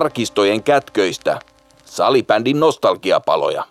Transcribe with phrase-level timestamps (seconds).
[0.00, 1.40] arkistojen kätköistä.
[1.84, 3.64] Salibändin nostalgiapaloja.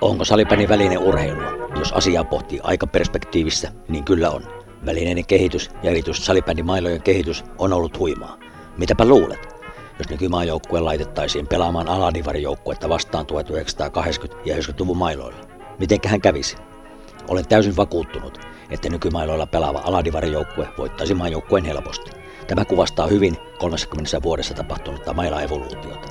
[0.00, 1.68] Onko salibändin väline urheilua?
[1.78, 4.42] Jos asiaa pohtii aikaperspektiivissä, niin kyllä on.
[4.86, 8.38] Välineiden kehitys ja erityisesti salibändin mailojen kehitys on ollut huimaa.
[8.78, 9.48] Mitäpä luulet?
[9.98, 15.38] Jos nykymaajoukkue laitettaisiin pelaamaan aladivarijoukkuetta vastaan 1980- ja 90-luvun mailoilla.
[15.78, 16.56] Mitenköhän kävisi?
[17.28, 18.40] Olen täysin vakuuttunut,
[18.70, 22.10] että nykymailoilla pelaava aladivarijoukkue voittaisi maajoukkueen helposti.
[22.46, 26.08] Tämä kuvastaa hyvin 30 vuodessa tapahtunutta maila-evoluutiota.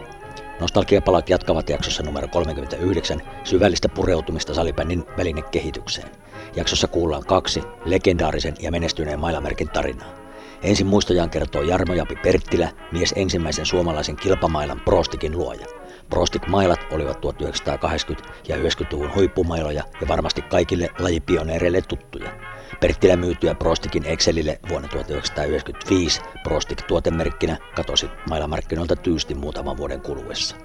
[0.60, 6.10] Nostalgiapalat jatkavat jaksossa numero 39 syvällistä pureutumista salibändin välinekehitykseen.
[6.56, 10.14] Jaksossa kuullaan kaksi legendaarisen ja menestyneen mailamerkin tarinaa.
[10.64, 15.81] Ensin muistojaan kertoo Jarmo Japi Perttilä, mies ensimmäisen suomalaisen kilpamailan Prostikin luoja.
[16.12, 22.32] Prostik-mailat olivat 1980- ja 90-luvun huippumailoja ja varmasti kaikille lajipioneereille tuttuja.
[22.80, 30.56] Perttilä myytyä Prostikin Excelille vuonna 1995 Prostik tuotemerkkinä katosi mailamarkkinoilta tyysti muutaman vuoden kuluessa.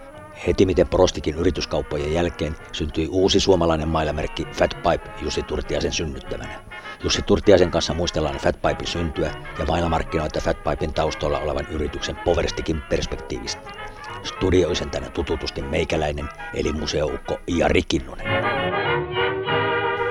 [0.46, 6.60] Heti miten Prostikin yrityskauppojen jälkeen syntyi uusi suomalainen mailamerkki Fat Pipe Jussi Turtiaisen synnyttämänä.
[7.04, 12.82] Jussi Turtiaisen kanssa muistellaan Fat Pipein syntyä ja mailamarkkinoita Fat Pipein taustalla olevan yrityksen Poverstikin
[12.82, 13.85] perspektiivistä.
[14.26, 18.26] Studioisentäjänä tututusti meikäläinen eli museoukko Jari Kinnunen.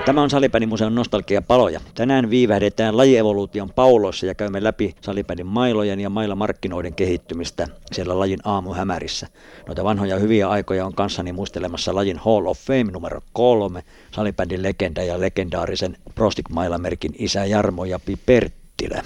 [0.06, 1.80] Tämä on Salipädin museon nostalgia paloja.
[1.96, 9.28] Tänään viivähdetään lajievoluution pauloissa ja käymme läpi Salipädin mailojen ja mailamarkkinoiden kehittymistä siellä lajin aamuhämärissä.
[9.68, 15.04] Noita vanhoja hyviä aikoja on kanssani muistelemassa lajin Hall of Fame numero kolme, Salipädin legenda
[15.04, 19.04] ja legendaarisen Prostic Mailamerkin isä Jarmo ja Perttilä.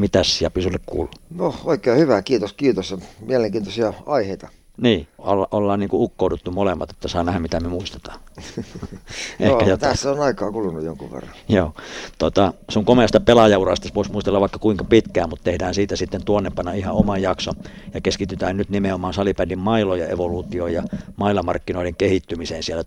[0.00, 1.10] Mitäs Japi sulle kuuluu?
[1.34, 2.96] No oikein hyvä, kiitos, kiitos.
[3.20, 4.48] Mielenkiintoisia aiheita.
[4.80, 8.20] Niin, olla, ollaan niin kuin ukkouduttu molemmat, että saa nähdä mitä me muistetaan.
[9.40, 11.32] Ehkä no, tässä on aikaa kulunut jonkun verran.
[11.48, 11.72] Joo.
[12.18, 16.94] Tota, sun komeasta pelaajaurasta voisi muistella vaikka kuinka pitkään, mutta tehdään siitä sitten tuonnepana ihan
[16.94, 17.52] oma jakso.
[17.94, 20.82] Ja keskitytään nyt nimenomaan salipädin mailoja evoluutioon ja
[21.16, 22.86] mailamarkkinoiden kehittymiseen siellä 1980-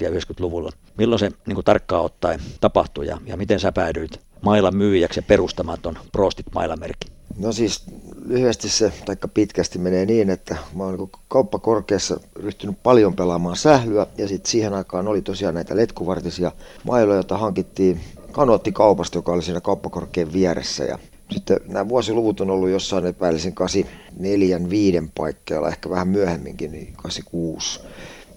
[0.00, 0.70] ja 90-luvulla.
[0.96, 5.22] Milloin se niin kuin tarkkaan ottaen tapahtui ja, ja miten sä päädyit mailan myyjäksi ja
[5.22, 7.08] perustamaton Prostit mailamerkki?
[7.38, 7.84] No siis
[8.26, 14.06] lyhyesti se, taikka pitkästi menee niin, että mä oon niin kauppakorkeassa ryhtynyt paljon pelaamaan sählyä
[14.18, 16.52] ja sitten siihen aikaan oli tosiaan näitä letkuvartisia
[16.84, 18.00] mailoja, joita hankittiin
[18.32, 20.98] kanuottikaupasta, joka oli siinä kauppakorkean vieressä ja
[21.30, 27.80] sitten nämä vuosiluvut on ollut jossain epäilisin 84, 5 paikkeilla, ehkä vähän myöhemminkin, niin 86.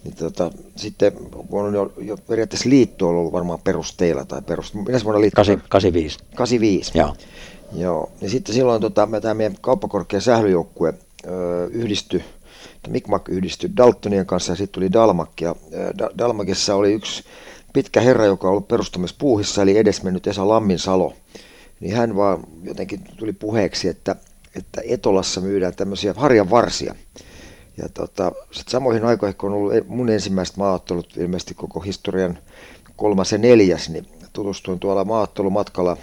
[0.03, 1.11] Niin tota, sitten
[1.47, 4.73] kun on jo, jo periaatteessa liitto on ollut varmaan perusteilla tai perust...
[4.73, 5.35] Minä vuonna liitto?
[5.35, 6.19] 85.
[6.35, 6.97] 85.
[6.97, 7.15] Joo.
[7.73, 10.93] Joo, ja sitten silloin tota, tämä meidän kauppakorkean sählyjoukkue
[11.27, 12.23] öö, yhdistyi,
[12.87, 15.41] Mikmak yhdistyi Daltonien kanssa ja sitten tuli Dalmak.
[15.41, 17.23] Ja öö, Dalmakissa oli yksi
[17.73, 21.13] pitkä herra, joka on ollut perustamispuuhissa, eli edesmennyt Esa Lamminsalo.
[21.79, 24.15] Niin hän vaan jotenkin tuli puheeksi, että,
[24.55, 26.95] että Etolassa myydään tämmöisiä harjan varsia.
[27.81, 32.37] Ja tota, sitten samoihin aikoihin, kun on ollut mun ensimmäiset maaottelut, ilmeisesti koko historian
[32.95, 35.97] kolmas ja neljäs, niin tutustuin tuolla maattelumatkalla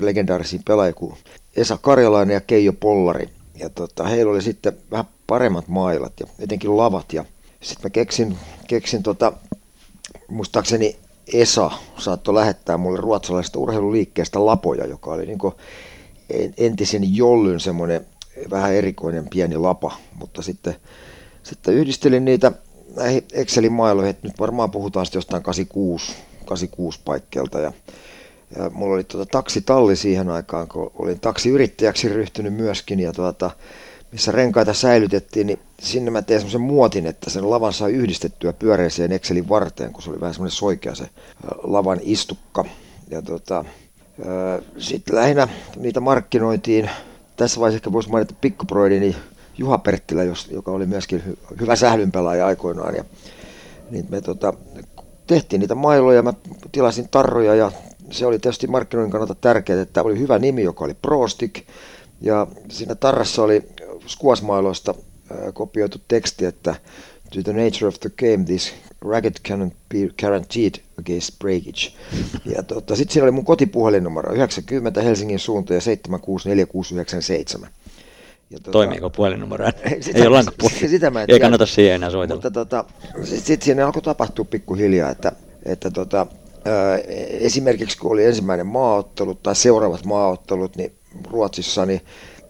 [0.00, 1.14] legendaarisiin pelaajia kuin
[1.56, 3.28] Esa Karjalainen ja Keijo Pollari.
[3.58, 7.12] Ja tota, heillä oli sitten vähän paremmat mailat ja etenkin lavat.
[7.12, 7.24] Ja
[7.62, 8.38] sitten mä keksin,
[8.68, 9.32] keksin tota,
[10.28, 10.96] muistaakseni
[11.32, 15.38] Esa saattoi lähettää mulle ruotsalaisesta urheiluliikkeestä lapoja, joka oli niin
[16.56, 18.06] entisen jollyn semmoinen
[18.50, 20.76] vähän erikoinen pieni lapa, mutta sitten,
[21.46, 22.52] sitten yhdistelin niitä
[22.96, 26.12] näihin Excelin mailoihin, että nyt varmaan puhutaan sitten jostain 86
[26.44, 27.72] 86 paikkeelta ja,
[28.56, 33.50] ja mulla oli tuota taksitalli siihen aikaan, kun olin taksiyrittäjäksi ryhtynyt myöskin ja tuota,
[34.12, 39.12] missä renkaita säilytettiin, niin sinne mä tein semmoisen muotin, että sen lavan sai yhdistettyä pyöreiseen
[39.12, 41.08] Excelin varteen, kun se oli vähän semmoinen soikea se
[41.62, 42.64] lavan istukka.
[43.10, 43.64] Ja tuota,
[44.78, 46.90] sitten lähinnä niitä markkinoitiin.
[47.36, 49.16] Tässä vaiheessa ehkä voisi mainita pikkuproidini
[49.58, 52.94] Juha Perttilä, joka oli myöskin hyvä sählynpelaaja aikoinaan.
[52.94, 53.04] Ja,
[53.90, 54.54] niin me tota,
[55.26, 56.32] tehtiin niitä mailoja, mä
[56.72, 57.72] tilasin tarroja ja
[58.10, 61.66] se oli tietysti markkinoinnin kannalta tärkeää, että oli hyvä nimi, joka oli Prostik.
[62.20, 63.62] Ja siinä tarrassa oli
[64.06, 64.94] skuasmailoista
[65.54, 66.74] kopioitu teksti, että
[67.30, 71.92] To the nature of the game, this racket cannot be guaranteed against breakage.
[72.54, 77.68] Ja tota, sitten siinä oli mun kotipuhelinnumero 90 Helsingin suunta ja 764697.
[78.50, 79.66] Ja tuota, Toimiiko puhelinnumero?
[80.00, 80.88] Sitä, ei ole puhelin.
[80.94, 82.36] Sitä mä en Ei kannata siihen enää soitella.
[82.36, 82.84] Mutta tota,
[83.14, 85.32] sitten sit siinä alkoi tapahtua pikkuhiljaa, että,
[85.64, 86.26] että tota,
[87.30, 90.92] esimerkiksi kun oli ensimmäinen maaottelu tai seuraavat maaottelut niin
[91.30, 92.00] Ruotsissa, niin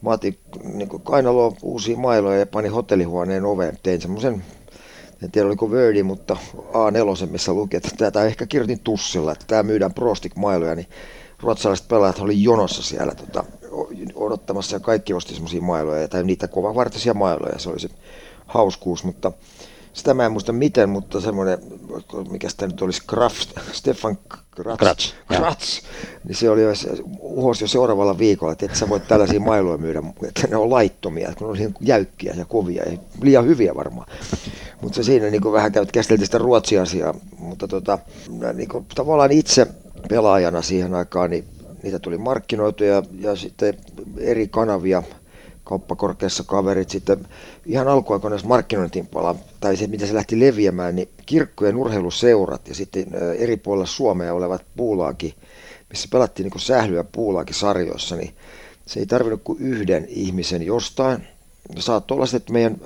[0.03, 0.39] mä otin
[0.75, 3.79] niin kainaloon uusia mailoja ja panin hotellihuoneen oveen.
[3.83, 4.45] Tein semmoisen,
[5.23, 9.63] en tiedä oliko Wordi, mutta A4, missä luki, että tätä ehkä kirjoitin tussilla, että tämä
[9.63, 10.89] myydään Prostik-mailoja, niin
[11.41, 13.45] ruotsalaiset pelaajat oli jonossa siellä tota,
[14.15, 17.89] odottamassa ja kaikki osti semmoisia mailoja, tai niitä kovavartisia mailoja, se oli se
[18.47, 19.33] hauskuus, mutta
[19.97, 21.59] sitä mä en muista miten, mutta semmoinen,
[22.31, 24.19] mikä sitä nyt olisi, Kraft, Stefan
[24.51, 25.81] Kratz, Kratz, Kratz.
[26.25, 26.71] Niin se oli jo,
[27.21, 31.29] uhosi jo seuraavalla viikolla, että et sä voit tällaisia mailoja myydä, että ne on laittomia,
[31.29, 34.07] että ne on jäykkiä ja kovia ja liian hyviä varmaan.
[34.83, 37.99] mutta se siinä niin vähän käyt, käsiteltiin sitä ruotsia-asiaa, mutta tota,
[38.55, 39.67] niin kuin, tavallaan itse
[40.09, 41.45] pelaajana siihen aikaan, niin
[41.87, 43.75] niitä tuli markkinoitu ja, ja sitten
[44.19, 45.03] eri kanavia,
[45.65, 47.27] kauppakorkeassa kaverit sitten
[47.67, 53.07] ihan alkuaikoina markkinointiin pala, tai se mitä se lähti leviämään, niin kirkkojen urheiluseurat ja sitten
[53.39, 55.35] eri puolilla Suomea olevat puulaaki,
[55.91, 58.35] missä pelattiin niin sählyä puulaaki sarjoissa, niin
[58.87, 61.27] se ei tarvinnut kuin yhden ihmisen jostain.
[61.79, 62.77] Saattoi olla että meidän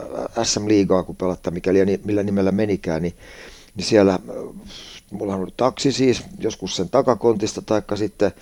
[0.43, 3.15] SM-liigaa, kun pelattaa, mikäli millä nimellä menikään, niin,
[3.75, 4.19] niin siellä
[5.11, 8.33] mulla ollut taksi siis, joskus sen takakontista, taikka sitten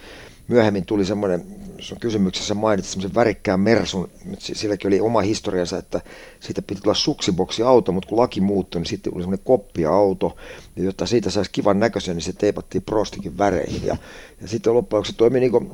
[0.48, 1.44] myöhemmin tuli semmoinen,
[1.78, 6.00] sun kysymyksessä mainitsit semmoisen värikkään Mersun, silläkin oli oma historiansa, että
[6.40, 10.36] siitä piti tulla suksiboksi auto, mutta kun laki muuttui, niin sitten oli semmoinen koppiauto,
[10.76, 13.96] ja jotta siitä saisi kivan näköisen, niin se teipattiin Prostikin väreihin, ja,
[14.40, 15.72] ja sitten loppujen lopuksi toimi niin kuin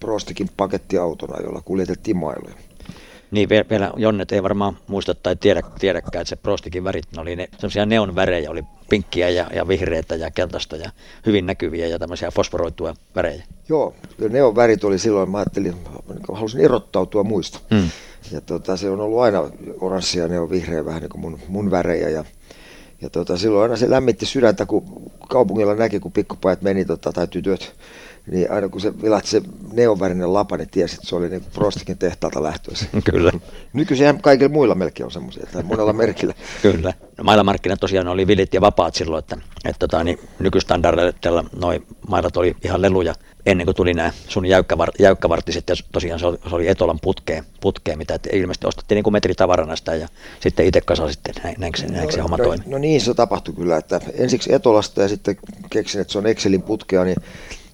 [0.00, 2.54] Prostikin pakettiautona, jolla kuljetettiin mailoja.
[3.30, 7.36] Niin vielä Jonnet ei varmaan muista tai tiedä, tiedäkään, että se Prostikin värit, ne oli
[7.36, 10.90] ne semmoisia neon värejä, oli pinkkiä ja, ja vihreitä ja keltaista ja
[11.26, 13.44] hyvin näkyviä ja tämmöisiä fosforoitua värejä.
[13.68, 13.94] Joo,
[14.28, 15.74] neon värit oli silloin, mä ajattelin,
[16.16, 17.58] että halusin erottautua muista.
[17.74, 17.90] Hmm.
[18.32, 19.50] Ja tota, se on ollut aina
[19.80, 22.24] oranssia ja vihreä vähän niin kuin mun, mun värejä ja
[23.02, 24.84] ja tota, silloin aina se lämmitti sydäntä, kun
[25.28, 27.74] kaupungilla näki, kun pikkupajat meni, tota, tai tytöt,
[28.30, 29.42] niin aina kun se vilahti se
[29.72, 32.88] neonvärinen lapa, niin tiesi, että se oli niin Prostikin tehtaalta lähtöisin.
[33.10, 33.32] Kyllä.
[33.72, 36.34] Nykyisin kaikilla muilla melkein on semmoisia, tai monella merkillä.
[36.62, 36.92] Kyllä.
[37.18, 42.36] No, mailamarkkinat tosiaan oli vilit ja vapaat silloin, että, että tota, niin, nykystandardeilla noin mailat
[42.36, 43.14] oli ihan leluja
[43.46, 47.44] ennen kuin tuli nämä sun jäykkävar, jäykkävartiset, ja tosiaan se oli, se oli Etolan putkeen,
[47.60, 50.08] putkeen mitä että ilmeisesti ostettiin niin kuin metritavarana sitä, ja
[50.40, 52.64] sitten itse sitten näin, näin, se, näin no, se homma no, toimi.
[52.66, 55.36] No niin, se tapahtui kyllä, että ensiksi Etolasta ja sitten
[55.70, 57.16] keksin, että se on Excelin putkea, niin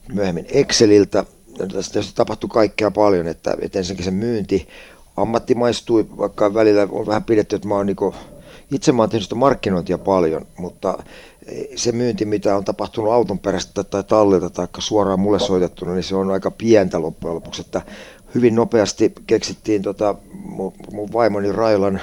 [0.09, 1.25] myöhemmin Exceliltä.
[1.73, 4.69] Tästä tapahtui kaikkea paljon, että, että ensinnäkin se myynti
[5.17, 7.97] ammattimaistui, vaikka välillä on vähän pidetty, että mä oon niin
[8.73, 10.99] itse mä oon tehnyt sitä markkinointia paljon, mutta
[11.77, 16.17] se myynti, mitä on tapahtunut auton perästä tai tallilta tai suoraan mulle soitettuna, niin se
[16.17, 17.83] on aika pientä loppujen lopuksi, että
[18.35, 22.01] hyvin nopeasti keksittiin tota, mun, mun vaimoni Railan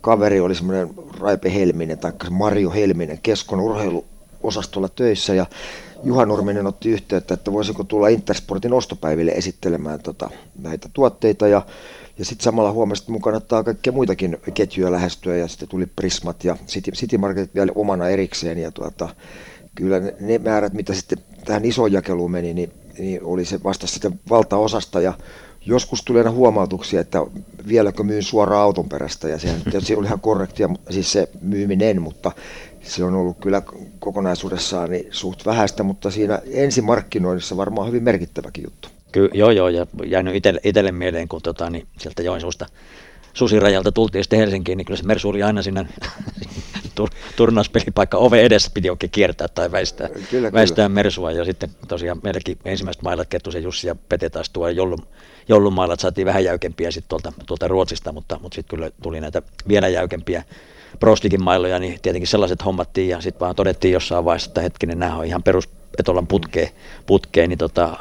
[0.00, 5.46] kaveri oli semmoinen Raipe Helminen tai Mario Helminen Keskon urheiluosastolla töissä ja
[6.04, 10.30] Juha Nurminen otti yhteyttä, että voisiko tulla Intersportin ostopäiville esittelemään tota,
[10.62, 11.62] näitä tuotteita ja,
[12.18, 16.44] ja sitten samalla huomasi, että mun kannattaa kaikkia muitakin ketjuja lähestyä ja sitten tuli Prismat
[16.44, 19.08] ja City, City Market vielä omana erikseen ja tuota,
[19.74, 23.86] kyllä ne, ne määrät, mitä sitten tähän isoon jakeluun meni, niin, niin oli se vasta
[23.86, 25.12] sitten valtaosasta ja
[25.66, 27.18] joskus tuli aina huomautuksia, että
[27.68, 32.32] vieläkö myyn suoraan auton perästä ja sehän se oli ihan korrektia, siis se myyminen, mutta
[32.88, 33.62] se on ollut kyllä
[33.98, 38.88] kokonaisuudessaan niin suht vähäistä, mutta siinä ensimarkkinoinnissa varmaan hyvin merkittäväkin juttu.
[39.12, 42.66] Kyllä, joo, joo, ja jäänyt itselle, itselle mieleen, kun tota, niin sieltä Joensuusta
[43.34, 45.86] susirajalta tultiin sitten Helsinkiin, niin kyllä se Mersu oli aina sinne
[46.94, 50.88] tur, turnauspelipaikka ove edessä piti oikein kiertää tai väistää, kyllä, väistää kyllä.
[50.88, 51.32] Mersua.
[51.32, 55.06] Ja sitten tosiaan meilläkin ensimmäiset mailat, Kettusen Jussi ja Pete taas tuo jollun,
[55.48, 59.88] jollumailat saatiin vähän jäykempiä sitten tuolta, tuolta Ruotsista, mutta, mutta sitten kyllä tuli näitä vielä
[59.88, 60.44] jäykempiä
[61.00, 65.16] Prostikin mailoja, niin tietenkin sellaiset hommattiin ja sitten vaan todettiin jossain vaiheessa, että hetkinen, nämä
[65.16, 65.68] on ihan perus
[65.98, 66.68] Etolan putkeen,
[67.06, 67.96] putkeen niin tota,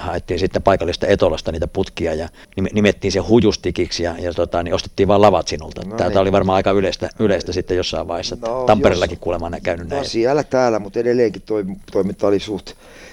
[0.00, 2.28] haettiin sitten paikallista Etolasta niitä putkia ja
[2.72, 5.82] nimettiin se hujustikiksi ja, ja tota, niin ostettiin vaan lavat sinulta.
[5.84, 6.18] No Tämä niin.
[6.18, 8.36] oli varmaan aika yleistä, yleistä sitten jossain vaiheessa.
[8.40, 10.08] No, Tampereellakin jos, kuulemma käynyt no, näin.
[10.08, 12.70] siellä täällä, mutta edelleenkin toi, toiminta oli suht,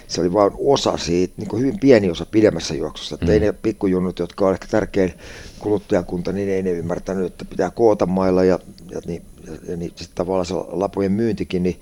[0.07, 3.17] se oli vain osa siitä, niin kuin hyvin pieni osa pidemmässä juoksussa.
[3.21, 3.29] Mm.
[3.29, 5.13] Ei ne pikkujunnut, jotka on ehkä tärkein
[5.59, 8.59] kuluttajakunta, niin ei ne ymmärtänyt, että pitää koota mailla ja,
[8.91, 11.79] ja, niin, ja, ja niin, sitten tavallaan se lapujen myyntikin, niin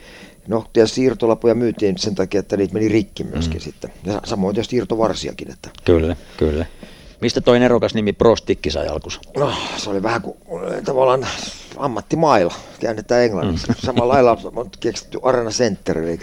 [0.47, 3.63] No, tietysti siirtolapuja myytiin sen takia, että niitä meni rikki myöskin mm.
[3.63, 3.93] sitten.
[4.03, 5.51] Ja samoin tietysti siirtovarsiakin.
[5.51, 5.69] Että.
[5.85, 6.65] Kyllä, kyllä.
[7.21, 9.19] Mistä toi erokas nimi Prostikki sai alkus?
[9.37, 10.37] No, se oli vähän kuin
[10.85, 11.27] tavallaan
[11.77, 13.67] ammattimailla, käännetään englanniksi.
[13.67, 13.75] Mm.
[13.85, 16.19] Samalla lailla on keksitty Arena Center, eli,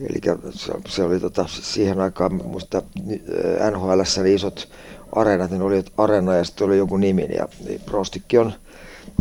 [0.00, 2.82] eli se, se oli tota, siihen aikaan, muista
[3.70, 4.68] NHL isot
[5.12, 8.52] areenat, niin oli arena ja sitten oli joku nimi, ja niin Prostikki on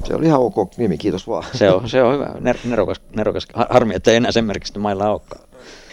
[0.03, 1.43] se oli ihan ok nimi, kiitos vaan.
[1.53, 3.47] Se on, se on hyvä, nerokas, nerokas.
[3.69, 5.47] Harmi, että ei enää sen merkistä mailla olekaan.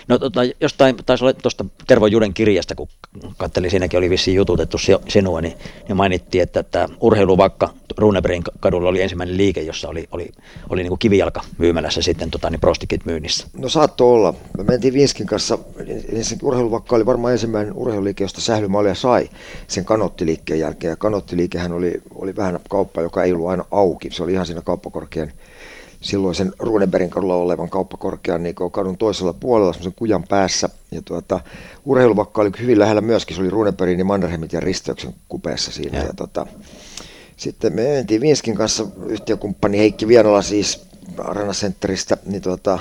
[0.08, 2.88] No tota, jostain, taisi olla tuosta Tervo Juden kirjasta, kun
[3.37, 4.76] katselin, siinäkin oli vissiin jututettu
[5.08, 5.54] sinua, niin,
[5.88, 10.30] niin mainittiin, että tämä urheiluvakka Runebergin kadulla oli ensimmäinen liike, jossa oli, oli,
[10.68, 13.46] oli niin kuin kivijalka myymälässä sitten tota, niin prostikit myynnissä.
[13.58, 14.34] No saattoi olla.
[14.58, 15.58] Me mentiin Vinskin kanssa,
[16.22, 19.28] se urheiluvakka oli varmaan ensimmäinen urheiluliike, josta sählymalja sai
[19.66, 20.90] sen kanottiliikkeen jälkeen.
[20.90, 24.10] Ja kanottiliikehän oli, oli vähän kauppa, joka ei ollut aina auki.
[24.10, 25.32] Se oli ihan siinä kauppakorkean
[26.04, 30.68] silloisen Runebergin kadulla olevan kauppakorkean niin kadun toisella puolella, semmoisen kujan päässä.
[30.90, 31.40] Ja tuota,
[31.84, 35.98] urheiluvakka oli hyvin lähellä myöskin, se oli Runebergin ja Mannerheimin ja risteyksen kupeessa siinä.
[35.98, 36.04] Ja.
[36.04, 36.46] Ja tuota,
[37.37, 40.87] sitten me mentiin Vinskin kanssa, yhtiökumppani Heikki Vienola siis
[41.19, 42.79] Arena Centeristä, niin tuota,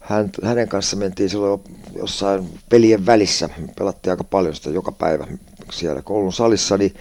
[0.00, 1.60] hän, hänen kanssa mentiin silloin
[1.96, 5.26] jossain pelien välissä, pelattiin aika paljon sitä joka päivä
[5.72, 6.94] siellä koulun salissa, niin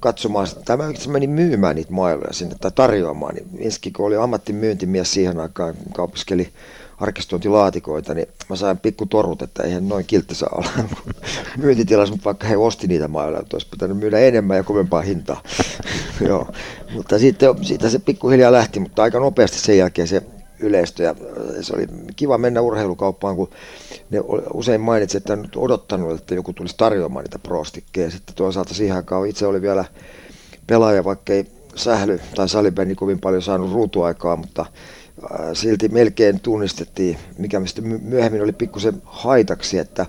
[0.00, 5.12] katsomaan, tai mä menin myymään niitä mailoja sinne tai tarjoamaan, niin Vinski, kun oli ammattimyyntimies
[5.12, 6.52] siihen aikaan, kaupiskeli
[7.02, 10.70] arkistointilaatikoita, niin mä sain pikku torut, että eihän noin kiltti saa olla
[11.62, 15.42] myyntitilas, mutta vaikka he osti niitä mailoja, että olisi pitänyt myydä enemmän ja kovempaa hintaa.
[16.28, 16.46] Joo.
[16.92, 20.22] Mutta sitten siitä se pikkuhiljaa lähti, mutta aika nopeasti sen jälkeen se
[20.60, 21.02] yleistö.
[21.02, 21.14] Ja
[21.60, 23.50] se oli kiva mennä urheilukauppaan, kun
[24.10, 24.18] ne
[24.54, 28.10] usein mainitsi, että nyt odottanut, että joku tulisi tarjoamaan niitä prostikkeja.
[28.10, 29.84] Sitten toisaalta siihen aikaan itse oli vielä
[30.66, 34.66] pelaaja, vaikka ei sähly tai salibändi kovin paljon saanut ruutuaikaa, mutta
[35.52, 40.06] silti melkein tunnistettiin, mikä sitten myöhemmin oli pikkusen haitaksi, että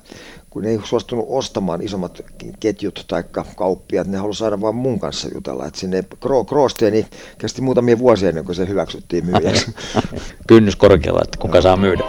[0.49, 2.21] kun ei suostunut ostamaan isommat
[2.59, 3.23] ketjut tai
[3.55, 5.65] kauppiat, ne halusivat saada vain mun kanssa jutella.
[5.65, 6.03] Että sinne
[6.49, 7.05] Kroosteeni
[7.37, 9.75] kesti muutamia vuosia ennen kuin se hyväksyttiin myyjäksi.
[10.47, 12.03] Kynnys korkealla, että kuka saa myydä.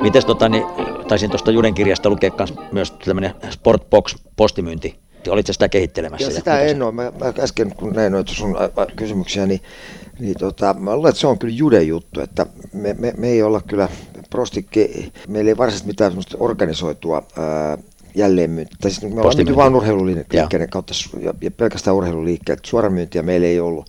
[0.00, 0.64] Mites tota, niin,
[1.08, 2.30] taisin tuosta Juden kirjasta lukea
[2.72, 6.26] myös tämmöinen Sportbox postimyynti Olitko sitä kehittelemässä?
[6.26, 6.92] Ja sitä en ole.
[6.92, 8.56] Mä, mä äsken kun näin noita sun
[8.96, 9.60] kysymyksiä, niin
[10.18, 13.42] niin tota, mä luulen, että se on kyllä jude juttu, että me, me, me ei
[13.42, 13.88] olla kyllä
[14.30, 14.88] prostikke,
[15.28, 17.78] meillä ei varsinaisesti mitään semmoista organisoitua ää,
[18.14, 18.76] jälleenmyyntiä.
[18.80, 22.64] Tai siis me ollaan vain urheiluliikkeiden kautta ja, ja pelkästään urheiluliikkeet.
[22.64, 23.88] Suoramyyntiä meillä ei ollut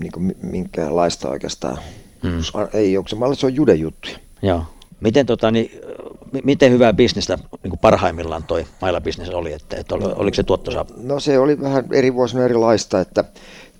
[0.00, 1.78] niin kuin minkäänlaista oikeastaan.
[2.22, 2.42] Hmm.
[2.72, 4.16] Ei ole, se, se on jude juttuja.
[4.42, 4.64] Joo.
[5.00, 5.70] Miten, tota, niin,
[6.44, 10.86] miten hyvää bisnestä niin kuin parhaimmillaan toi mailabisnes oli, että, että oliko se tuottosa?
[10.96, 13.24] No se oli vähän eri vuosina erilaista, että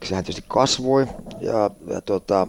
[0.04, 1.07] sehän tietysti kasvoi
[1.40, 2.47] ja, ja tota,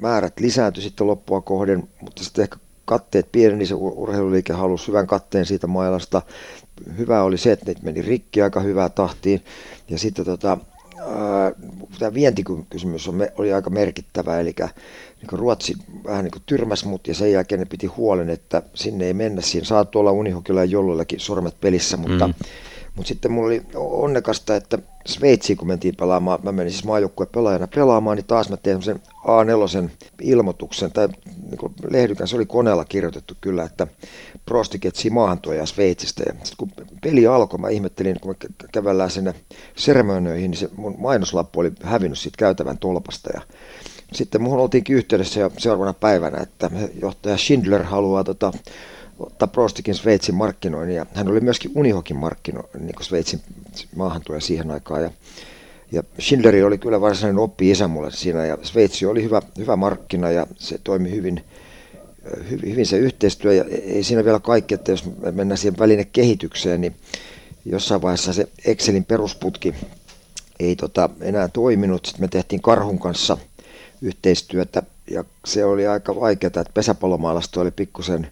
[0.00, 5.46] määrät lisääntyi sitten loppua kohden, mutta sitten ehkä katteet pieneni, se urheiluliike halusi hyvän katteen
[5.46, 6.22] siitä mailasta.
[6.98, 9.44] Hyvä oli se, että ne meni rikki aika hyvää tahtiin.
[9.88, 10.58] Ja sitten tota,
[11.98, 14.54] tämä vientikysymys on, oli aika merkittävä, eli
[15.20, 19.14] niin Ruotsi vähän niin tyrmäs mut ja sen jälkeen ne piti huolen, että sinne ei
[19.14, 19.42] mennä.
[19.42, 22.34] Siinä saa tuolla unihokilla ja jolloillakin sormet pelissä, mutta mm.
[23.00, 27.68] Mutta sitten mulla oli onnekasta, että Sveitsiin kun mentiin pelaamaan, mä menin siis maajoukkueen pelaajana
[27.74, 29.90] pelaamaan, niin taas mä tein sen A4
[30.22, 31.08] ilmoituksen, tai
[31.50, 33.86] niin lehdykän, se oli koneella kirjoitettu kyllä, että
[34.46, 36.22] Prosti ketsii maahantuoja Sveitsistä.
[36.26, 39.34] Ja sitten kun peli alkoi, mä ihmettelin, kun me kävellään sinne
[39.76, 43.30] seremonioihin, niin se mun mainoslappu oli hävinnyt siitä käytävän tolpasta.
[43.34, 43.40] Ja
[44.12, 46.70] sitten muuhun oltiinkin yhteydessä jo seuraavana päivänä, että
[47.02, 48.52] johtaja Schindler haluaa tota,
[49.20, 53.40] ottaa Prostikin Sveitsin markkinoin ja hän oli myöskin Unihokin markkino, niin kuin Sveitsin
[53.96, 55.10] maahantuoja siihen aikaan ja,
[55.92, 60.30] ja Schindleri oli kyllä varsinainen oppi isä mulle siinä ja Sveitsi oli hyvä, hyvä markkina
[60.30, 61.44] ja se toimi hyvin,
[62.50, 66.96] hyvin, hyvin se yhteistyö ja ei siinä vielä kaikki, että jos mennään siihen välinekehitykseen, niin
[67.64, 69.74] jossain vaiheessa se Excelin perusputki
[70.60, 72.06] ei tota, enää toiminut.
[72.06, 73.38] Sitten me tehtiin Karhun kanssa
[74.02, 78.30] yhteistyötä ja se oli aika vaikeaa, että pesäpallomaalasta oli pikkusen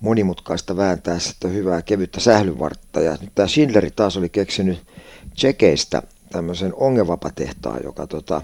[0.00, 3.00] monimutkaista vääntää sitä hyvää kevyttä sählyvartta.
[3.00, 4.78] Ja nyt tämä Schindleri taas oli keksinyt
[5.34, 6.02] Tsekeistä
[6.32, 8.42] tämmöisen ongevapatehtaan, joka tota,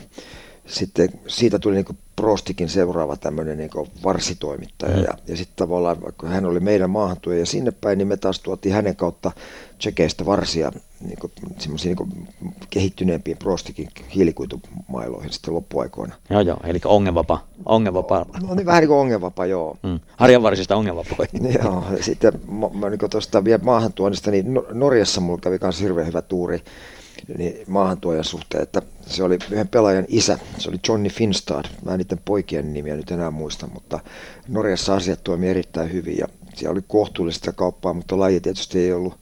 [0.66, 3.70] sitten siitä tuli niin Prostikin seuraava tämmöinen niin
[4.04, 4.96] varsitoimittaja.
[4.96, 5.02] Mm.
[5.02, 8.40] Ja, ja sitten tavallaan, vaikka hän oli meidän maahantuja ja sinne päin, niin me taas
[8.40, 9.32] tuotiin hänen kautta
[9.84, 11.18] tsekeistä varsia niin
[11.58, 12.28] semmoisiin niin
[12.70, 16.14] kehittyneempiin Prostikin hiilikuitumailoihin sitten loppuaikoina.
[16.30, 17.44] Joo, joo, eli ongenvapa.
[17.66, 18.26] ongenvapa.
[18.42, 19.76] No niin, vähän niin kuin ongenvapa, joo.
[19.82, 20.00] Mm.
[20.16, 21.54] Harjanvarsista ongenvapoihin.
[21.62, 26.22] joo, sitten mä, mä niin tuosta vielä maahantuonnista, niin Norjassa mulla kävi myös hirveän hyvä
[26.22, 26.62] tuuri
[27.38, 31.98] niin maahantuojan suhteen, että se oli yhden pelaajan isä, se oli Johnny Finstad, mä en
[31.98, 34.00] niiden poikien nimiä nyt enää muista, mutta
[34.48, 39.14] Norjassa asiat toimii erittäin hyvin ja siellä oli kohtuullista kauppaa, mutta laji tietysti ei ollut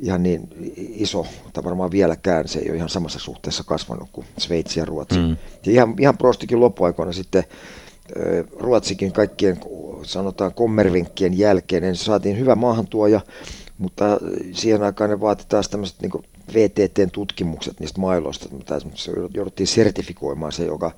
[0.00, 4.80] ihan niin iso, tai varmaan vieläkään se ei ole ihan samassa suhteessa kasvanut kuin Sveitsi
[4.80, 5.18] ja Ruotsi.
[5.18, 5.36] Mm.
[5.66, 7.44] Ja ihan, ihan prostikin loppuaikoina sitten
[8.58, 9.60] Ruotsikin kaikkien
[10.02, 13.20] sanotaan kommervenkkien jälkeen, niin saatiin hyvä maahantuoja,
[13.78, 14.04] mutta
[14.52, 16.24] siihen aikaan ne vaati taas tämmöiset niin
[16.54, 20.90] VTTn tutkimukset niistä mailoista, mutta se jouduttiin sertifikoimaan se, joka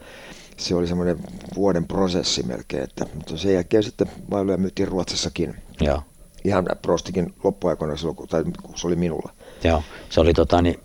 [0.56, 1.18] se oli semmoinen
[1.56, 5.54] vuoden prosessi melkein, että, mutta sen jälkeen sitten mailoja myytiin Ruotsissakin.
[5.80, 6.02] Joo.
[6.44, 9.32] Ihan Prostikin loppuaikoina silloin, kun, tai kun se oli minulla.
[9.64, 10.80] Joo, se oli tota, niin,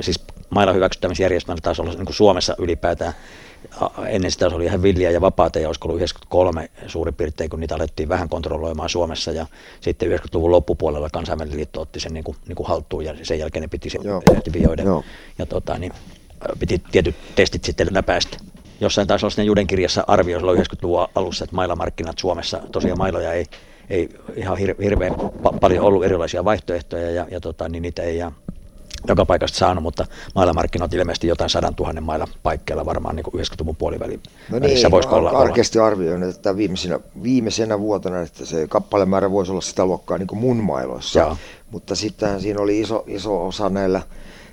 [0.00, 3.12] siis mailla hyväksyttämisjärjestelmä taisi olla niin kuin Suomessa ylipäätään.
[4.06, 7.60] Ennen sitä se oli ihan villiä ja vapaata ja olisiko ollut 93 suurin piirtein, kun
[7.60, 9.30] niitä alettiin vähän kontrolloimaan Suomessa.
[9.30, 9.46] Ja
[9.80, 13.60] sitten 90-luvun loppupuolella kansainvälinen liitto otti sen niin kuin, niin kuin haltuun ja sen jälkeen
[13.60, 14.82] ne piti se sertifioida
[15.38, 15.92] ja tota, niin,
[16.58, 18.36] piti tietyt testit sitten läpäistä.
[18.80, 23.46] Jossain taisi olla Juden kirjassa arvio silloin 90-luvun alussa, että mailamarkkinat Suomessa, tosiaan mailoja ei,
[23.92, 25.14] ei ihan hirveän
[25.60, 28.32] paljon ollut erilaisia vaihtoehtoja ja, ja tota, niin niitä ei ja
[29.08, 34.20] joka paikasta saanut, mutta maailmanmarkkinoilla ilmeisesti jotain sadan tuhannen mailla paikkeilla varmaan niin 90-luvun puolivälin
[34.50, 39.60] no niin, voisiko olla, karkeasti arvioin, että viimeisenä, viimeisenä vuotena, että se kappalemäärä voisi olla
[39.60, 41.36] sitä luokkaa niin kuin mun mailoissa, Jaa.
[41.70, 44.02] mutta sitten siinä oli iso, iso osa näillä,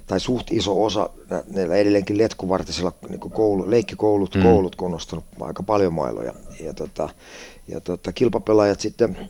[0.10, 1.10] tai suht iso osa
[1.54, 4.44] näillä edelleenkin letkuvartisilla niin koulu, leikkikoulut, mm.
[4.44, 6.34] koulut kun on nostanut aika paljon mailoja.
[6.60, 7.10] Ja, tota,
[7.68, 9.30] ja tota, kilpapelaajat sitten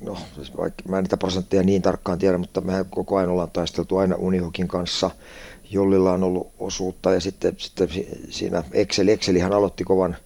[0.00, 3.50] no siis vaikka mä en niitä prosentteja niin tarkkaan tiedä, mutta me koko ajan ollaan
[3.50, 5.10] taisteltu aina Unihokin kanssa,
[5.70, 7.88] Jollilla on ollut osuutta ja sitten, sitten
[8.30, 10.16] siinä Excel, Excelihan aloitti kovan,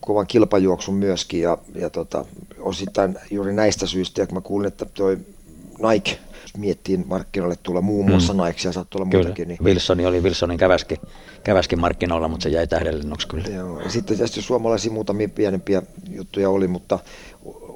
[0.00, 2.24] kovan kilpajuoksun myöskin ja, ja tota,
[2.58, 5.18] osittain juuri näistä syistä, kun mä kuulin, että toi
[5.92, 6.18] Nike
[6.58, 8.42] miettii markkinoille tulla muun muassa mm.
[8.42, 9.24] Nike ja saattoi olla kyllä.
[9.24, 9.48] muutakin.
[9.48, 9.58] Niin...
[9.62, 10.96] Wilsoni oli Wilsonin käväski,
[11.44, 13.48] käväski markkinoilla, mutta se jäi tähdellennoksi kyllä.
[13.48, 16.98] Joo, ja sitten tietysti suomalaisia muutamia pienempiä juttuja oli, mutta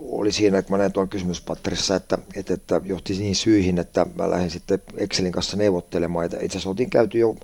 [0.01, 4.31] oli siinä, että mä näin tuolla kysymyspatterissa, että, että, että johti niihin syihin, että mä
[4.31, 6.25] lähdin sitten Excelin kanssa neuvottelemaan.
[6.27, 7.37] Itse asiassa oltiin käyty jo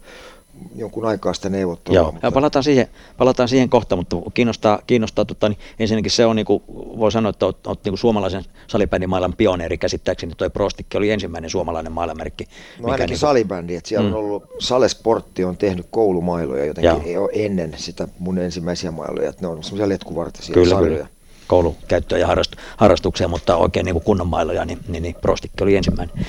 [0.77, 1.99] jonkun aikaa sitä neuvottelua.
[2.01, 2.27] Joo, mutta...
[2.27, 2.89] ja palataan siihen,
[3.19, 7.31] palataan siihen kohta, mutta kiinnostaa, kiinnostaa tota, niin ensinnäkin se on, niin kuin, voi sanoa,
[7.31, 12.45] että olet, olet niin suomalaisen salibändimaailman pioneeri käsittääkseni, toi Prostikki oli ensimmäinen suomalainen maailmanmerkki.
[12.79, 13.19] No ainakin niin kuin...
[13.19, 14.15] salibändi, että siellä mm.
[14.15, 19.43] on ollut, Sale Sportti on tehnyt koulumailoja jotenkin jo ennen sitä mun ensimmäisiä mailoja, että
[19.43, 20.97] ne on semmoisia letkuvartisia kyllä, sarjoja.
[20.97, 21.20] Kyllä
[21.51, 22.29] koulukäyttöön ja
[22.77, 26.27] harrastukseen, mutta oikein niin kuin kunnon mailoja, niin, niin, niin prostikki oli ensimmäinen.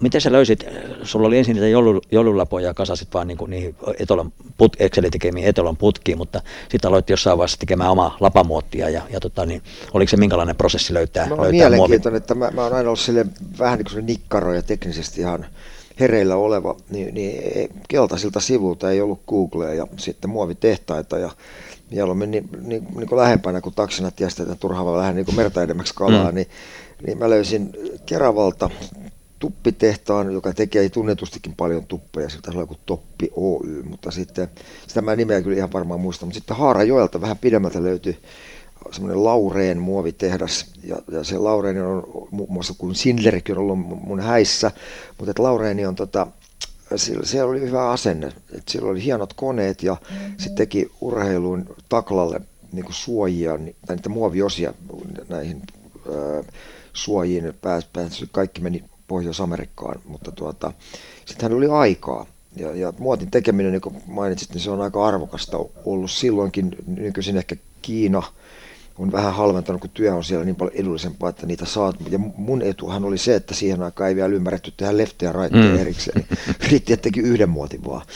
[0.00, 0.64] Miten sä löysit,
[1.02, 5.10] sulla oli ensin niitä joulu, joululapoja ja kasasit vaan niin kuin niihin Etolan put, Excelin
[5.10, 9.62] tekemiin Etolan putkiin, mutta sitten aloit jossain vaiheessa tekemään omaa lapamuottia ja, ja tota, niin,
[9.94, 13.26] oliko se minkälainen prosessi löytää, no, löytää mielenkiintoinen, että mä, mä oon aina ollut sille
[13.58, 15.46] vähän niin kuin nikkaro ja teknisesti ihan
[16.00, 21.30] hereillä oleva, niin, niin keltaisilta sivulta ei ollut Googlea ja sitten muovitehtaita ja
[21.90, 25.62] mieluummin niin, niin, niin kuin lähempänä kuin taksina tiestä, että turhaa vähän niin kuin merta
[25.62, 26.34] edemmäksi kalaa, mm.
[26.34, 26.46] niin,
[27.06, 27.72] niin mä löysin
[28.06, 28.70] Keravalta
[29.38, 34.48] tuppitehtaan, joka tekee tunnetustikin paljon tuppeja, siltä on kuin Toppi Oy, mutta sitten,
[34.86, 38.18] sitä mä nimeä kyllä ihan varmaan muista, mutta sitten Haarajoelta vähän pidemmältä löytyi
[38.90, 44.20] semmoinen Laureen muovitehdas, ja, ja se Laureeni on muun muassa kuin Sindlerikin on ollut mun
[44.20, 44.70] häissä,
[45.18, 46.26] mutta että Laureeni on tota,
[46.96, 48.26] sillä, siellä oli hyvä asenne.
[48.26, 50.34] että sillä oli hienot koneet ja mm-hmm.
[50.36, 52.40] sitten teki urheiluun taklalle
[52.72, 54.74] niin kuin suojia, tai niitä muoviosia
[55.28, 55.62] näihin
[56.08, 56.44] ää,
[56.92, 57.54] suojiin.
[57.62, 60.72] Pääs, pääs, kaikki meni Pohjois-Amerikkaan, mutta tuota,
[61.24, 62.26] sitten hän oli aikaa.
[62.56, 66.76] Ja, ja muotin tekeminen, niin kuin mainitsit, niin se on aika arvokasta ollut silloinkin.
[66.86, 68.22] Nykyisin ehkä Kiina–
[69.00, 71.96] on vähän halventanut, kun työ on siellä niin paljon edullisempaa, että niitä saat.
[72.10, 75.74] Ja mun etuhan oli se, että siihen aikaan ei vielä ymmärretty tehdä leftejä ja raitteja
[75.74, 75.78] mm.
[75.78, 76.16] erikseen.
[76.16, 76.38] Niin
[76.70, 78.06] riitti, että teki yhden muotin vaan.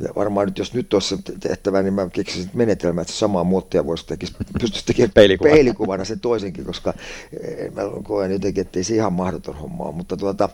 [0.00, 4.06] Ja varmaan nyt, jos nyt olisi tehtävä, niin mä keksisin menetelmää, että samaa muottia voisi
[4.06, 5.50] tekisi, pystyisi tekemään Peilikuva.
[5.50, 6.94] peilikuvana sen toisenkin, koska
[7.40, 9.92] eh, mä koen jotenkin, että ei se ihan mahdoton hommaa.
[9.92, 10.48] Mutta tuota,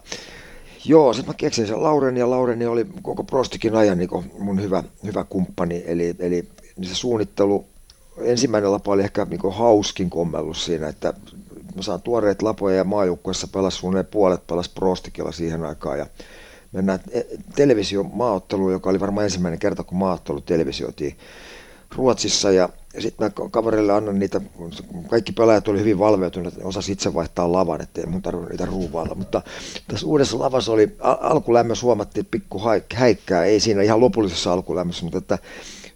[0.84, 4.82] Joo, sitten mä keksin sen Lauren ja Laureni oli koko Prostikin ajan niin mun hyvä,
[5.04, 5.82] hyvä kumppani.
[5.86, 6.48] Eli, eli
[6.82, 7.66] se suunnittelu
[8.18, 11.14] ensimmäinen lapa oli ehkä niin hauskin kommellus siinä, että
[11.76, 15.98] mä saan tuoreet lapoja ja maajoukkueessa pelasi suunnilleen puolet pelas prostikilla siihen aikaan.
[15.98, 16.06] Ja
[16.72, 17.00] mennään
[17.56, 21.16] televisiomaaotteluun, joka oli varmaan ensimmäinen kerta, kun maaottelu televisioitiin
[21.94, 22.50] Ruotsissa.
[22.50, 24.40] Ja, sitten mä kaverille annan niitä,
[25.08, 29.42] kaikki pelaajat oli hyvin valveutuneet, osa itse vaihtaa lavan, ettei mun tarvinnut niitä ruuvailla, mutta
[29.88, 32.62] tässä uudessa lavassa oli, al- alkulämmössä huomattiin pikku
[32.94, 35.38] häikkää, ei siinä ihan lopullisessa alkulämmössä, mutta että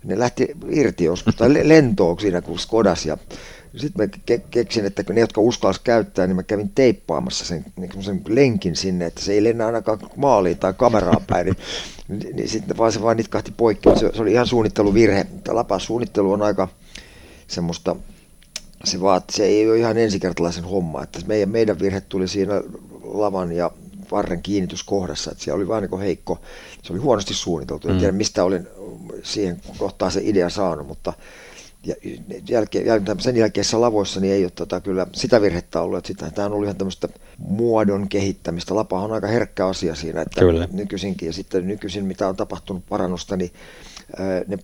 [0.04, 3.18] ne lähti irti joskus, tai lentoon siinä kuin Skodas, ja
[3.76, 8.02] sitten mä ke- keksin, että ne, jotka uskalsivat käyttää, niin mä kävin teippaamassa sen, niin
[8.02, 11.56] sen lenkin sinne, että se ei lennä ainakaan maaliin tai kameraan päin, niin,
[12.08, 15.26] niin, niin sitten vaan se vaan nitkahti poikki, se, se oli ihan suunnitteluvirhe.
[15.44, 16.68] Tämä suunnittelu on aika
[17.46, 17.96] semmoista,
[18.84, 22.62] se, vaat, se ei ole ihan ensikertalaisen homma, että meidän, meidän virhe tuli siinä
[23.02, 23.70] lavan ja
[24.10, 26.40] varren kiinnityskohdassa, että siellä oli vain niin heikko,
[26.82, 27.98] se oli huonosti suunniteltu, en mm.
[27.98, 28.66] tiedä mistä olin
[29.22, 31.12] siihen kohtaan se idea saanut, mutta
[32.48, 32.86] jälkeen,
[33.18, 36.52] sen jälkeisissä lavoissa niin ei ole tota, kyllä sitä virhettä ollut, että sitä, tämä on
[36.52, 38.74] ollut ihan tämmöistä muodon kehittämistä.
[38.74, 40.68] Lapa on aika herkkä asia siinä, että kyllä.
[40.72, 43.50] nykyisinkin ja sitten nykyisin mitä on tapahtunut parannusta, niin
[44.46, 44.58] ne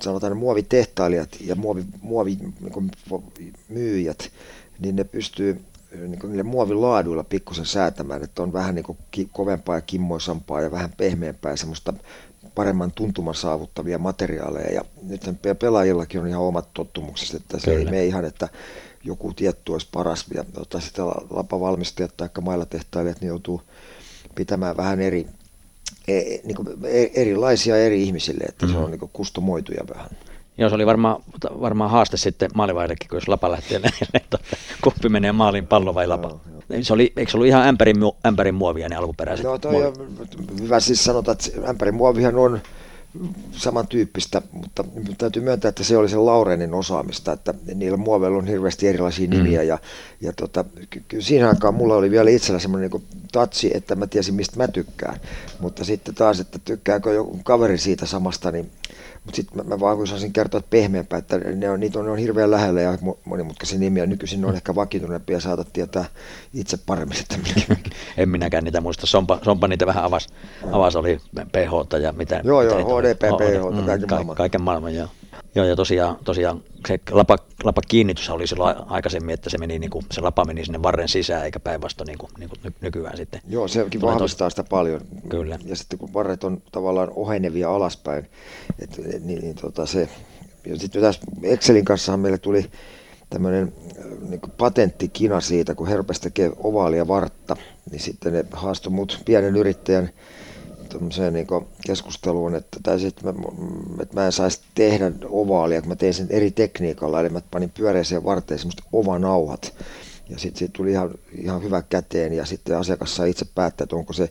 [0.00, 2.90] sanotaan ne muovitehtailijat ja muovi, muovi niin
[3.68, 4.30] myyjät,
[4.78, 5.60] niin ne pystyy
[5.92, 10.60] niin niille muovin laaduilla pikkusen säätämään, että on vähän niin kuin ki- kovempaa ja kimmoisampaa
[10.60, 11.92] ja vähän pehmeämpää ja semmoista
[12.54, 14.72] paremman tuntuman saavuttavia materiaaleja.
[14.72, 15.22] Ja nyt
[15.58, 17.78] pelaajillakin on ihan omat tottumukset, että se Kyllä.
[17.78, 18.48] ei mene ihan, että
[19.04, 20.24] joku tietty olisi paras.
[20.34, 23.62] Ja tota, sitten lapavalmistajat tai mailatehtailijat niin joutuu
[24.34, 25.26] pitämään vähän eri,
[26.08, 28.78] e, niin kuin e, erilaisia eri ihmisille, että mm-hmm.
[28.78, 30.10] se on niin kuin kustomoituja vähän.
[30.58, 31.22] Joo, se oli varmaan,
[31.60, 33.80] varmaan haaste sitten maalivaihdellekin, kun jos lapa lähtee
[34.30, 34.44] tuota,
[34.82, 36.28] kumpi menee maaliin, pallo vai lapa.
[36.28, 36.40] Joo,
[36.70, 36.82] joo.
[36.82, 39.46] Se oli, eikö se ollut ihan ämpärin, ämpärin muovia ne alkuperäiset?
[39.46, 39.94] No toi on,
[40.62, 42.60] hyvä siis sanota, että ämpärin muovihan on
[43.52, 44.84] samantyyppistä, mutta
[45.18, 49.36] täytyy myöntää, että se oli se Laurenin osaamista, että niillä muoveilla on hirveästi erilaisia mm.
[49.36, 49.78] nimiä ja,
[50.20, 50.64] ja tota,
[51.08, 54.68] kyllä siinä aikaan mulla oli vielä itsellä semmoinen niin tatsi, että mä tiesin mistä mä
[54.68, 55.20] tykkään,
[55.60, 58.70] mutta sitten taas, että tykkääkö joku kaveri siitä samasta, niin
[59.28, 62.10] mutta sitten mä, mä vaan voisin kertoa, että pehmeämpää, että ne on, niitä on, ne
[62.10, 64.06] on hirveän lähellä ja monimutkaisia nimiä.
[64.06, 66.04] Nykyisin ne on ehkä vakituneempia ja saatat tietää
[66.54, 67.76] itse paremmin, että mikä.
[68.16, 69.06] en minäkään niitä muista.
[69.06, 70.28] Sompa, Sompa niitä vähän avasi,
[70.72, 71.20] avas oli
[71.52, 72.40] PH ja mitä.
[72.44, 74.36] Joo, mitä joo, HDP, PH, mm, kaiken maailman.
[74.36, 75.08] Kaiken maailman, joo.
[75.58, 79.90] Joo, ja tosiaan, tosiaan se lapa, lapa kiinnitys oli silloin aikaisemmin, että se, meni, niin
[79.90, 83.40] kuin, se lapa meni sinne varren sisään, eikä päinvastoin niin kuin, niin kuin nykyään sitten.
[83.48, 84.52] Joo, sekin vahvistaa tos...
[84.52, 85.00] sitä paljon.
[85.28, 85.58] Kyllä.
[85.64, 88.26] Ja sitten kun varret on tavallaan ohenevia alaspäin,
[88.78, 90.08] et, niin, niin tota se,
[90.66, 92.70] ja sitten tässä Excelin kanssa meille tuli
[93.30, 97.56] tämmöinen äh, niin patenttikina siitä, kun Herpes tekee ovaalia vartta,
[97.90, 100.10] niin sitten ne haastoi mut pienen yrittäjän
[101.30, 101.46] niin
[101.86, 103.34] keskusteluun, että, tai sit mä,
[104.02, 107.70] että mä en saisi tehdä ovaalia, kun mä tein sen eri tekniikalla, eli mä panin
[107.70, 109.74] pyöreiseen varteen semmoista ovanauhat,
[110.28, 113.96] ja sitten siitä tuli ihan, ihan hyvä käteen, ja sitten asiakas saa itse päättää, että
[113.96, 114.30] onko se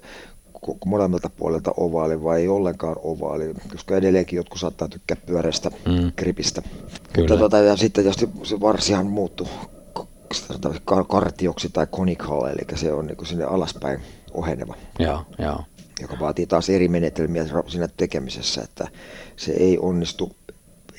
[0.85, 6.11] molemmilta puolelta ovaali vai ei ollenkaan ovaali, koska edelleenkin jotkut saattaa tykkää pyöreästä mm.
[6.17, 6.61] gripistä.
[6.61, 7.27] Kyllä.
[7.29, 9.47] Mutta tota, ja sitten jos se varsihan muuttuu
[11.07, 13.99] kartioksi tai conical, eli se on niin sinne alaspäin
[14.33, 14.75] oheneva.
[14.99, 15.59] Joo, joo
[16.01, 18.87] joka vaatii taas eri menetelmiä siinä tekemisessä, että
[19.35, 20.35] se ei onnistu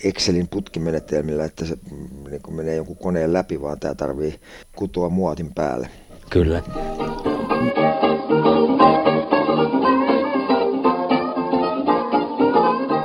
[0.04, 4.40] Excelin putkimenetelmillä, että se mm, niin menee jonkun koneen läpi, vaan tämä tarvii
[4.76, 5.88] kutoa muotin päälle.
[6.30, 6.62] Kyllä.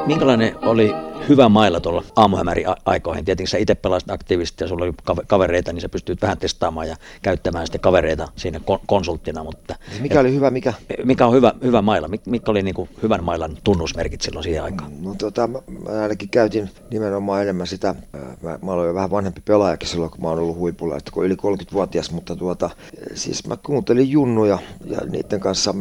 [0.05, 0.93] Minkälainen oli
[1.29, 3.25] hyvä mailla tuolla aamuhämäri aikoihin.
[3.25, 4.93] Tietenkin sä itse pelasit aktiivisesti ja sulla oli
[5.27, 9.43] kavereita, niin sä pystyt vähän testaamaan ja käyttämään sitten kavereita siinä konsulttina.
[9.43, 10.73] Mutta, mikä oli hyvä, mikä?
[11.03, 12.09] Mikä on hyvä, hyvä mailla?
[12.25, 15.03] Mikä oli niin kuin hyvän mailan tunnusmerkit silloin siihen aikaan?
[15.03, 17.95] No tota, mä, mä ainakin käytin nimenomaan enemmän sitä,
[18.41, 21.25] mä, mä olin jo vähän vanhempi pelaajakin silloin, kun mä oon ollut huipulla, että kun
[21.25, 22.69] yli 30-vuotias, mutta tuota,
[23.13, 25.75] siis mä kuuntelin junnuja ja niiden kanssa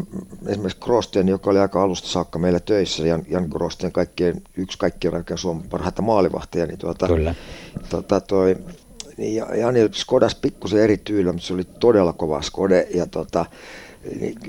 [0.46, 5.12] esimerkiksi Krosten, joka oli aika alusta saakka meillä töissä, Jan, Jan Krosten kaikkien, yksi kaikkien
[5.32, 7.34] oikein Suomen parhaita maalivahtia, niin, tuota, Kyllä.
[7.88, 8.56] Tuota, toi,
[9.16, 13.91] niin Jani Skodas pikkusen eri tyyllä, mutta se oli todella kova Skode ja tuota, niin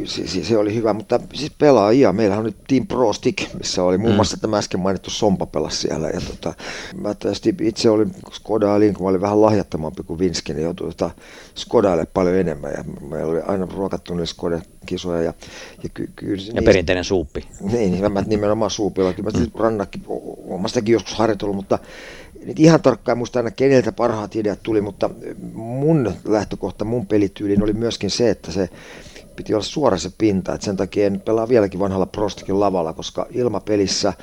[0.05, 3.97] se, se, oli hyvä, mutta siis pelaajia, meillä on nyt Team Pro Stick, missä oli
[3.97, 4.15] muun mm.
[4.15, 4.41] muassa mm.
[4.41, 6.09] tämä äsken mainittu Sompa pelas siellä.
[6.09, 6.53] Ja tota,
[7.01, 11.11] mä tietysti itse olin Skodailin, kun mä olin vähän lahjattomampi kuin Vinski, niin joutui tota
[11.55, 12.71] Skodaille paljon enemmän.
[12.77, 15.21] Ja meillä oli aina ruokattu niille Skode-kisoja.
[15.21, 15.33] Ja,
[15.83, 17.45] ja, ky, ky, ja niistä, perinteinen suuppi.
[17.61, 19.13] Niin, niin mä nimenomaan suupilla.
[19.13, 19.51] Kyllä mä mm.
[19.59, 21.79] rannakin, olen sitäkin joskus harjoitellut, mutta
[22.45, 25.09] nyt ihan tarkkaan muista aina keneltä parhaat ideat tuli, mutta
[25.53, 28.69] mun lähtökohta, mun pelityyliin oli myöskin se, että se
[29.35, 33.25] piti olla suora se pinta, että sen takia en pelaa vieläkin vanhalla prostikin lavalla, koska
[33.31, 34.13] ilmapelissä,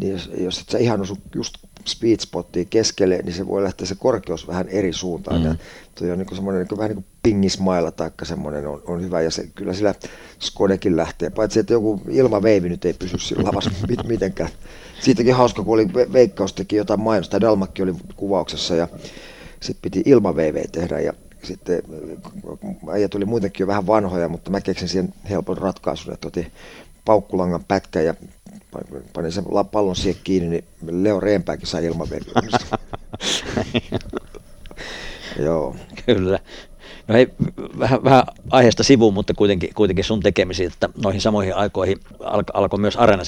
[0.00, 3.94] niin jos et sä ihan osu just speed spottiin keskelle, niin se voi lähteä se
[3.94, 5.40] korkeus vähän eri suuntaan.
[5.40, 5.46] Mm.
[5.46, 5.54] Ja
[5.98, 9.30] toi on niin semmoinen niin vähän niin kuin pingismailla tai semmoinen on, on, hyvä ja
[9.30, 9.94] se, kyllä sillä
[10.40, 13.70] Skodekin lähtee, paitsi että joku ilmaveivi nyt ei pysy sillä lavassa
[14.08, 14.50] mitenkään.
[15.00, 18.88] Siitäkin hauska, kun oli Veikkaus teki jotain mainosta, Dalmakki oli kuvauksessa ja
[19.60, 21.12] sitten piti ilmaveiveä tehdä ja
[21.44, 21.82] sitten
[22.92, 26.52] äijä tuli muutenkin jo vähän vanhoja, mutta mä keksin siihen helpon ratkaisun, että otin
[27.04, 28.14] paukkulangan pätkä ja
[29.12, 32.32] panin sen pallon siihen kiinni, niin Leo Reenpääkin sai ilmaveiveä.
[35.44, 35.76] Joo.
[36.06, 36.38] Kyllä.
[37.08, 37.28] No hei,
[37.78, 42.78] vähän, vähän aiheesta sivuun, mutta kuitenkin, kuitenkin sun tekemisiin, että noihin samoihin aikoihin alko, alkoi
[42.78, 43.22] myös Arena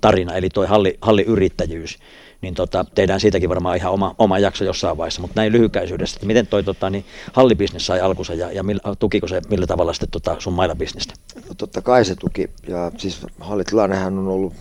[0.00, 1.98] tarina, eli toi halli, halliyrittäjyys.
[2.44, 6.26] Niin tota, tehdään siitäkin varmaan ihan oma, oma jakso jossain vaiheessa, mutta näin lyhykäisyydessä, että
[6.26, 10.10] miten toi tota, niin hallibisnes sai alkunsa ja, ja millä, tukiko se millä tavalla sitten
[10.10, 11.14] tota sun mailabisnestä?
[11.48, 14.52] No totta kai se tuki, ja siis hallitilannehän on ollut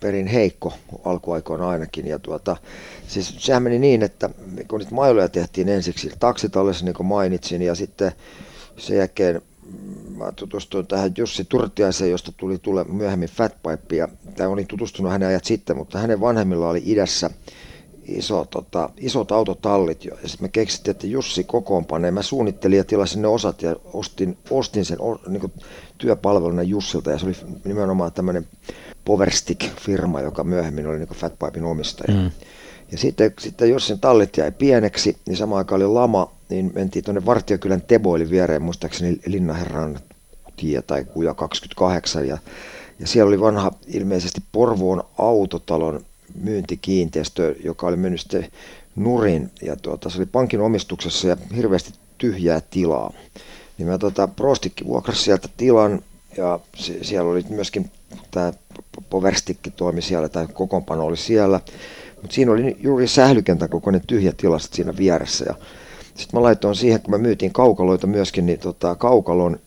[0.00, 0.72] perin heikko
[1.04, 2.06] alkuaikoina ainakin.
[2.06, 2.56] Ja tuota,
[3.08, 4.30] siis sehän meni niin, että
[4.68, 8.12] kun niitä mailoja tehtiin ensiksi taksitallessa, niin kuin mainitsin, ja sitten
[8.76, 9.42] sen jälkeen
[10.18, 15.28] mä tutustuin tähän Jussi Turtiaiseen, josta tuli tule myöhemmin Fatpipe, ja tämä olin tutustunut hänen
[15.28, 17.30] ajat sitten, mutta hänen vanhemmilla oli idässä
[18.08, 20.14] iso, tota, isot autotallit jo.
[20.22, 22.10] Ja sitten me keksittiin, että Jussi kokoonpanee.
[22.10, 25.52] Mä suunnittelin ja tilasin ne osat ja ostin, ostin sen niin kuin
[25.98, 27.10] työpalveluna Jussilta.
[27.10, 28.46] Ja se oli nimenomaan tämmöinen
[29.04, 32.18] Powerstick-firma, joka myöhemmin oli niin Fatpipein omistaja.
[32.18, 32.30] Mm.
[32.92, 37.04] Ja sitten, sitten jos sen tallit jäi pieneksi, niin samaan aikaan oli lama, niin mentiin
[37.04, 39.98] tuonne Vartiokylän Teboilin viereen, muistaakseni Linnaherran
[40.60, 42.28] tie tai kuja 28.
[42.28, 42.38] Ja,
[42.98, 46.00] ja siellä oli vanha ilmeisesti Porvoon autotalon
[46.40, 48.48] myyntikiinteistö, joka oli mennyt sitten
[48.96, 49.50] nurin.
[49.62, 53.12] Ja tuota, se oli pankin omistuksessa ja hirveästi tyhjää tilaa.
[53.78, 56.02] Niin mä tota, Prostikki vuokrasi sieltä tilan
[56.36, 57.90] ja se, siellä oli myöskin
[58.30, 58.52] tämä
[59.10, 61.60] Poverstikki toimi siellä, tai kokoonpano oli siellä.
[62.22, 65.44] Mutta siinä oli juuri sählykentän kokoinen tyhjä tila siinä vieressä.
[65.48, 65.54] Ja
[66.04, 69.58] sitten mä laitoin siihen, kun mä myytiin kaukaloita myöskin, niin tota, kaukalon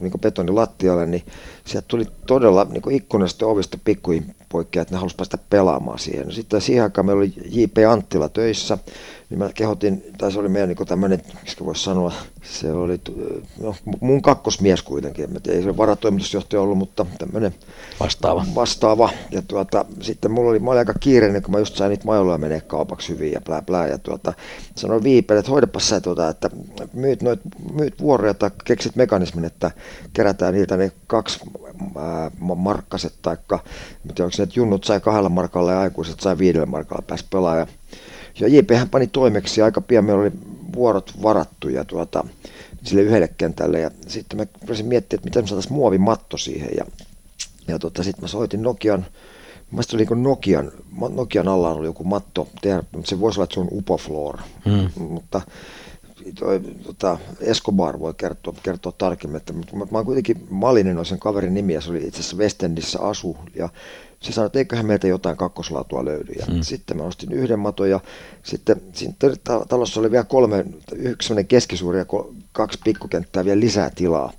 [0.00, 1.22] niin betonilattialle, niin
[1.68, 6.26] sieltä tuli todella niin ikkunasta ovista pikkuin poikkeaa, että ne halusivat päästä pelaamaan siihen.
[6.26, 7.76] No sitten siihen aikaan meillä oli J.P.
[7.88, 8.78] Anttila töissä,
[9.30, 13.00] niin mä kehotin, tai se oli meidän niin tämmöinen, miksi voisi sanoa, se oli
[13.60, 17.54] no, mun kakkosmies kuitenkin, mä ei se varatoimitusjohtaja ollut, mutta tämmöinen
[18.00, 18.46] vastaava.
[18.54, 19.10] vastaava.
[19.30, 22.38] Ja tuota, sitten mulla oli, mä olin aika kiireinen, kun mä just sain niitä majoilla
[22.38, 23.86] menee kaupaksi hyvin ja plää plää.
[23.86, 24.32] Ja tuota,
[24.74, 26.50] sanoin Viipelle, että hoidapas sä tuota, että
[26.92, 27.40] myyt, noit,
[27.72, 29.70] myyt vuoroja tai keksit mekanismin, että
[30.12, 31.40] kerätään niiltä ne kaksi
[32.40, 33.58] markkaset, taikka
[34.08, 37.66] onko se, että junnut sai kahdella markalla ja aikuiset sai viidellä markalla pääsi pelaamaan.
[38.40, 40.32] Ja JP hän pani toimeksi aika pian meillä oli
[40.72, 42.24] vuorot varattu ja tuota,
[42.84, 43.80] sille yhdelle kentälle.
[43.80, 46.70] Ja sitten mä rupesin miettimään, että miten me saataisiin muovimatto siihen.
[46.76, 46.84] Ja,
[47.68, 49.06] ja tuota, sitten mä soitin Nokian,
[49.70, 50.72] Mä oli niin Nokian,
[51.14, 54.38] Nokian alla oli joku matto, tehdä, se voisi olla, että se on Upofloor.
[54.64, 55.02] Mm.
[55.02, 55.40] Mutta
[56.38, 61.18] toi, tota, Escobar voi kertoa, kertoa tarkemmin, että mä, mä oon kuitenkin Malinen on sen
[61.18, 63.68] kaverin nimi ja se oli itse asiassa Westendissä asu ja
[64.20, 66.32] se sanoi, että eiköhän meiltä jotain kakkoslaatua löydy.
[66.32, 66.62] Ja mm.
[66.62, 68.00] Sitten mä ostin yhden maton ja
[68.42, 69.32] sitten sitten
[69.68, 72.06] talossa oli vielä kolme, yksi keskisuuri ja
[72.52, 74.32] kaksi pikkukenttää vielä lisää tilaa.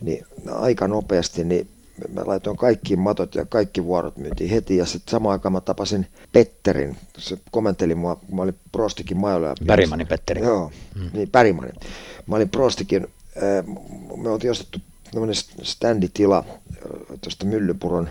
[0.00, 1.68] Niin aika nopeasti niin
[2.12, 4.76] mä laitoin kaikki matot ja kaikki vuorot myytiin heti.
[4.76, 6.96] Ja sitten samaan aikaan mä tapasin Petterin.
[7.18, 9.54] Se komenteli mua, mä olin Prostikin majoilla.
[9.66, 10.42] Pärimanin Petteri.
[10.42, 11.10] Joo, mm.
[11.12, 11.74] niin Pärimanin.
[12.26, 13.06] Mä olin Prostikin,
[14.16, 14.78] me oltiin ostettu
[15.10, 16.44] tämmöinen standitila
[17.20, 18.08] tuosta Myllypuron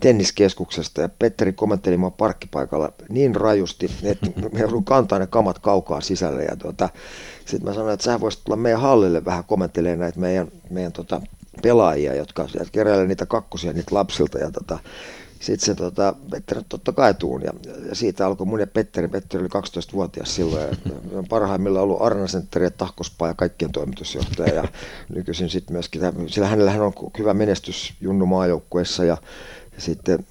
[0.00, 6.00] tenniskeskuksesta ja Petteri komenteli mua parkkipaikalla niin rajusti, että me joudun kantaa ne kamat kaukaa
[6.00, 6.88] sisälle ja tuota,
[7.46, 11.20] sitten mä sanoin, että sä voisit tulla meidän hallille vähän kommenttelemaan näitä meidän, meidän tota,
[11.62, 14.78] pelaajia, jotka keräilee niitä kakkosia niitä lapsilta ja tota,
[15.40, 17.52] sitten se tota, Petteri totta kai tuun ja,
[17.88, 20.76] ja, siitä alkoi mun ja Petteri, Petteri oli 12-vuotias silloin ja
[21.18, 24.64] on parhaimmillaan ollut Arna Center ja Tahkospaa ja kaikkien toimitusjohtaja ja
[25.08, 29.16] nykyisin sitten myöskin, sillä hänellähän on hyvä menestys Junnu maajoukkueessa ja
[29.80, 30.26] sitten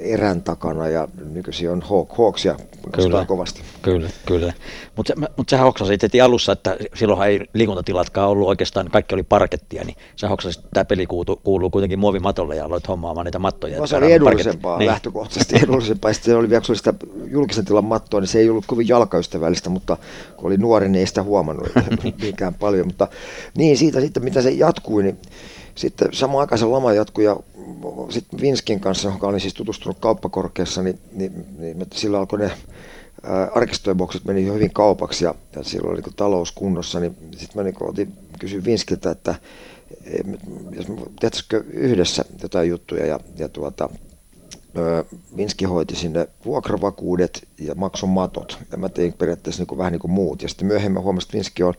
[0.00, 2.56] erän takana ja nykyisin on Hawk, Hawksia
[2.92, 3.62] kyllä, kovasti.
[3.82, 4.52] Kyllä, kyllä.
[4.96, 9.84] Mutta mut sä hoksasit heti alussa, että silloinhan ei liikuntatilatkaan ollut oikeastaan, kaikki oli parkettia,
[9.84, 13.78] niin sä hoksasit, että tämä peli kuuluu, kuuluu kuitenkin muovimatolle ja aloit hommaamaan niitä mattoja.
[13.78, 14.86] No, se oli edullisempaa, niin.
[14.86, 16.12] lähtökohtaisesti edullisempaa.
[16.12, 16.94] Sitten se oli vielä, kun sitä
[17.26, 19.96] julkisen tilan mattoa, niin se ei ollut kovin jalkaystävällistä, mutta
[20.36, 21.68] kun oli nuori, niin ei sitä huomannut
[22.20, 22.86] niinkään paljon.
[22.86, 23.08] Mutta
[23.56, 25.18] niin, siitä sitten, mitä se jatkui, niin
[25.74, 27.36] sitten samaan aikaan se lama jatkui ja
[28.10, 32.50] sitten Vinskin kanssa, joka olin siis tutustunut kauppakorkeassa, niin, niin, niin sillä alkoi ne
[33.54, 37.74] arkistoibokset meni hyvin kaupaksi ja, ja silloin oli niin talous kunnossa, niin sitten mä niin
[37.80, 39.34] otin, kysyin Vinskiltä, että
[40.76, 43.88] jos me tehtäisikö yhdessä jotain juttuja ja, ja tuota,
[45.36, 48.58] Vinski hoiti sinne vuokravakuudet ja maksun matot.
[48.72, 50.42] Ja mä tein periaatteessa niin kuin, vähän niin kuin muut.
[50.42, 51.74] Ja sitten myöhemmin huomasin, että Vinski on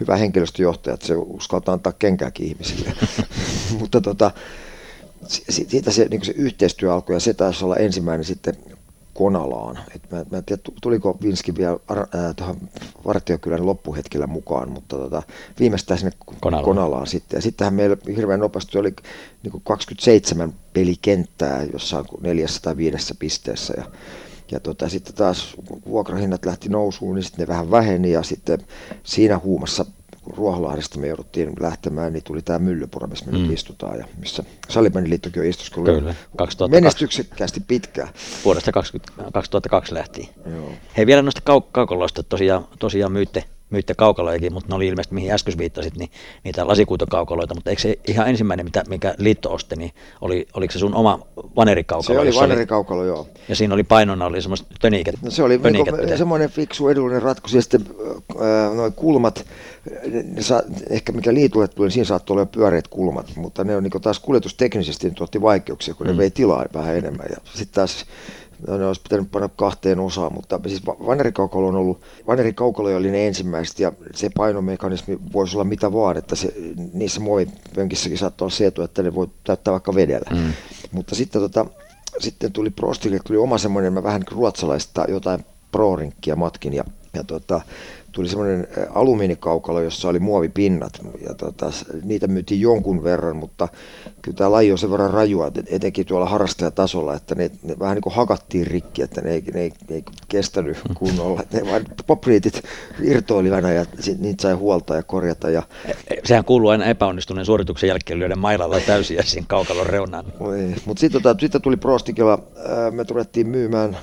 [0.00, 2.92] hyvä henkilöstöjohtaja, että se uskaltaa antaa kenkääkin ihmisille.
[3.80, 4.30] Mutta tota,
[5.48, 8.54] siitä se, niin se yhteistyö alkoi ja se taisi olla ensimmäinen sitten
[9.14, 9.78] Konalaan.
[9.94, 12.56] Et mä, mä en tiedä, tuliko Vinski vielä äh, tuohon
[13.06, 15.22] Vartiokylän loppuhetkellä mukaan, mutta tota,
[15.58, 16.64] viimeistään sinne Konalaan.
[16.64, 17.38] Konalaan sitten.
[17.38, 18.94] Ja sittenhän meillä hirveän nopeasti oli
[19.42, 23.74] niin kuin 27 pelikenttää jossain neljässä tai viidessä pisteessä.
[23.76, 23.84] Ja,
[24.52, 25.54] ja tota, sitten taas
[25.86, 28.58] vuokrahinnat lähti nousuun, niin sitten ne vähän väheni ja sitten
[29.04, 29.86] siinä huumassa
[30.22, 33.42] kun Ruoholahdesta me jouduttiin lähtemään, niin tuli tämä Myllypuro, missä me mm.
[33.42, 36.80] nyt istutaan ja missä Salibändiliittokin on istuskellut Kyllä, 2002.
[36.82, 38.08] menestyksekkäästi pitkään.
[38.44, 40.28] Vuodesta 20, 2002 lähtien.
[40.50, 40.72] Joo.
[40.96, 45.32] Hei vielä noista kau- kaukoloista, tosiaan, tosiaan myytte myytte kaukalojakin, mutta ne oli ilmeisesti, mihin
[45.32, 46.10] äsken viittasit, niin
[46.44, 50.78] niitä lasikuitokaukaloita, mutta eikö se ihan ensimmäinen, mitä, mikä liitto osti, niin oli, oliko se
[50.78, 51.20] sun oma
[51.56, 52.14] vanerikaukalo?
[52.14, 53.28] Se oli vanerikaukalo, joo.
[53.48, 55.14] Ja siinä oli painona oli semmoista pöniket.
[55.22, 57.86] No se oli niinku, semmoinen fiksu edullinen ratkaisu, ja sitten
[58.30, 59.46] äh, noin kulmat,
[60.24, 63.82] ne saa, ehkä mikä liitulle tuli, niin siinä saattoi olla pyöreät kulmat, mutta ne on
[63.82, 66.12] niin taas kuljetusteknisesti tuotti vaikeuksia, kun mm.
[66.12, 67.26] ne vei tilaa vähän enemmän.
[67.30, 68.06] Ja sitten taas
[68.68, 73.78] ne olisi pitänyt panna kahteen osaan, mutta siis vanerikaukalo on ollut, vanerikaukalo oli ne ensimmäiset
[73.78, 76.54] ja se painomekanismi voisi olla mitä vaan, että se,
[76.92, 80.30] niissä muovipönkissäkin saattaa olla se etu, että ne voi täyttää vaikka vedellä.
[80.30, 80.52] Mm.
[80.92, 81.66] Mutta sitten, tota,
[82.18, 87.60] sitten tuli Prostille, tuli oma semmoinen, mä vähän ruotsalaista jotain pro-rinkkiä matkin ja, ja tota,
[88.12, 91.72] tuli semmoinen alumiinikaukalo, jossa oli muovipinnat ja tota,
[92.04, 93.68] niitä myytiin jonkun verran, mutta
[94.22, 98.02] kyllä tämä laji on sen verran rajua, etenkin tuolla harrastajatasolla, että ne, ne vähän niin
[98.02, 101.42] kuin hakattiin rikki, että ne ei, ne ei, ne ei kestänyt kunnolla.
[101.52, 102.62] Ne vain popriitit
[103.02, 103.84] irtoili aina ja
[104.18, 105.50] niitä sai huolta ja korjata.
[105.50, 105.62] Ja...
[105.84, 110.24] E, e, sehän kuuluu aina epäonnistuneen suorituksen jälkeen lyödä mailalla täysin ja siinä kaukalon reunaan.
[110.84, 112.38] Mutta sitten tota, sit tuli Prostikilla,
[112.90, 113.96] me tulettiin myymään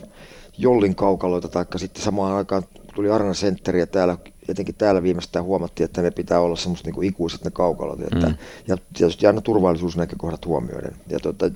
[0.58, 2.64] Jollin kaukaloita, taikka sitten samaan aikaan
[2.98, 4.18] tuli Arna Center ja täällä,
[4.50, 8.00] etenkin täällä viimeistään huomattiin, että ne pitää olla semmoista niin kuin ikuiset ne kaukalot.
[8.02, 8.36] Että, mm.
[8.68, 10.96] Ja tietysti aina turvallisuusnäkökohdat huomioiden.
[11.10, 11.52] Ja tuota,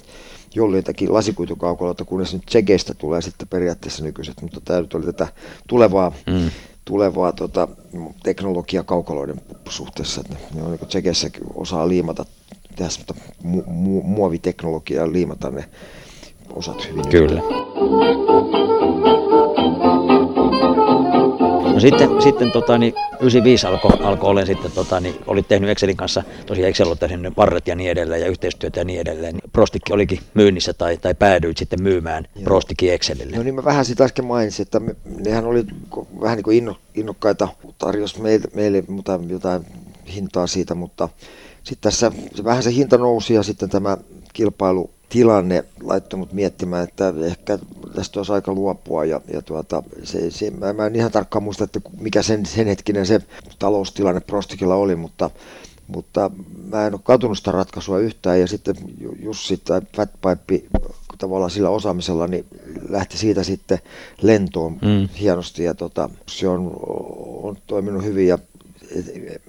[0.55, 5.27] jollakin lasikuitukaukaloita, kunnes nyt Tsekeistä tulee sitten periaatteessa nykyiset, mutta tämä nyt oli tätä
[5.67, 6.49] tulevaa, mm.
[6.85, 7.67] tulevaa tota,
[8.23, 10.21] teknologia kaukaloiden suhteessa.
[10.21, 12.25] Että ne on niin Tsekeissäkin osaa liimata,
[12.75, 15.65] tehdä semmoista mu- mu- muoviteknologiaa liimata ne
[16.53, 17.09] osat hyvin.
[17.09, 17.41] Kyllä.
[21.81, 26.23] Sitten, sitten tota, niin 95 alkoi alko olen sitten, tota, niin olit tehnyt Excelin kanssa,
[26.45, 29.39] tosiaan Excel on tehnyt varret ja niin edelleen ja yhteistyötä ja niin edelleen.
[29.53, 32.43] Prostikki olikin myynnissä tai, tai päädyit sitten myymään Joo.
[32.43, 33.37] Prostikki Excelille.
[33.37, 35.65] No niin mä vähän sitä äsken mainitsin, että me, nehän oli
[36.21, 39.65] vähän niin kuin inno, innokkaita, tarjosi meille, meille jotain, jotain
[40.15, 41.09] hintaa siitä, mutta
[41.63, 43.97] sitten tässä se, vähän se hinta nousi ja sitten tämä
[44.33, 47.59] kilpailu tilanne laittoi mut miettimään, että ehkä
[47.95, 49.05] tästä olisi aika luopua.
[49.05, 52.67] Ja, ja tuota, se, se, mä, mä en ihan tarkkaan muista, että mikä sen, sen
[52.67, 53.21] hetkinen se
[53.59, 55.29] taloustilanne Prostikilla oli, mutta,
[55.87, 56.31] mutta
[56.69, 58.39] mä en ole katunut sitä ratkaisua yhtään.
[58.39, 58.75] Ja sitten
[59.19, 59.81] Jussi tai
[60.23, 60.61] Fatpipe
[61.17, 62.45] tavallaan sillä osaamisella niin
[62.89, 63.79] lähti siitä sitten
[64.21, 65.09] lentoon mm.
[65.19, 66.73] hienosti ja tota, se on,
[67.43, 68.37] on toiminut hyvin ja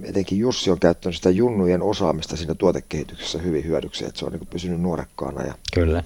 [0.03, 4.47] etenkin Jussi on käyttänyt sitä junnujen osaamista siinä tuotekehityksessä hyvin hyödyksi, että se on niin
[4.47, 5.43] pysynyt nuorekkaana.
[5.43, 5.53] Ja...
[5.73, 6.03] Kyllä.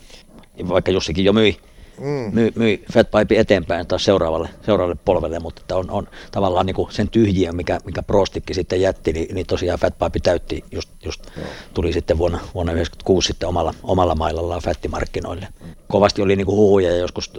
[0.70, 1.58] Vaikka Jussikin jo myi,
[2.00, 2.34] mm.
[2.34, 6.92] myi, myi Fatpipe eteenpäin taas seuraavalle, seuraavalle polvelle, mutta että on, on tavallaan niin kuin
[6.92, 11.28] sen tyhjiä, mikä, mikä Prostikki sitten jätti, niin, niin tosiaan Fatpipe täytti, just, just
[11.74, 15.48] tuli sitten vuonna, vuonna 1996 sitten omalla, omalla mailallaan Fattimarkkinoille.
[15.88, 17.32] Kovasti oli niin kuin huhuja ja joskus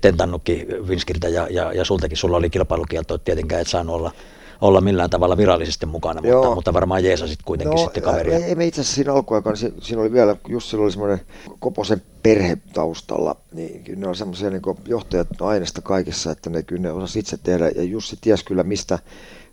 [0.00, 4.12] tentannutkin Vinskiltä ja, ja, ja sultakin, sulla oli kilpailukielto, että tietenkään et saanut olla
[4.60, 8.46] olla millään tavalla virallisesti mukana, mutta, mutta varmaan jeesasit kuitenkin no, sitten kaveria.
[8.46, 11.20] Ei, me itse asiassa siinä alkuaikaan, siinä, siinä oli vielä, just silloin oli semmoinen
[11.58, 16.82] Koposen perhe taustalla, niin kyllä ne on semmoisia niin johtajat aineesta kaikessa, että ne kyllä
[16.82, 18.98] ne osasi itse tehdä, ja Jussi ties kyllä mistä,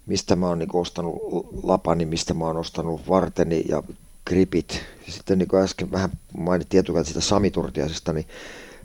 [0.06, 1.15] mistä mä oon niin ostanut
[1.63, 3.84] lapani, mistä mä oon ostanut varteni ja
[4.28, 4.82] gripit.
[5.08, 8.26] Ja sitten niin kuin äsken vähän mainittiin etukäteen sitä Samiturtiaisesta, niin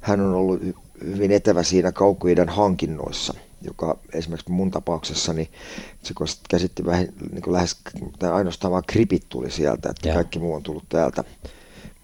[0.00, 0.60] hän on ollut
[1.04, 5.48] hyvin etevä siinä kaukoiden hankinnoissa– joka esimerkiksi mun tapauksessa, niin
[6.02, 6.14] se
[6.48, 7.76] käsitti vähän niin kuin lähes,
[8.18, 10.14] tai ainoastaan vaan kripit tuli sieltä, että ja.
[10.14, 11.24] kaikki muu on tullut täältä.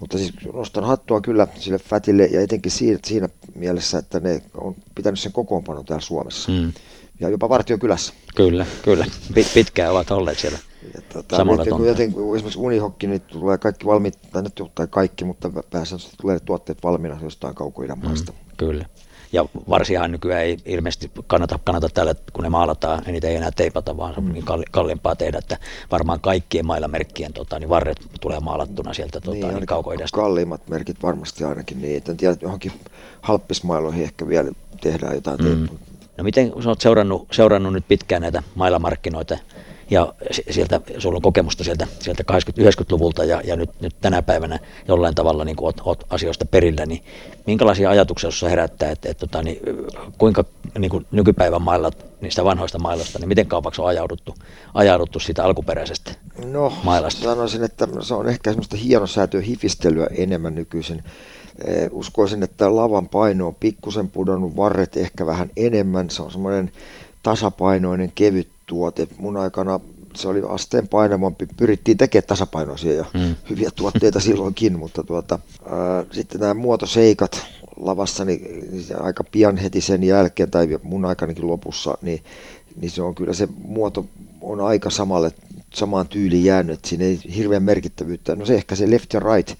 [0.01, 4.77] Mutta siis nostan hattua kyllä sille Fatille ja etenkin siinä, siinä mielessä, että ne on
[4.94, 6.53] pitänyt sen kokoonpanon täällä Suomessa.
[6.53, 6.73] Mm.
[7.21, 8.12] Ja jopa Vartiokylässä.
[8.37, 9.07] Kyllä, kyllä.
[9.35, 10.59] Pit, pitkään ovat olleet siellä.
[10.94, 14.87] Ja tota, Samalla kun, joten, kun esimerkiksi unihokki, niin tulee kaikki valmiit, tai nyt tai
[14.90, 17.55] kaikki, mutta pääsääntöisesti tulee tuotteet valmiina jostain
[17.97, 18.33] maasta.
[18.33, 18.85] Mm, kyllä.
[19.33, 23.51] Ja varsinhan nykyään ei ilmeisesti kannata, kannata täällä, kun ne maalataan, niin niitä ei enää
[23.57, 25.57] teipata, vaan se on niin kalliimpaa tehdä, että
[25.91, 30.17] varmaan kaikkien mailamerkkien tota, niin varret tulee maalattuna sieltä tota, niin, niin kaukoidesta.
[30.17, 32.73] Kalliimmat merkit varmasti ainakin niin, että en tiedä, johonkin
[33.21, 35.69] halppismailoihin ehkä vielä tehdään jotain mm.
[36.19, 39.38] No miten sä oot seurannut, seurannut nyt pitkään näitä mailamarkkinoita,
[39.90, 40.14] ja
[40.51, 45.44] sieltä, sulla on kokemusta sieltä, sieltä 80-90-luvulta ja, ja nyt, nyt tänä päivänä jollain tavalla
[45.44, 47.05] niin oot, oot asioista perillä, niin
[47.46, 49.61] minkälaisia ajatuksia sinussa herättää, että, että, että niin,
[50.18, 50.44] kuinka
[50.79, 54.35] niin kuin nykypäivän mailla, niistä vanhoista mailoista, niin miten kaupaksi on ajauduttu,
[54.74, 56.12] ajauduttu siitä alkuperäisestä
[56.44, 57.24] no, mailasta?
[57.24, 61.05] sanoisin, että se on ehkä semmoista hienosäätöä hifistelyä enemmän nykyisin.
[61.90, 66.72] Uskoisin, että lavan paino on pikkusen pudonnut, varret ehkä vähän enemmän, se on semmoinen
[67.22, 69.09] tasapainoinen, kevyt tuote.
[69.19, 69.81] Mun aikana
[70.14, 71.47] se oli asteen painavampi.
[71.57, 73.35] Pyrittiin tekemään tasapainoisia ja mm.
[73.51, 75.39] hyviä tuotteita silloinkin, mutta tuota,
[75.71, 77.47] ää, sitten nämä muotoseikat
[77.77, 82.23] lavassa niin, niin aika pian heti sen jälkeen, tai mun aikanakin lopussa, niin,
[82.81, 84.05] niin se on kyllä se muoto
[84.41, 85.33] on aika samalle,
[85.75, 88.37] samaan tyyliin jäänyt, että siinä ei hirveän merkittävyyttä.
[88.37, 89.59] No se ehkä se left ja right,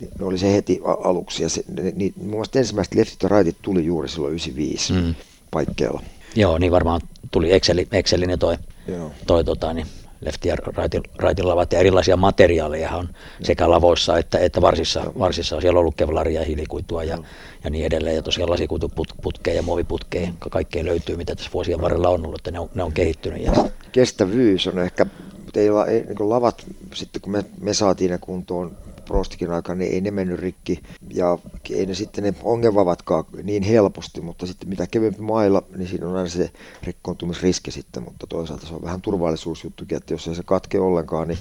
[0.00, 1.42] niin oli se heti aluksi.
[1.42, 5.14] Ja se, niin, mun mielestä ensimmäiset left ja rightit tuli juuri silloin 95 mm.
[5.50, 6.02] paikkeilla.
[6.34, 7.00] Joo, niin varmaan
[7.30, 8.56] tuli Exceli, Excelin ja toi,
[8.88, 9.10] Joo.
[9.26, 9.86] toi tota, niin
[10.20, 13.08] lefti- ja raitin, raitin lavat ja erilaisia materiaaleja on
[13.42, 17.18] sekä lavoissa että, että varsissa, varsissa on siellä ollut kevlaria ja hiilikuitua ja,
[17.64, 18.16] ja niin edelleen.
[18.16, 22.58] Ja tosiaan lasikuituputkeja ja muoviputkeja, kaikkea löytyy, mitä tässä vuosien varrella on ollut, että ne
[22.58, 23.42] on, ne on kehittynyt.
[23.42, 23.52] Ja...
[23.92, 25.06] Kestävyys on ehkä,
[25.52, 28.76] teillä ei, niin lavat, sitten kun me, me saatiin ne kuntoon
[29.10, 30.82] Prostikin aikaan, niin ei ne mennyt rikki.
[31.14, 31.38] Ja
[31.70, 36.16] ei ne sitten ne ongelmavatkaan niin helposti, mutta sitten mitä kevyempi mailla, niin siinä on
[36.16, 36.50] aina se
[36.82, 41.38] rikkoontumisriski sitten, mutta toisaalta se on vähän turvallisuusjuttukin, että jos ei se katke ollenkaan, niin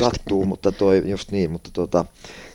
[0.00, 2.04] sattuu, mutta toi, just niin, mutta tota,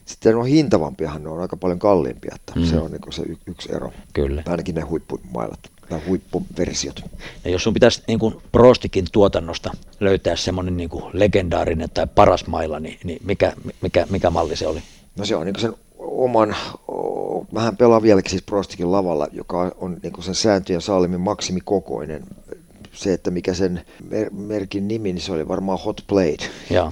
[0.10, 2.66] sitten on hintavampiahan, ne on aika paljon kalliimpia, että mm.
[2.66, 3.93] se on niin se y- yksi ero.
[4.14, 4.43] Kyllä.
[4.45, 7.03] Ainakin ne huippumailat tai huippuversiot.
[7.45, 12.47] Ja jos sun pitäisi niin kuin Prostikin tuotannosta löytää semmoinen niin kuin legendaarinen tai paras
[12.47, 14.82] mailla, niin, niin mikä, mikä, mikä malli se oli?
[15.18, 16.55] No se on niin sen oman,
[17.53, 22.24] vähän pelaa vieläkin siis Prostikin lavalla, joka on niin sen sääntöjen sallimin maksimikokoinen.
[22.93, 26.49] Se, että mikä sen mer- merkin nimi, niin se oli varmaan Hot Plate.
[26.70, 26.91] Ja,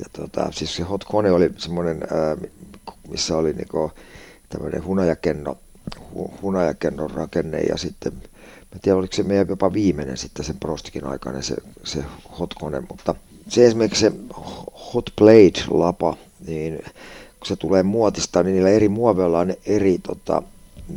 [0.00, 2.00] ja tota, siis se Hot Kone oli semmoinen,
[3.08, 3.90] missä oli niin
[4.48, 5.58] tämmöinen hunajakenno,
[6.42, 8.12] hunajakennon rakenne ja sitten
[8.74, 12.04] Mä tiedän, oliko se meidän jopa viimeinen sitten sen Prostikin aikainen se, se
[12.60, 13.14] Kone, mutta
[13.48, 14.12] se esimerkiksi se
[14.94, 16.76] Hot Blade-lapa, niin
[17.38, 20.42] kun se tulee muotista, niin niillä eri muoveilla on eri tota,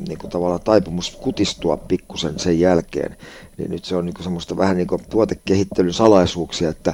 [0.08, 3.18] niin kuin tavallaan taipumus kutistua pikkusen sen jälkeen.
[3.58, 6.94] Niin nyt se on niin kuin semmoista vähän niin kuin tuotekehittelyn salaisuuksia, että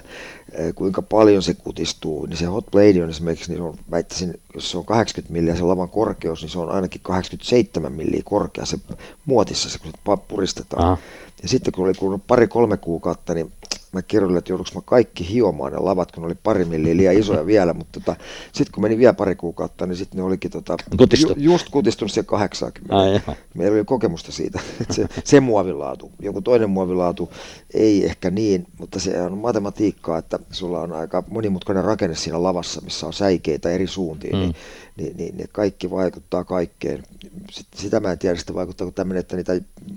[0.76, 2.26] kuinka paljon se kutistuu.
[2.26, 5.64] Niin se Hot Blade on esimerkiksi, niin on, väittäisin, jos se on 80 milliä se
[5.64, 8.78] lavan korkeus, niin se on ainakin 87 milliä korkea se
[9.26, 10.86] muotissa, se kun se puristetaan.
[10.86, 10.98] Aha.
[11.42, 13.52] Ja sitten kun oli kulunut pari-kolme kuukautta, niin
[13.92, 17.18] mä kirjoitin, että joudunko mä kaikki hiomaan ne lavat, kun ne oli pari milliä liian
[17.18, 18.16] isoja vielä, mutta tota,
[18.52, 21.34] sitten kun meni vielä pari kuukautta, niin sitten ne olikin tota, Kutistu.
[21.38, 22.98] ju, just kutistunut se 80.
[22.98, 27.30] Ai, Meillä oli kokemusta siitä, että se, se muovilaatu, joku toinen muovilaatu
[27.74, 32.82] ei ehkä niin, mutta se on matematiikkaa, että sulla on aika monimutkainen rakenne siinä lavassa,
[32.82, 34.40] missä on säikeitä eri suuntiin, mm.
[34.40, 34.56] niin
[35.00, 37.04] niin, niin ne kaikki vaikuttaa kaikkeen.
[37.76, 39.54] Sitä mä en tiedä, sitä vaikuttaa tämmöinen, että niitä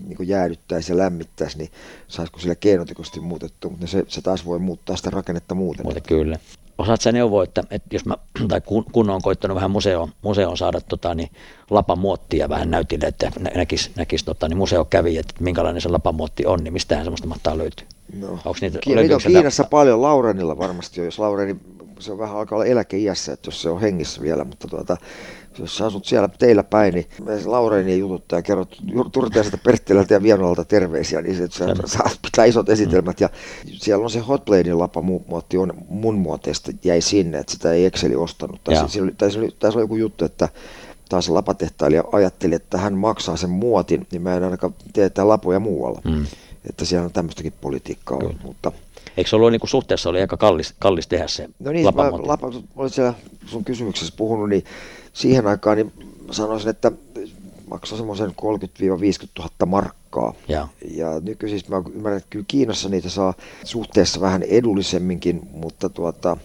[0.06, 1.70] niin jäädyttäisi ja lämmittäisi, niin
[2.08, 5.86] saisiko sillä keinotekoisesti muutettu, mutta se, se taas voi muuttaa sitä rakennetta muuten.
[5.86, 6.38] Muuten kyllä.
[6.78, 8.16] Osaat sä neuvoa, että, että jos mä,
[8.48, 11.30] tai kun, kun on koittanut vähän museoon, museoon saada tota, niin
[11.70, 16.64] lapamuottia vähän näytille, että näkisi, näkisi tota, niin museo kävi, että minkälainen se lapamuotti on,
[16.64, 17.86] niin mistähän semmoista mahtaa löytyä?
[18.20, 21.56] No, Onko niitä, Ki- niitä on Kiinassa paljon, Laurenilla varmasti on, jos Laureni
[22.02, 24.96] se on vähän alkaa olla eläkeiässä, että jos se on hengissä vielä, mutta tuota,
[25.58, 27.06] jos sä asut siellä teillä päin, niin
[27.44, 28.76] Laureeni jututtaa ja kerrot
[29.12, 33.20] Turteelta, Perttilältä ja Vienolalta terveisiä, niin se, sä saat pitää isot esitelmät.
[33.20, 33.30] Ja
[33.64, 38.16] siellä on se Hotbladein lapa muotti on mun muoteista jäi sinne, että sitä ei Exceli
[38.16, 38.64] ostanut.
[38.64, 40.48] Tai se, oli, tai se oli, tässä oli joku juttu, että
[41.08, 46.00] taas lapatehtailija ajatteli, että hän maksaa sen muotin, niin mä en ainakaan tee lapoja muualla.
[46.04, 46.26] Mm.
[46.70, 48.34] Että siellä on tämmöistäkin politiikkaa, Kyllä.
[48.42, 48.72] mutta
[49.16, 52.10] Eikö se ollut niin kuin suhteessa oli aika kallis, kallis tehdä se No niin, mä,
[52.12, 53.14] lapa, olit siellä
[53.46, 54.64] sun kysymyksessä puhunut, niin
[55.12, 55.92] siihen aikaan niin
[56.30, 56.92] sanoisin, että
[57.70, 58.32] maksaa semmoisen 30-50
[59.38, 60.34] 000 markkaa.
[60.48, 63.34] Ja, ja nykyisin mä ymmärrän, että kyllä Kiinassa niitä saa
[63.64, 66.36] suhteessa vähän edullisemminkin, mutta tuota,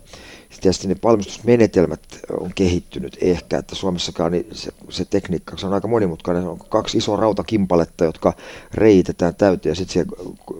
[0.61, 2.01] tietysti ne valmistusmenetelmät
[2.39, 6.47] on kehittynyt ehkä, että Suomessakaan niin se, se tekniikka se on aika monimutkainen.
[6.47, 8.33] On kaksi isoa rautakimpaletta, jotka
[8.73, 10.05] reitetään täyteen ja sitten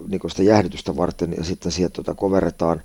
[0.08, 2.82] niin sitä jäähdytystä varten ja sitten sieltä tuota, koverretaan,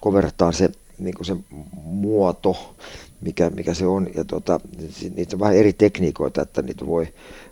[0.00, 1.36] koverretaan se, niin se
[1.82, 2.74] muoto,
[3.20, 4.08] mikä, mikä se on.
[4.14, 4.60] Ja tuota,
[5.16, 7.08] niitä on vähän eri tekniikoita, että niitä voi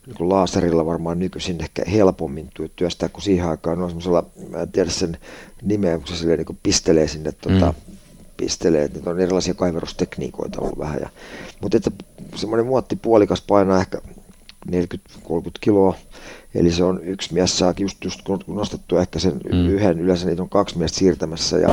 [0.06, 3.78] niin laaserilla varmaan nykyisin ehkä helpommin työstää kuin siihen aikaan.
[3.78, 5.18] No semmoisella, mä en tiedä sen
[5.62, 7.95] nimeä, kun se niin pistelee sinne tuota, mm
[8.36, 11.00] pistelee, että on erilaisia kaiverustekniikoita ollut vähän.
[11.00, 11.08] Ja,
[11.62, 11.90] mutta että
[12.34, 14.00] semmoinen muotti puolikas painaa ehkä
[14.70, 14.70] 40-30
[15.60, 15.96] kiloa,
[16.54, 19.68] eli se on yksi mies saa just, just nostettu ehkä sen mm.
[19.68, 21.68] yhden, yleensä niitä on kaksi miestä siirtämässä, ja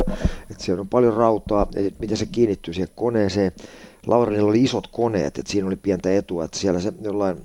[0.50, 3.52] että siellä on paljon rautaa, ja miten se kiinnittyy siihen koneeseen.
[4.06, 7.36] Laurenilla oli isot koneet, että siinä oli pientä etua, että siellä se jollain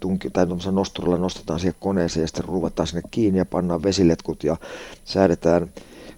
[0.00, 4.56] tunki, tai nosturilla nostetaan siihen koneeseen ja sitten ruuvataan sinne kiinni ja pannaan vesiletkut ja
[5.04, 5.70] säädetään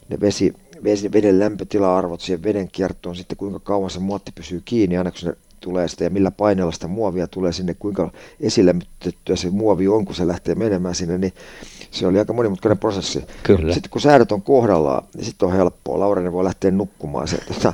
[0.09, 0.55] ne vesi,
[0.85, 5.37] veden lämpötila-arvot siihen veden kiertoon, sitten kuinka kauan se muotti pysyy kiinni, aina kun se
[5.61, 8.11] tulee sitä ja millä paineella sitä muovia tulee sinne, kuinka
[8.41, 11.33] esilämmitettyä se muovi on, kun se lähtee menemään sinne, niin
[11.91, 13.25] se oli aika monimutkainen prosessi.
[13.43, 13.75] Kyllä.
[13.75, 16.01] Sitten kun säädöt on kohdallaan, niin sitten on helppoa.
[16.01, 17.29] Laurinen voi lähteä nukkumaan.
[17.29, 17.73] Se, tuota,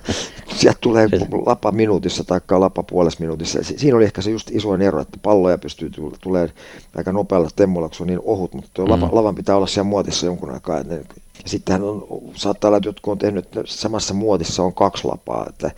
[0.55, 1.09] sieltä tulee
[1.47, 3.59] lapa minuutissa tai lapa puolessa minuutissa.
[3.63, 5.91] Siinä oli ehkä se just isoin ero, että palloja pystyy
[6.21, 6.51] tulemaan
[6.97, 8.91] aika nopealla temmolla, kun se on niin ohut, mutta tuo mm.
[8.91, 10.79] lava, lavan pitää olla siellä muotissa jonkun aikaa.
[10.79, 11.15] Että
[11.47, 15.71] Sittenhän on, saattaa olla, että jotkut on tehnyt, että samassa muotissa on kaksi lapaa, että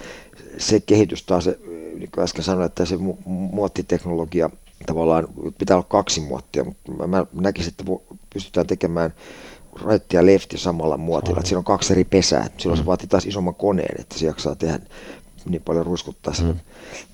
[0.58, 1.46] se kehitys taas,
[1.98, 2.96] niin kuin äsken sanoin, että se
[3.26, 4.50] muottiteknologia
[4.86, 5.28] tavallaan
[5.58, 7.84] pitää olla kaksi muottia, mutta mä näkisin, että
[8.34, 9.14] pystytään tekemään
[9.86, 11.40] right ja lefti samalla muotilla.
[11.44, 12.46] Siinä on kaksi eri pesää.
[12.58, 12.82] Silloin mm.
[12.82, 14.80] se vaatii taas isomman koneen, että se jaksaa tehdä
[15.48, 16.34] niin paljon ruiskuttaa.
[16.42, 16.54] Mm.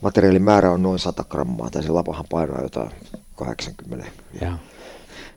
[0.01, 2.91] Materiaalin määrä on noin 100 grammaa, tai se lapahan painaa jotain
[3.35, 4.11] 80.
[4.41, 4.59] Ja.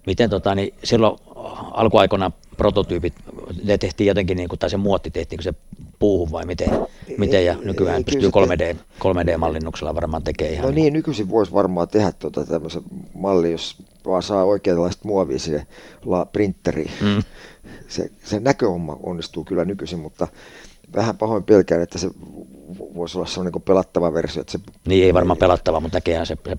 [0.05, 1.19] Miten tota, niin silloin
[1.71, 3.13] alkuaikoina prototyypit,
[3.63, 5.53] ne tehtiin jotenkin, niin kuin, tai se muotti tehtiin se
[5.99, 6.69] puuhun vai miten,
[7.17, 10.65] miten ja nykyään ei, pystyy 3D, 3D-mallinnuksella varmaan tekemään ihan.
[10.65, 12.83] No niin, niin nykyisin voisi varmaan tehdä tuota tämmöisen
[13.13, 13.75] malli, jos
[14.05, 15.67] vaan saa oikeanlaista muovia sinne
[16.31, 16.91] printeriin.
[17.01, 17.23] Mm.
[17.87, 20.27] Se, se näköhomma onnistuu kyllä nykyisin, mutta
[20.95, 22.09] vähän pahoin pelkään, että se
[22.95, 24.41] voisi olla sellainen pelattava versio.
[24.41, 26.57] Että se, niin ei varmaan pelattava, mutta näkeehän se, se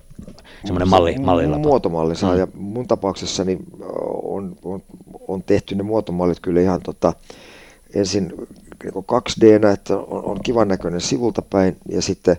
[0.65, 1.57] semmoinen malli, mallilla.
[1.57, 2.39] Muotomalli saa mm.
[2.39, 3.59] ja mun tapauksessa niin
[4.23, 4.83] on, on,
[5.27, 7.13] on, tehty ne muotomallit kyllä ihan tota,
[7.95, 8.33] ensin
[8.85, 12.37] 2D, niin että on, on kivan näköinen sivulta päin ja sitten,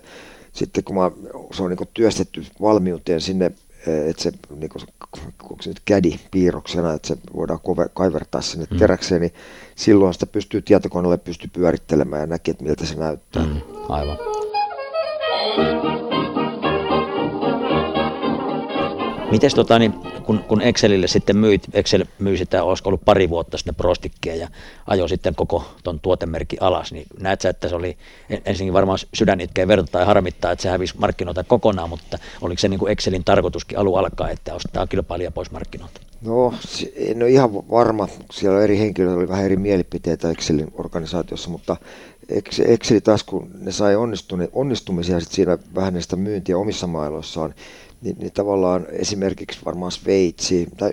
[0.53, 1.11] sitten kun mä,
[1.53, 3.51] se on niin työstetty valmiuteen sinne
[3.87, 4.83] että se, niin kuin,
[5.43, 8.77] onko se nyt kädi piirroksena, että se voidaan kove, kaivertaa sinne mm.
[8.77, 9.33] teräkseen, niin
[9.75, 13.45] silloin sitä pystyy tietokoneelle pystyy pyörittelemään ja näkee, että miltä se näyttää.
[13.45, 14.28] Mm, aivan.
[19.31, 23.57] Miten tota, niin, kun, kun Excelille sitten myit, Excel myi sitä, olisiko ollut pari vuotta
[23.57, 24.47] sitten prostikkia ja
[24.87, 27.97] ajoi sitten koko ton tuotemerkki alas, niin näet sä, että se oli
[28.29, 32.67] ensinnäkin varmaan sydän itkee verta tai harmittaa, että se hävisi markkinoilta kokonaan, mutta oliko se
[32.67, 36.01] niin kuin Excelin tarkoituskin alu alkaa, että ostaa kilpailija pois markkinoilta?
[36.21, 36.53] No,
[36.95, 38.07] en ole ihan varma.
[38.31, 41.77] Siellä eri henkilöitä, oli vähän eri mielipiteitä Excelin organisaatiossa, mutta
[42.65, 43.93] Excel taas, kun ne sai
[44.53, 47.53] onnistumisia sit siinä vähän näistä myyntiä omissa mailoissaan,
[48.01, 50.91] niin, niin tavallaan esimerkiksi varmaan Sveitsi tai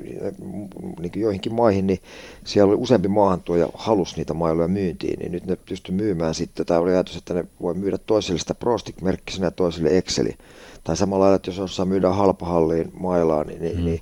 [1.01, 1.99] niin joihinkin maihin, niin
[2.45, 6.79] siellä oli useampi maahantuoja halus niitä mailoja myyntiin, niin nyt ne pysty myymään sitten, tai
[6.79, 10.37] oli ajatus, että ne voi myydä toiselle sitä Prostic-merkkisenä ja toiselle Exceli.
[10.85, 13.85] Tai samalla lailla, että jos jossain myydään halpahalliin mailaa, niin, niin, mm.
[13.85, 14.01] niin,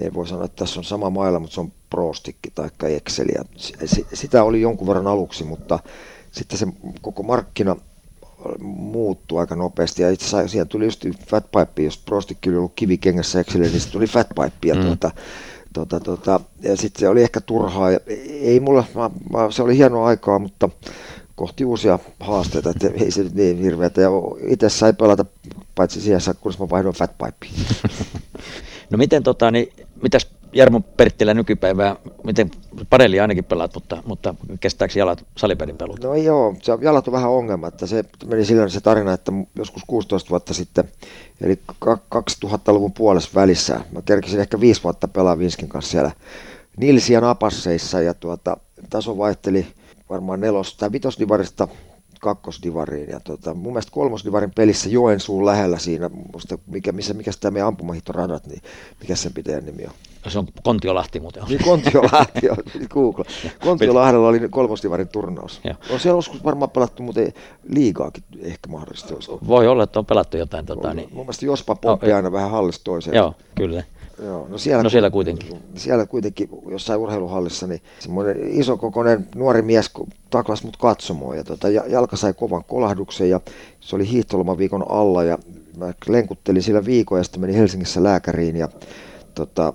[0.00, 3.32] niin voi sanoa, että tässä on sama maila, mutta se on Prostikki tai Exceli.
[3.34, 3.44] Ja
[4.14, 5.78] sitä oli jonkun verran aluksi, mutta
[6.32, 6.66] sitten se
[7.02, 7.76] koko markkina
[8.60, 10.02] muuttui aika nopeasti.
[10.02, 14.06] Ja itse asiassa siihen tuli just Fatpipe, jos Prostikki oli ollut kivikengässä Excelle, niin tuli
[14.06, 14.68] Fatpipe.
[14.68, 14.82] Ja, mm.
[14.82, 15.10] tuota,
[15.72, 17.90] tuota, tuota, ja sitten se oli ehkä turhaa.
[17.90, 20.68] Ja ei mulla, mä, mä, se oli hienoa aikaa, mutta
[21.34, 24.00] kohti uusia haasteita, että ei se nyt niin hirveätä.
[24.00, 24.08] Ja
[24.48, 25.24] itse sai pelata
[25.74, 27.52] paitsi siihen kun mä vaihdoin Fatpipeen.
[28.90, 29.72] no miten tota, niin,
[30.02, 32.50] mitäs Jarmo Perttilä nykypäivää, miten
[32.90, 36.02] padeli ainakin pelaat, mutta, mutta kestääkö jalat salipelin pelut?
[36.02, 39.82] No joo, se jalat on vähän ongelma, että se meni silloin se tarina, että joskus
[39.86, 40.84] 16 vuotta sitten,
[41.40, 41.58] eli
[42.14, 46.10] 2000-luvun puolessa välissä, mä kerkisin ehkä viisi vuotta pelaa Vinskin kanssa siellä
[46.76, 48.56] Nilsian apasseissa ja tuota,
[48.90, 49.66] taso vaihteli
[50.10, 51.68] varmaan nelos- tai vitosdivarista
[52.24, 53.10] kakkosdivariin.
[53.10, 57.68] Ja tota, mun mielestä kolmosdivarin pelissä Joensuun lähellä siinä, musta, mikä, missä, mikä tämä meidän
[57.68, 58.62] ampumahitoradat, niin
[59.00, 59.92] mikä sen pitäjän nimi on?
[60.28, 61.42] Se on Kontiolahti muuten.
[61.42, 61.48] On.
[61.48, 62.56] Niin Kontiolahti, on,
[62.90, 63.24] Google.
[63.64, 65.60] Kontiolahdella oli kolmosdivarin turnaus.
[65.64, 65.74] Joo.
[65.90, 67.32] On siellä joskus varmaan pelattu muuten
[67.68, 69.14] liigaakin ehkä mahdollisesti.
[69.46, 70.66] Voi olla, että on pelattu jotain.
[70.66, 71.08] Tota, niin...
[71.12, 73.16] Mun mielestä Jospa pomppi no, aina vähän hallista toiseen.
[73.16, 73.82] Joo, kyllä.
[74.22, 75.62] Joo, no siellä, no siellä kuitenkin.
[75.74, 79.90] Siellä kuitenkin jossain urheiluhallissa, niin semmoinen isokokoinen nuori mies
[80.30, 83.40] taklas mut katsomoon ja tota, jalka sai kovan kolahduksen ja
[83.80, 85.38] se oli hiihtolomaviikon alla ja
[85.76, 88.68] mä lenkuttelin sillä viikon ja sitten menin Helsingissä lääkäriin ja
[89.34, 89.72] tota,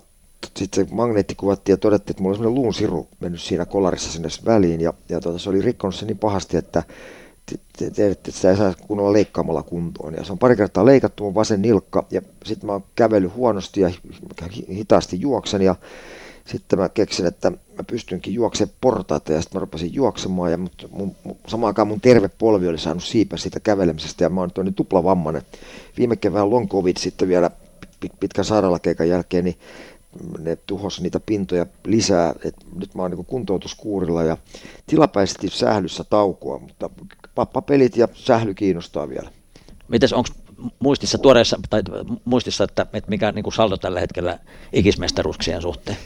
[0.57, 4.11] sitten se magneetti kuvattiin ja todettiin, että mulla oli semmoinen luun siru mennyt siinä kolarissa
[4.11, 6.83] sinne väliin ja, ja tota, se oli rikkonut se niin pahasti, että
[8.29, 10.13] sitä ei saa kunnolla leikkaamalla kuntoon.
[10.13, 13.81] Ja se on pari kertaa leikattu mun vasen nilkka ja sitten mä oon kävellyt huonosti
[13.81, 13.91] ja
[14.69, 15.75] hitaasti juoksen ja
[16.45, 20.87] sitten mä keksin, että mä pystynkin juoksemaan portaita ja sitten mä rupesin juoksemaan ja mut,
[20.91, 24.51] mun, mun, samaan aikaan mun terve polvi oli saanut siipeä siitä kävelemisestä ja mä oon
[24.51, 25.41] toinen tuplavammainen.
[25.97, 27.51] Viime kevään long covid sitten vielä
[28.19, 29.57] pitkän sairaalakeikan jälkeen, niin
[30.39, 32.33] ne tuhos niitä pintoja lisää.
[32.43, 34.37] Et nyt mä oon niin kuntoutuskuurilla ja
[34.87, 36.89] tilapäisesti sählyssä taukoa, mutta
[37.39, 39.29] pappapelit ja sähly kiinnostaa vielä.
[39.87, 40.29] Mites onko
[40.79, 41.81] muistissa tuoreessa, tai
[42.25, 44.39] muistissa, että, että mikä niin kuin saldo tällä hetkellä
[44.73, 45.97] ikismestaruuksien suhteen?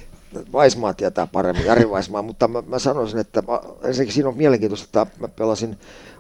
[0.54, 3.44] Vaismaa tietää paremmin, Jari Vaismaa, mutta mä, mä sanoisin, että
[3.84, 5.78] ensinnäkin siinä on mielenkiintoista, että mä pelasin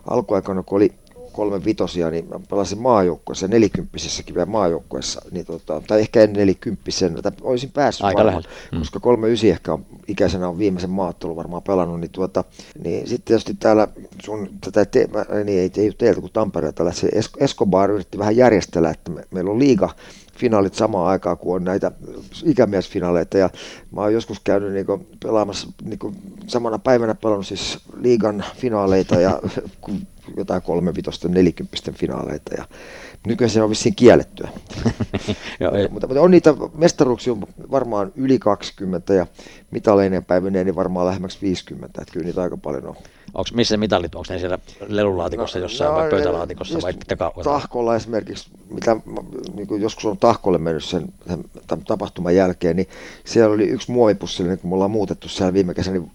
[0.07, 0.93] alkuaikana, kun oli
[1.33, 7.13] kolme vitosia, niin mä pelasin maajoukkueessa, nelikymppisessäkin vielä maajoukkueessa, niin tota, tai ehkä ennen nelikymppisen,
[7.23, 8.79] tai olisin päässyt Aika varmaan, mm.
[8.79, 12.43] koska kolme ysi ehkä on, ikäisenä on viimeisen maattelun varmaan pelannut, niin, tuota,
[12.83, 13.87] niin sitten tietysti täällä
[14.23, 17.09] sun, tätä te, mä, niin ei, ei teiltä kuin Tampereelta, se
[17.39, 19.89] Escobar yritti vähän järjestellä, että me, meillä on liiga,
[20.37, 21.91] finaalit samaan aikaan, kun on näitä
[22.43, 23.37] ikämiesfinaaleita.
[23.37, 23.49] Ja
[23.91, 24.85] mä oon joskus käynyt niin
[25.23, 25.99] pelaamassa niin
[26.47, 29.41] samana päivänä pelannut siis liigan finaaleita ja
[30.37, 32.53] jotain 3-5 40 finaaleita.
[32.57, 32.65] Ja
[33.27, 34.49] nykyään se on vissiin kiellettyä.
[35.59, 37.33] Joo, mutta, mutta, on niitä mestaruuksia
[37.71, 39.27] varmaan yli 20 ja
[39.71, 42.95] mitaleineen päiväneen niin varmaan lähemmäksi 50, että kyllä niitä aika paljon on.
[43.33, 46.93] Onko missä mitalit, onko ne siellä lelulaatikossa no, jossain no, vai pöytälaatikossa vai
[47.43, 48.97] Tahkolla esimerkiksi, mitä
[49.53, 51.43] niin kuin joskus on tahkolle mennyt sen, sen
[51.87, 52.87] tapahtuman jälkeen, niin
[53.25, 56.11] siellä oli yksi muovipussi, niin kun me ollaan muutettu siellä viime kesänä, niin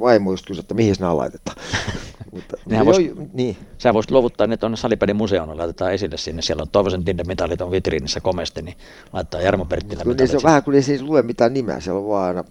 [0.00, 1.56] vaimo just kysyi, että mihin nämä laitetaan.
[2.32, 3.56] Mutta, Nehän vois, jo, niin.
[3.78, 6.42] Sä voisit luovuttaa ne tuonne Salipädin museoon, laitetaan esille sinne.
[6.42, 8.76] Siellä on Toivosen Tinde-mitalit on vitriinissä komesti, niin
[9.12, 12.08] laittaa Jarmo Perttilä niin se on vähän kuin ei siis lue mitään nimeä, siellä on
[12.08, 12.44] vaan aina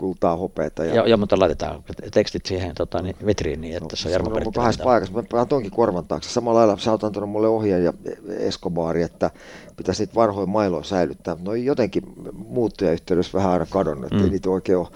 [0.00, 0.84] kultaa, hopeeta.
[0.84, 0.94] Ja...
[0.94, 4.52] Joo, joo, mutta laitetaan tekstit siihen tota, niin, vitriiniin, että no, se on Jarmo Perttilä.
[4.52, 6.30] kahdessa paikassa, mä panen tonkin korvan taakse.
[6.30, 7.92] Samalla lailla sä oot antanut mulle ohjeen ja
[8.28, 9.30] Escobaari, että
[9.76, 11.36] pitäisi niitä vanhoja mailoja säilyttää.
[11.40, 12.02] No jotenkin
[12.34, 14.30] muuttujayhteydessä vähän aina kadonnut, mm.
[14.30, 14.88] niitä oikein ole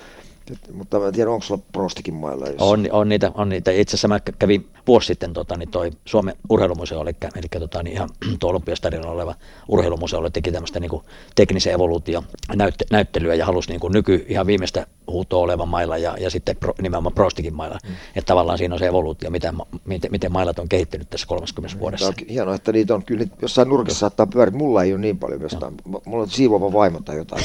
[0.72, 2.46] mutta mä en tiedä, onko sulla prostikin mailla?
[2.46, 2.56] Jos...
[2.60, 3.70] On, on, niitä, on niitä.
[3.70, 7.94] Itse asiassa mä kävin vuosi sitten tota, niin toi Suomen urheilumuseo, eli, eli tota, niin
[7.94, 8.08] ihan
[8.40, 9.34] tuo Olympiastadionilla oleva
[9.68, 10.90] urheilumuseo teki tämmöistä niin
[11.34, 12.24] teknisen evoluutio
[12.56, 16.56] näytte, näyttelyä ja halusi niin kuin nyky ihan viimeistä huutoa olevan mailla ja, ja sitten
[16.56, 17.78] pro, nimenomaan prostikin mailla.
[17.88, 17.94] Mm.
[18.16, 22.12] Että tavallaan siinä on se evoluutio, miten, miten, miten mailat on kehittynyt tässä 30 vuodessa.
[22.12, 24.58] Tämä on hienoa, että niitä on kyllä jossain nurkassa saattaa pyöriä.
[24.58, 25.74] Mulla ei ole niin paljon jostain.
[25.84, 27.44] Mulla on siivoava vaimo tai jotain.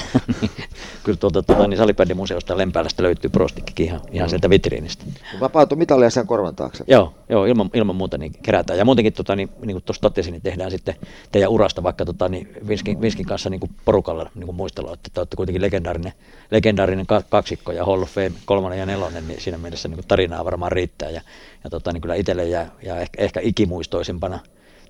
[1.04, 2.58] kyllä tuota, tuota niin salibändimuseosta
[2.90, 5.06] Lempäälästä löytyy prostikkikin ihan, ihan sieltä vitriinistä.
[5.40, 6.84] Vapautu mitalia sen korvan taakse.
[6.88, 8.80] Joo, joo ilman, ilman muuta niin kerätään.
[8.80, 10.96] Ja muutenkin, tota, niin, niin kuin tuossa totesin, niin tehdään sitten
[11.32, 15.10] teidän urasta vaikka tota, niin Vinskin, Vinskin kanssa niin kuin porukalla niin kuin muistelua, että
[15.14, 16.14] te olette kuitenkin legendaarinen,
[16.52, 20.46] legendaarinen kaksikko ja Hall of Fame kolmonen ja nelonen, niin siinä mielessä niin kuin tarinaa
[20.46, 21.10] varmaan riittää.
[21.10, 21.22] Ja,
[21.64, 24.40] ja tota, niin kyllä itselle jää, ja ehkä, ehkä ikimuistoisimpana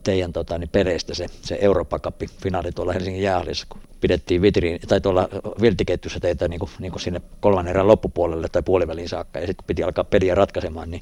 [0.04, 2.00] teidän tota, niin pereistä se, se Eurooppa
[2.44, 5.30] finaali tuolla Helsingin jäähallissa, kun pidettiin vitriin, tai tuolla
[5.62, 9.58] viltiketjussa teitä niin kuin, niin kuin sinne kolmannen erän loppupuolelle tai puoliväliin saakka, ja sitten
[9.64, 11.02] kun piti alkaa peliä ratkaisemaan, niin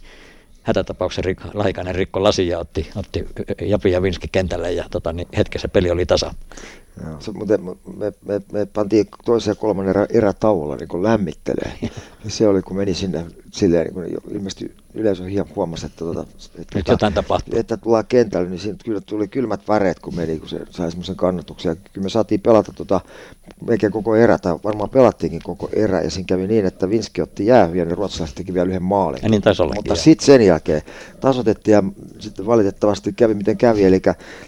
[0.63, 3.25] hätätapauksessa rik, Lahikainen rikko lasia ja otti, otti
[3.61, 6.33] Japi ja Vinski kentälle ja tota, niin hetkessä peli oli tasa.
[7.19, 7.75] Se, mutta me,
[8.25, 11.73] me, me, pantiin toisen ja kolmannen erä, erätauolla niin lämmittelee.
[11.81, 11.89] ja
[12.29, 16.25] se oli, kun meni sinne silleen, niin kun ilmeisesti yleisö hieman huomasi, että, tuota,
[16.59, 17.59] että, Nyt jotain tapahtuu.
[17.59, 21.15] että tullaan kentälle, niin siinä kyllä tuli kylmät väreet, kun meni, kun se sai semmoisen
[21.15, 21.69] kannatuksen.
[21.69, 23.01] Ja kyllä me saatiin pelata tota,
[23.67, 27.45] melkein koko erä, tai varmaan pelattiinkin koko erä, ja siinä kävi niin, että Vinski otti
[27.45, 29.19] jäähyä, niin ruotsalaiset teki vielä yhden maalin.
[29.23, 30.81] Ja niin taisi Mutta sitten sen jälkeen
[31.19, 31.83] tasotettiin, ja
[32.19, 34.01] sitten valitettavasti kävi miten kävi, eli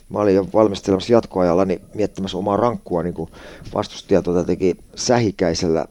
[0.09, 3.29] mä olin jo valmistelemassa jatkoajalla, niin miettimässä omaa rankkua, niin kuin
[3.73, 5.85] vastustaja tuota, teki sähikäisellä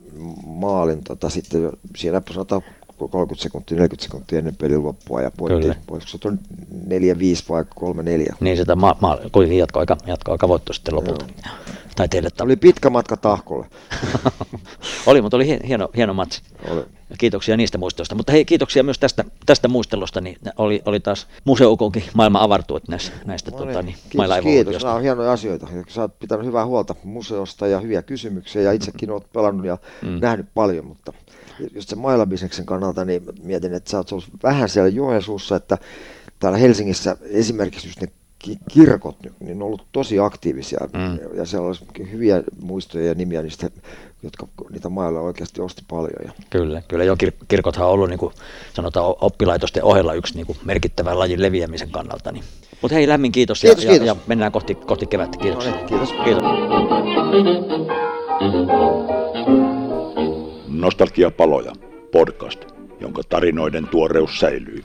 [0.46, 2.62] maalin tota, sitten siinä sanotaan
[2.98, 6.38] 30 sekuntia, 40 sekuntia ennen pelin loppua ja voitti, voisiko se on
[6.88, 6.90] 4-5
[7.48, 7.64] vai
[8.30, 8.36] 3-4.
[8.40, 11.24] Niin sitä ma- ma- kuitenkin jatkoaika, jatkoaika voittu sitten lopulta.
[11.46, 11.54] Joo.
[11.98, 13.66] Tai teille ta- oli pitkä matka tahkolle.
[15.06, 16.42] oli, mutta oli hieno, hieno matsi.
[16.70, 16.84] Oli.
[17.18, 18.14] Kiitoksia niistä muistoista.
[18.14, 20.20] Mutta hei, kiitoksia myös tästä, tästä muistelusta.
[20.20, 24.82] Niin oli, oli taas museoukonkin maailma avartu näistä, näistä no niin, tota, niin, kiitos, kiitos.
[24.82, 25.66] Nämä on hienoja asioita.
[25.88, 30.18] Sä oot pitänyt hyvää huolta museosta ja hyviä kysymyksiä ja itsekin oot pelannut ja mm.
[30.20, 31.12] nähnyt paljon, mutta
[31.74, 35.78] just sen mailabisneksen kannalta, niin mietin, että sä oot ollut vähän siellä Joensuussa, että
[36.38, 38.08] täällä Helsingissä esimerkiksi just ne
[38.70, 41.18] kirkot, niin on ollut tosi aktiivisia mm.
[41.36, 43.70] ja siellä olisi hyviä muistoja ja nimiä niistä,
[44.22, 46.24] jotka niitä mailla oikeasti osti paljon.
[46.24, 46.32] Ja.
[46.50, 48.34] Kyllä, kyllä jo kir- kirkothan on ollut niin kuin
[48.74, 52.32] sanotaan oppilaitosten ohella yksi niin kuin merkittävä lajin leviämisen kannalta.
[52.32, 52.44] Niin.
[52.82, 54.06] Mutta hei, lämmin kiitos, kiitos, ja, kiitos.
[54.06, 55.38] Ja, ja mennään kohti, kohti kevättä.
[55.38, 55.66] Kiitos.
[55.66, 56.12] No niin, kiitos.
[56.24, 56.42] kiitos.
[60.78, 61.72] Nostalgiapaloja,
[62.12, 62.64] podcast,
[63.00, 64.84] jonka tarinoiden tuoreus säilyy.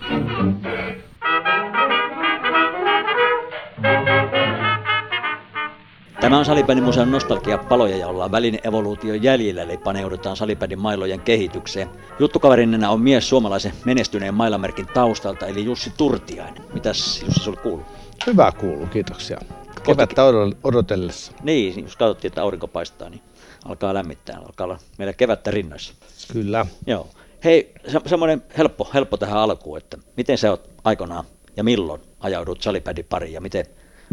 [6.21, 11.21] Tämä on Salibändin museon nostalgia paloja ja ollaan väline evoluution jäljellä, eli paneudutaan salibändin mailojen
[11.21, 11.89] kehitykseen.
[12.19, 16.63] Juttukaverinena on mies suomalaisen menestyneen mailamerkin taustalta, eli Jussi Turtiainen.
[16.73, 17.85] Mitäs Jussi sulle kuuluu?
[18.27, 19.39] Hyvä kuuluu, kiitoksia.
[19.83, 20.21] Kevättä
[20.63, 21.31] odotellessa.
[21.43, 23.21] Niin, jos katsottiin, että aurinko paistaa, niin
[23.65, 25.93] alkaa lämmittää, alkaa olla meillä kevättä rinnoissa.
[26.33, 26.65] Kyllä.
[26.87, 27.09] Joo.
[27.43, 31.25] Hei, se, semmoinen helppo, helppo tähän alkuun, että miten sä oot aikanaan
[31.57, 33.65] ja milloin ajaudut salibändin pariin ja miten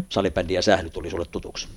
[0.09, 1.67] salibändi ja sähly tuli sulle tutuksi?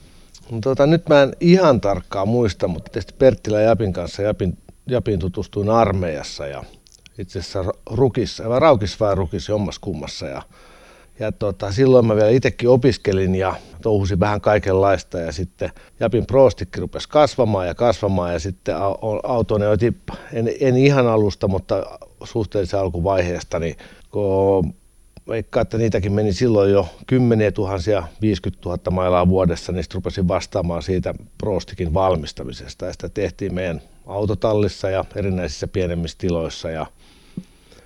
[0.51, 4.59] No, tota, nyt mä en ihan tarkkaan muista, mutta tietysti Perttilä ja Japin kanssa Japin,
[4.87, 6.65] Japin tutustuin armeijassa ja
[7.19, 10.27] itse asiassa Rukissa, vai Raukissa vai Rukissa, jommassa kummassa.
[10.27, 10.43] Ja
[11.19, 16.81] ja tota, silloin mä vielä itsekin opiskelin ja touhusin vähän kaikenlaista ja sitten Japin proostikki
[16.81, 18.75] rupesi kasvamaan ja kasvamaan ja sitten
[19.23, 20.01] autoni otin,
[20.33, 23.77] en, en ihan alusta, mutta suhteellisen alkuvaiheesta, niin
[24.11, 24.75] kun
[25.29, 30.29] vaikka että niitäkin meni silloin jo kymmeniä tuhansia, 50 000 mailaa vuodessa, niin sitten rupesin
[30.29, 32.87] vastaamaan siitä proostikin valmistamisesta.
[32.87, 36.87] Ja sitä tehtiin meidän autotallissa ja erinäisissä pienemmissä tiloissa ja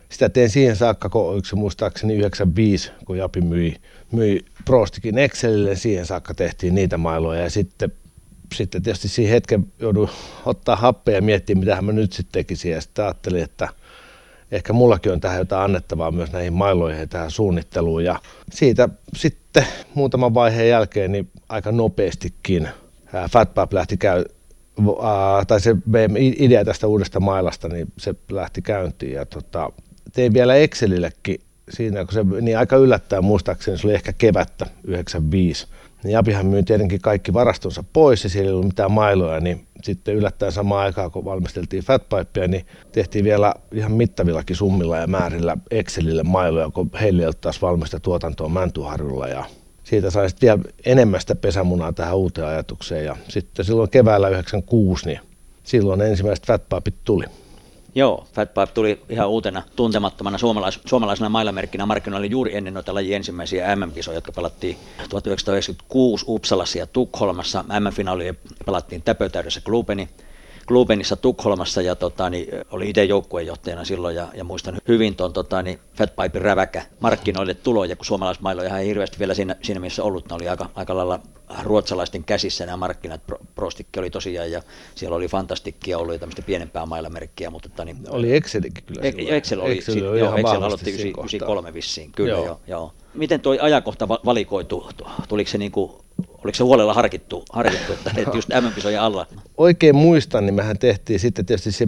[0.08, 3.76] sitä tein siihen saakka, kun yksi muistaakseni 95, kun Japi myi,
[4.12, 7.92] myi Prostikin Excelille, siihen saakka tehtiin niitä mailoja ja sitten
[8.54, 10.08] sitten tietysti siihen hetken joudun
[10.46, 12.72] ottaa happea ja miettiä, mitä mä nyt sitten tekisin.
[12.72, 13.68] Ja sitten ajattelin, että
[14.50, 18.04] ehkä mullakin on tähän jotain annettavaa myös näihin mailoihin ja tähän suunnitteluun.
[18.04, 18.20] Ja
[18.52, 22.68] siitä sitten muutaman vaiheen jälkeen niin aika nopeastikin
[23.30, 24.24] Fatpap lähti käy,
[25.46, 25.76] tai se
[26.16, 29.12] idea tästä uudesta mailasta, niin se lähti käyntiin.
[29.12, 29.72] Ja tota,
[30.12, 31.40] tein vielä Excelillekin
[31.70, 35.66] siinä, kun se niin aika yllättäen muistaakseni, se oli ehkä kevättä 95
[36.04, 40.14] niin Japihan myi tietenkin kaikki varastonsa pois ja siellä ei ollut mitään mailoja, niin sitten
[40.14, 46.22] yllättäen samaan aikaan, kun valmisteltiin Fatpipea, niin tehtiin vielä ihan mittavillakin summilla ja määrillä Excelille
[46.22, 49.28] mailoja, kun heille ei taas valmista tuotantoa Mäntyharjulla.
[49.28, 49.44] Ja
[49.84, 53.04] siitä sai sitten vielä enemmän sitä pesämunaa tähän uuteen ajatukseen.
[53.04, 55.20] Ja sitten silloin keväällä 96, niin
[55.62, 57.24] silloin ensimmäiset Fatpipit tuli.
[57.94, 63.16] Joo, Fat Pipe tuli ihan uutena tuntemattomana suomalais- suomalaisena mailamerkkinä markkinoille juuri ennen noita lajien
[63.16, 64.76] ensimmäisiä MM-kisoja, jotka pelattiin
[65.08, 67.64] 1996 Uppsalassa ja Tukholmassa.
[67.80, 68.34] MM-finaali
[68.66, 70.08] pelattiin täpötäydessä Klubeni
[70.68, 75.62] Klubenissa Tukholmassa ja tota, niin, oli itse joukkueenjohtajana silloin ja, ja muistan hyvin tuon tota,
[75.62, 80.28] niin Fatpipe räväkä markkinoille tulo ja kun suomalaismailoja ei hirveästi vielä siinä, siinä missä ollut,
[80.28, 81.20] ne oli aika, aika lailla
[81.62, 83.20] ruotsalaisten käsissä nämä markkinat.
[83.54, 84.62] Prostikki oli tosiaan ja
[84.94, 87.50] siellä oli Fantastikkia ollut ja tämmöistä pienempää mailamerkkiä.
[87.50, 89.34] Mutta, tota, niin, oli Excelikin kyllä silloin.
[89.34, 92.46] Excel oli, Excel, oli joo, Excel aloitti 93 vissiin, kyllä joo.
[92.46, 92.92] joo, joo.
[93.14, 94.90] Miten tuo ajankohta valikoitu?
[95.28, 95.92] Tuliko se niin kuin
[96.44, 99.26] Oliko se huolella harkittu, harkittu että, että just MM-kisojen alla?
[99.56, 101.86] Oikein muistan, niin mehän tehtiin sitten tietysti se,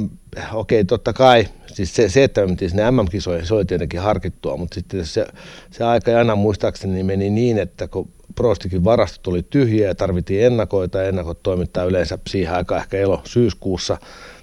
[0.53, 4.57] okei totta kai, siis se, se että me mentiin sinne MM-kisoihin, se oli tietenkin harkittua,
[4.57, 5.27] mutta sitten se,
[5.71, 10.47] se aika aina muistaakseni niin meni niin, että kun Prostikin varastot oli tyhjiä ja tarvittiin
[10.47, 13.99] ennakoita ja ennakot toimittaa yleensä siihen aikaan ehkä elo syyskuussa,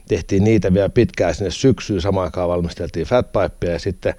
[0.08, 4.14] tehtiin niitä vielä pitkään sinne syksyyn, samaan aikaan valmisteltiin Fatpipea ja sitten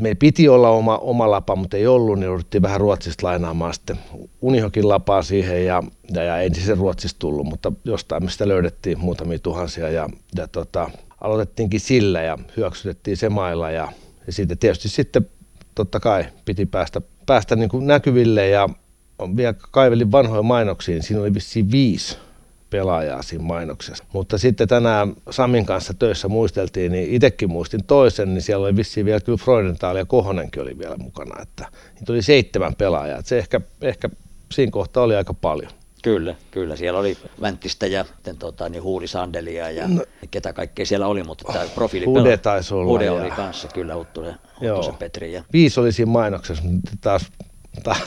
[0.00, 3.98] meillä piti olla oma, oma lapa, mutta ei ollut, niin jouduttiin vähän Ruotsista lainaamaan sitten
[4.40, 5.82] Unihokin lapaa siihen ja,
[6.14, 10.90] ja, ja ei se Ruotsista tullut, mutta jostain mistä löydettiin muutamia tuhansia ja, ja tota,
[11.20, 13.92] aloitettiinkin sillä ja hyöksytettiin se mailla ja,
[14.26, 15.30] ja siitä tietysti sitten
[15.74, 18.68] totta kai piti päästä, päästä niin kuin näkyville ja
[19.36, 22.16] vielä kaivelin vanhoja mainoksia, niin siinä oli vissiin viisi
[22.72, 24.04] pelaajaa siinä mainoksessa.
[24.12, 29.06] Mutta sitten tänään Samin kanssa töissä muisteltiin, niin itsekin muistin toisen, niin siellä oli vissiin
[29.06, 33.18] vielä kyllä Freudenthal ja Kohonenkin oli vielä mukana, että niitä oli seitsemän pelaajaa.
[33.18, 34.08] Että se ehkä, ehkä
[34.52, 35.70] siinä kohtaa oli aika paljon.
[36.02, 36.76] Kyllä, kyllä.
[36.76, 38.04] Siellä oli Vänttistä ja
[38.38, 42.74] tota, niin Huuli Sandelia ja no, ketä kaikkea siellä oli, mutta tämä profiili Hude taisi
[42.74, 42.92] olla.
[42.92, 43.12] Hude ja...
[43.12, 45.32] oli kanssa, kyllä, Huttusen, Huttusen Petri.
[45.32, 45.44] Ja...
[45.52, 47.32] Viisi oli siinä mainoksessa, mutta taas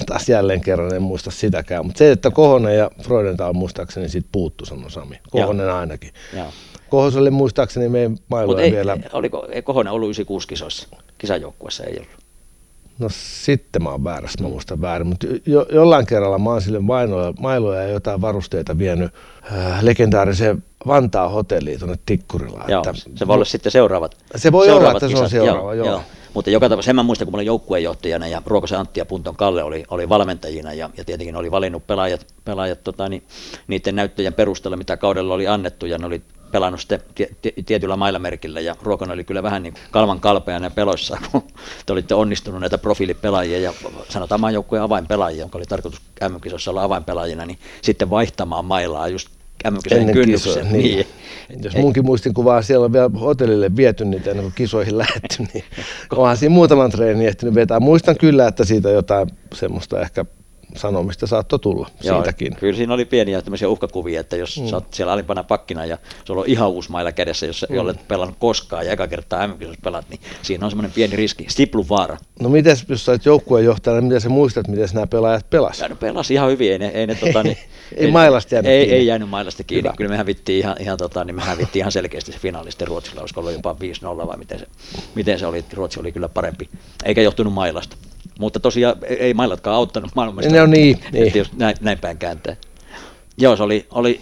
[0.05, 1.85] taas jälleen kerran en muista sitäkään.
[1.85, 5.19] Mutta se, että Kohonen ja Freudenthal muistaakseni siitä puuttu, sanoi Sami.
[5.31, 5.77] Kohonen Joo.
[5.77, 6.11] ainakin.
[6.33, 6.47] Joo.
[6.89, 8.97] Kohoselle muistaakseni meidän mailoja ei, vielä.
[9.13, 10.87] Oliko, ei Kohonen ollut 96 kisoissa?
[11.17, 12.25] Kisajoukkuessa ei ollut.
[12.99, 16.79] No sitten mä oon väärässä, mä muistan väärin, mutta jo, jollain kerralla mä oon sille
[16.79, 19.13] mailoja, mailoja ja jotain varusteita vienyt
[19.51, 22.65] äh, legendaariseen Vantaa hotelliin tuonne Tikkurilla.
[22.67, 25.29] Joo, että, se voi olla sitten seuraavat Se voi seuraavat olla, että kisat.
[25.29, 25.87] se on seuraava, joo.
[25.87, 25.95] joo.
[25.95, 26.01] joo.
[26.35, 29.35] Mutta joka tapauksessa sen mä muistan, kun mä olin joukkueenjohtajana ja Ruokosen Antti ja Punton
[29.35, 33.23] Kalle oli, oli valmentajina ja, ja tietenkin oli valinnut pelaajat, pelaajat tota, niin,
[33.67, 36.21] niiden näyttöjen perusteella, mitä kaudella oli annettu ja ne oli
[36.51, 36.99] pelannut sitten
[37.65, 41.43] tietyllä mailamerkillä ja Ruokonen oli kyllä vähän niin kalvan kalpeana peloissa, kun
[41.85, 43.73] te olitte onnistunut näitä profiilipelaajia ja
[44.09, 49.29] sanotaan maajoukkueen avainpelaajia, jonka oli tarkoitus MM-kisossa olla avainpelaajina, niin sitten vaihtamaan mailaa just
[49.71, 50.73] mm kynnyksen.
[50.73, 50.83] Niin.
[50.83, 51.63] niin.
[51.63, 55.63] Jos munkin muistikuvaa siellä on vielä hotellille viety niitä ennen kuin kisoihin lähetty, niin
[56.15, 57.79] onhan siinä muutaman treenin ehtinyt vetää.
[57.79, 60.25] Muistan kyllä, että siitä jotain semmoista ehkä
[60.75, 62.55] sanomista saattoi tulla Joo, siitäkin.
[62.55, 64.67] Kyllä siinä oli pieniä tämmöisiä uhkakuvia, että jos mm.
[64.67, 67.77] sä oot siellä alimpana pakkina ja sulla on ihan uusi mailla kädessä, jos mm.
[67.77, 71.89] olet pelannut koskaan ja eka kertaa mm pelat, niin siinä on semmoinen pieni riski, stiplun
[71.89, 72.17] vaara.
[72.39, 75.89] No miten, jos sä olet joukkueenjohtajana, niin miten sä muistat, miten nämä pelaajat pelasivat?
[75.89, 77.57] No pelasi ihan hyvin, ei ne, ei ne tota, niin,
[77.95, 78.95] ei, ei mailasta jäänyt ei, kiinni.
[78.95, 79.89] ei jäänyt mailasta kiinni.
[79.89, 79.97] Hyvä.
[79.97, 83.39] Kyllä me hävittiin ihan, ihan, tota, niin me hävittiin ihan selkeästi se finaalisti Ruotsilla, olisiko
[83.39, 83.75] ollut jopa
[84.23, 84.67] 5-0 vai miten se,
[85.15, 85.65] miten se oli.
[85.73, 86.69] Ruotsi oli kyllä parempi,
[87.05, 87.97] eikä johtunut mailasta.
[88.39, 90.55] Mutta tosiaan ei mailatkaan auttanut maailmasta.
[90.55, 91.31] No niin, niin.
[91.35, 92.55] Jos näin, näin päin kääntää.
[93.37, 94.21] Joo, se oli, oli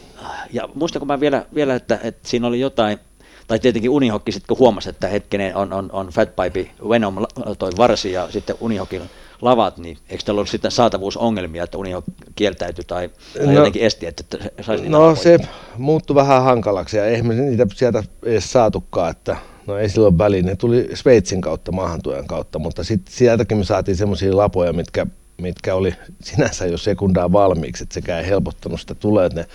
[0.53, 2.99] ja muistanko mä vielä, vielä että, että siinä oli jotain,
[3.47, 7.16] tai tietenkin Unihokki sitten kun huomasi, että hetkinen on, on, on Fatpipe Venom
[7.59, 9.01] toi varsi ja sitten Unihokin
[9.41, 12.03] lavat, niin eikö teillä ollut sitten saatavuusongelmia, että Uniho
[12.36, 15.38] kieltäytyi tai, tai no, jotenkin esti, että saisi No se
[15.78, 19.38] muuttui vähän hankalaksi ja eihän me niitä sieltä edes saatukaan, että
[19.68, 20.45] No ei silloin väliin.
[20.45, 25.07] Ne tuli Sveitsin kautta, maahantuojan kautta, mutta sitten sieltäkin me saatiin semmoisia lapoja, mitkä,
[25.41, 29.47] mitkä oli sinänsä jo sekundaa valmiiksi, että sekään ei helpottanut sitä tulee, että ne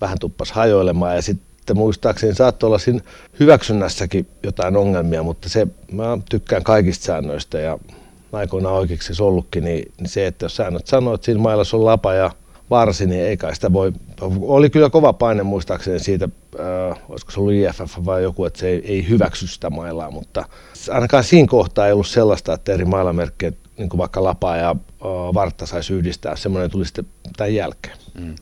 [0.00, 3.00] vähän tuppas hajoilemaan ja sitten muistaakseni saattoi olla siinä
[3.40, 7.78] hyväksynnässäkin jotain ongelmia, mutta se, mä tykkään kaikista säännöistä ja
[8.32, 12.14] aikoinaan oikeiksi ollutkin, niin, niin, se, että jos säännöt sanoo, että siinä mailassa on lapa
[12.14, 12.30] ja
[12.70, 13.92] varsi, niin ei kai sitä voi.
[14.40, 16.28] Oli kyllä kova paine muistaakseni siitä,
[16.60, 20.44] äh, olisiko se ollut IFF vai joku, että se ei, ei hyväksy sitä mailaa, mutta
[20.90, 25.34] ainakaan siinä kohtaa ei ollut sellaista, että eri mailamerkkejä, niin kuin vaikka lapaa ja äh,
[25.34, 26.36] vartta saisi yhdistää.
[26.36, 27.06] Semmoinen tuli sitten
[27.36, 27.96] tämän jälkeen.
[28.20, 28.34] Mm.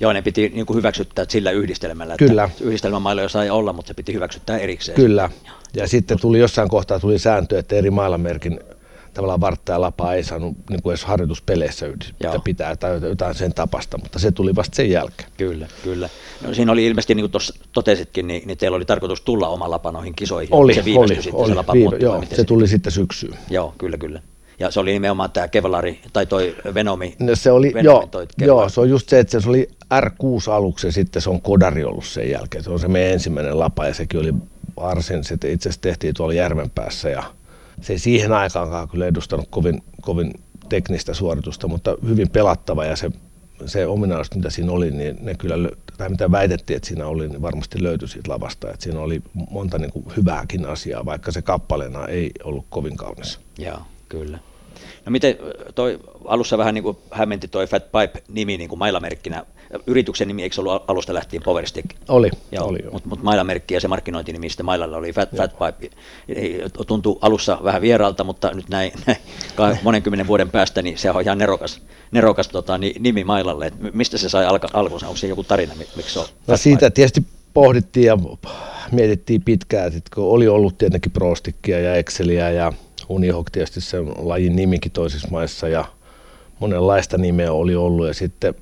[0.00, 2.14] Joo, ne piti niin kuin hyväksyttää sillä yhdistelmällä.
[2.18, 2.50] Kyllä.
[2.60, 4.96] Yhdistelmämailla sai olla, mutta se piti hyväksyttää erikseen.
[4.96, 5.30] Kyllä.
[5.74, 8.60] Ja sitten tuli jossain kohtaa tuli sääntö, että eri mailamerkin
[9.16, 13.54] tavallaan vartta ja lapaa ei saanut niin kuin edes harjoituspeleissä yhdistää pitää tai jotain sen
[13.54, 15.30] tapasta, mutta se tuli vasta sen jälkeen.
[15.36, 16.08] Kyllä, kyllä.
[16.42, 19.70] No, siinä oli ilmeisesti, niin kuin tuossa totesitkin, niin, niin teillä oli tarkoitus tulla oma
[19.70, 20.54] lapa noihin kisoihin.
[20.54, 23.34] Oli, se oli, sitten, oli, se, viive, joo, se, se tuli sitten syksyyn.
[23.50, 24.22] Joo, kyllä, kyllä.
[24.58, 27.16] Ja se oli nimenomaan tämä Kevlari, tai toi Venomi.
[27.18, 30.52] No se oli, Venomi, joo, toi joo, se on just se, että se oli R6
[30.52, 32.64] aluksi ja sitten se on Kodari ollut sen jälkeen.
[32.64, 34.34] Se on se meidän ensimmäinen lapa ja sekin oli
[34.80, 37.22] varsin, se itse asiassa tehtiin tuolla Järvenpäässä ja
[37.80, 40.32] se ei siihen aikaankaan kyllä edustanut kovin, kovin
[40.68, 43.10] teknistä suoritusta, mutta hyvin pelattava ja se,
[43.66, 45.54] se ominaisuus, mitä siinä oli, niin ne kyllä,
[45.98, 48.70] tai mitä väitettiin, että siinä oli, niin varmasti löytyi siitä lavasta.
[48.70, 53.40] Että siinä oli monta niin kuin hyvääkin asiaa, vaikka se kappaleena ei ollut kovin kaunis.
[53.58, 54.38] Joo, kyllä.
[55.06, 55.36] No miten
[55.74, 59.44] toi alussa vähän niin kuin hämmenti toi Fat Pipe-nimi niin kuin mailamerkkinä
[59.86, 61.90] yrityksen nimi, eikö ollut alusta lähtien Powerstick?
[62.08, 62.92] Oli, joo, oli joo.
[62.92, 65.96] Mutta mut mailamerkki ja se markkinointinimi sitten mailalla oli Fat, Fat Pipe.
[66.86, 71.38] Tuntui alussa vähän vieraalta, mutta nyt näin, näin monenkymmenen vuoden päästä, niin se on ihan
[71.38, 73.66] nerokas, nerokas tota, niin, nimi mailalle.
[73.66, 75.06] Et mistä se sai alka, alkunsa?
[75.06, 76.26] Onko se joku tarina, miksi se on?
[76.46, 77.22] No siitä tietysti
[77.54, 78.18] pohdittiin ja
[78.92, 82.72] mietittiin pitkään, että kun oli ollut tietenkin Prostikkia ja Exceliä ja
[83.08, 85.84] Unihawk tietysti se lajin nimikin toisissa maissa ja
[86.60, 88.54] monenlaista nimeä oli ollut ja sitten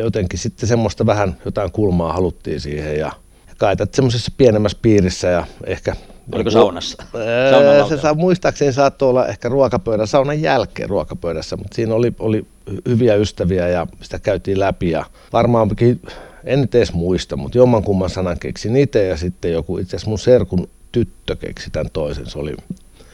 [0.00, 3.12] jotenkin sitten semmoista vähän jotain kulmaa haluttiin siihen ja,
[3.48, 5.96] ja kai semmoisessa pienemmässä piirissä ja ehkä
[6.32, 7.02] Oliko saunassa?
[7.14, 12.46] Öö, se saa, muistaakseni saattoi olla ehkä ruokapöydän, saunan jälkeen ruokapöydässä, mutta siinä oli, oli
[12.88, 16.00] hyviä ystäviä ja sitä käytiin läpi ja varmaankin,
[16.44, 20.18] en nyt edes muista, mutta jommankumman sanan keksin itse ja sitten joku, itse asiassa mun
[20.18, 22.54] serkun tyttö keksi tämän toisen, se oli,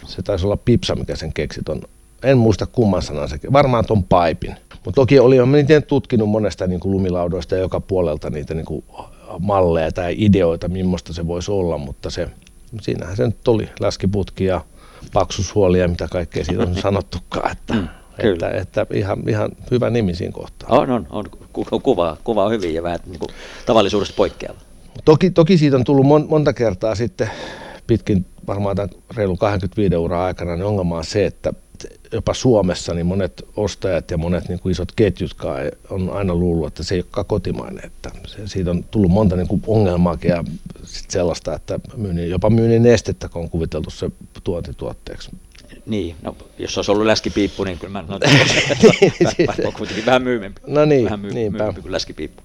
[0.06, 1.82] se taisi olla Pipsa, mikä sen keksi ton,
[2.22, 4.56] en muista kumman sanan se, varmaan ton paipin.
[4.86, 8.66] Mutta toki oli mä niitä tutkinut monesta niin kuin lumilaudoista ja joka puolelta niitä niin
[8.66, 8.84] kuin
[9.38, 12.28] malleja tai ideoita, millaista se voisi olla, mutta se,
[12.80, 14.60] siinähän se nyt oli läskiputki ja
[15.12, 20.14] paksusuoli ja mitä kaikkea siitä on sanottukaan, että, mm, että, että ihan, ihan, hyvä nimi
[20.14, 20.68] siinä kohtaa.
[20.78, 21.24] On, on, on
[21.82, 23.30] kuva, kuva on hyvin ja vähän niin kuin
[23.66, 24.58] tavallisuudesta poikkeava.
[25.04, 27.30] Toki, toki siitä on tullut mon, monta kertaa sitten
[27.86, 31.52] pitkin varmaan tämän reilun 25 uraa aikana, niin ongelma on se, että
[32.12, 35.36] jopa Suomessa niin monet ostajat ja monet niin kuin isot ketjut
[35.90, 37.84] on aina luullut, että se ei olekaan kotimainen.
[37.84, 40.44] Että se, siitä on tullut monta niin kuin ongelmaakin ja
[40.84, 44.10] sit sellaista, että myynnin, jopa myynnin nestettä, kun on kuviteltu se
[44.44, 45.30] tuontituotteeksi.
[45.86, 48.14] Niin, no jos olisi ollut läskipiippu, niin kyllä mä no,
[49.66, 50.60] on kuitenkin vähän myymempi.
[50.66, 52.42] No niin, vähän myy- myymempi kuin läskipiippu.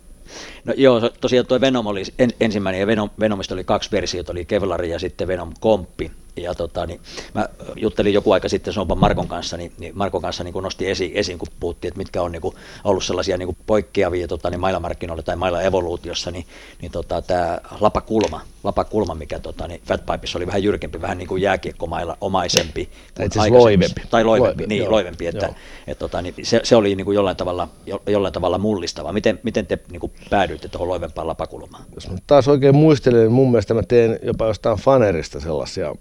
[0.66, 4.46] No joo, tosiaan tuo Venom oli en, ensimmäinen ja Venom, Venomista oli kaksi versiota, oli
[4.46, 7.02] Kevlari ja sitten Venom Komppi ja tota, niin
[7.34, 11.12] mä juttelin joku aika sitten Sompan Markon kanssa, niin, niin Markon kanssa niin nosti esiin,
[11.16, 15.24] esiin, kun puhuttiin, että mitkä on niin kuin, ollut sellaisia niin poikkeavia tota, niin mailamarkkinoilla
[15.24, 16.46] tai mailla evoluutiossa, niin,
[16.82, 21.42] niin tota, tämä lapakulma, lapakulma, mikä tota, niin Fatpipeissa oli vähän jyrkempi, vähän niin kuin
[21.42, 22.90] jääkiekkomailla omaisempi.
[23.14, 24.02] Tai itse loivempi.
[24.10, 25.54] Tai loivempi, niin, joo, loivempi, että
[25.88, 29.14] et, tota, niin se, se, oli niin kuin jollain, tavalla, jo, jollain tavalla mullistava.
[29.14, 31.84] Miten, miten te niin kuin päädyitte tuohon loivempaan lapakulmaan?
[31.96, 35.96] Jos mä taas oikein muistelen, niin mun mielestä mä teen jopa jostain fanerista sellaisia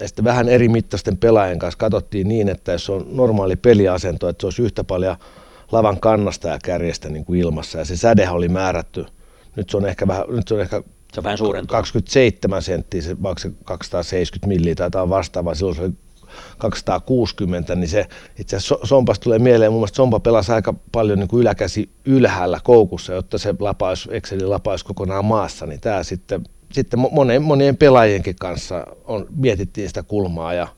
[0.00, 4.40] ja sitten vähän eri mittaisten pelaajien kanssa katsottiin niin, että jos on normaali peliasento, että
[4.40, 5.16] se olisi yhtä paljon
[5.72, 7.78] lavan kannasta ja kärjestä niin kuin ilmassa.
[7.78, 9.06] Ja se sädehän oli määrätty.
[9.56, 10.82] Nyt se on ehkä vähän, nyt se on ehkä
[11.12, 15.92] se on vähän 27 senttiä, se, se 270 milliä tai jotain vastaavaa, silloin se oli
[16.58, 18.06] 260, niin se
[18.38, 22.60] itse asiassa Sompasta tulee mieleen, mun mielestä Sompa pelasi aika paljon niin kuin yläkäsi ylhäällä
[22.64, 28.36] koukussa, jotta se lapaus, Excelin lapaus kokonaan maassa, niin tämä sitten sitten monien, monien pelaajienkin
[28.40, 30.68] kanssa on, mietittiin sitä kulmaa ja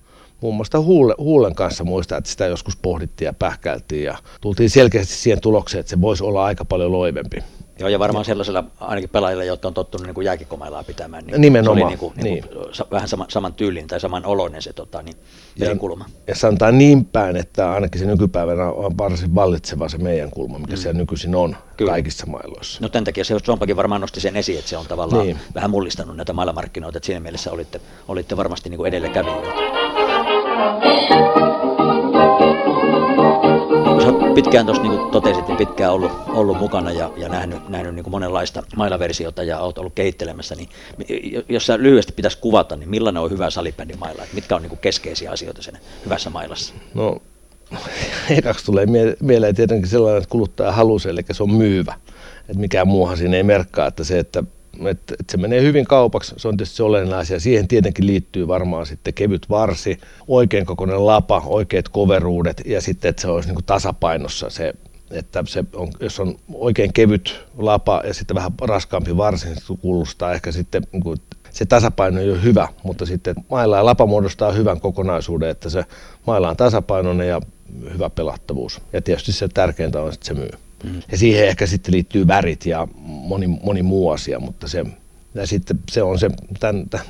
[0.41, 5.15] muun muassa Huule, Huulen kanssa muistaa, että sitä joskus pohdittiin ja pähkäiltiin ja tultiin selkeästi
[5.15, 7.39] siihen tulokseen, että se voisi olla aika paljon loivempi.
[7.79, 11.79] Joo, ja varmaan sellaisella ainakin pelaajilla, jotka on tottunut niin jääkikomailaa pitämään, niin Nimenomaan.
[11.79, 12.91] se oli niin kuin, niin kuin niin.
[12.91, 15.17] vähän sama, saman tyylin tai saman oloinen se tota, niin,
[15.61, 16.05] pelinkulma.
[16.09, 20.59] Ja, ja sanotaan niin päin, että ainakin se nykypäivänä on varsin vallitseva se meidän kulma,
[20.59, 20.77] mikä mm.
[20.77, 21.91] siellä nykyisin on Kyllä.
[21.91, 22.79] kaikissa mailoissa.
[22.83, 25.39] No tämän takia se Sompakin varmaan nosti sen esiin, että se on tavallaan niin.
[25.55, 29.49] vähän mullistanut näitä mailamarkkinoita, että siinä mielessä olitte, olitte varmasti niin edelläkävijöitä
[34.09, 38.11] oot pitkään tuossa niin totesit, niin pitkään ollut, ollut mukana ja, ja nähnyt, nähnyt niin
[38.11, 40.69] monenlaista mailaversiota ja oot ollut kehittelemässä, niin
[41.49, 44.23] jos sä lyhyesti pitäisi kuvata, niin millainen on hyvä salibändin maila?
[44.33, 46.75] Mitkä on niin keskeisiä asioita sen hyvässä mailassa?
[46.95, 47.23] No,
[48.39, 48.87] ekaksi tulee
[49.21, 51.95] mieleen tietenkin sellainen, että kuluttaja haluaa eli se on myyvä.
[52.41, 54.45] Että mikään muuhan siinä ei merkkaa, että se, että
[54.87, 57.41] että, että se menee hyvin kaupaksi, se on tietysti se olennainen asia.
[57.41, 59.99] Siihen tietenkin liittyy varmaan sitten kevyt varsi,
[60.29, 64.75] oikein kokoinen lapa, oikeat koveruudet ja sitten, että se olisi niin kuin tasapainossa se,
[65.11, 69.75] että se on, jos on oikein kevyt lapa ja sitten vähän raskaampi varsi, niin se
[69.81, 71.19] kuulostaa ehkä sitten niin kuin,
[71.51, 75.85] se tasapaino ei ole hyvä, mutta sitten mailla ja lapa muodostaa hyvän kokonaisuuden, että se
[76.27, 77.41] mailla on tasapainoinen ja
[77.93, 78.81] hyvä pelattavuus.
[78.93, 80.68] Ja tietysti se tärkeintä on, että se myy.
[80.85, 81.03] Mm.
[81.11, 84.85] Ja siihen ehkä sitten liittyy värit ja moni, moni muu asia, mutta se,
[85.35, 87.07] ja sitten se on se, tämän, tämän,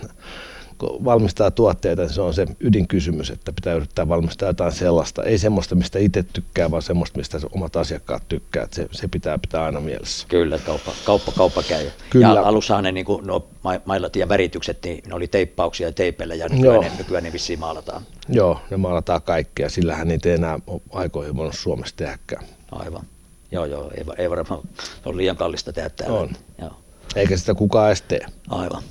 [0.79, 5.39] kun valmistaa tuotteita, niin se on se ydinkysymys, että pitää yrittää valmistaa jotain sellaista, ei
[5.39, 8.65] semmoista, mistä itse tykkää, vaan semmoista, mistä omat asiakkaat tykkää.
[8.65, 10.27] Että se, se pitää pitää aina mielessä.
[10.29, 11.87] Kyllä, kauppa, kauppa, kauppa käy.
[12.11, 12.27] Kyllä.
[12.27, 13.47] Ja alussahan ne niin kuin, no,
[13.85, 17.59] mailat ja väritykset, niin ne oli teippauksia ja teipeillä ja nykyään, ne, nykyään ne vissiin
[17.59, 18.03] maalataan.
[18.29, 20.59] Joo, ne maalataan kaikkea, sillähän niitä ei enää
[20.93, 22.45] aikoihin voinut Suomessa tehdäkään.
[22.73, 23.03] Aivan.
[23.51, 24.61] Joo, joo, ei, ei varmaan,
[25.05, 26.19] on liian kallista tehdä täällä.
[26.19, 26.29] On.
[26.61, 26.71] Joo.
[27.17, 28.27] Eikä sitä kukaan edes tee.
[28.49, 28.83] Aivan.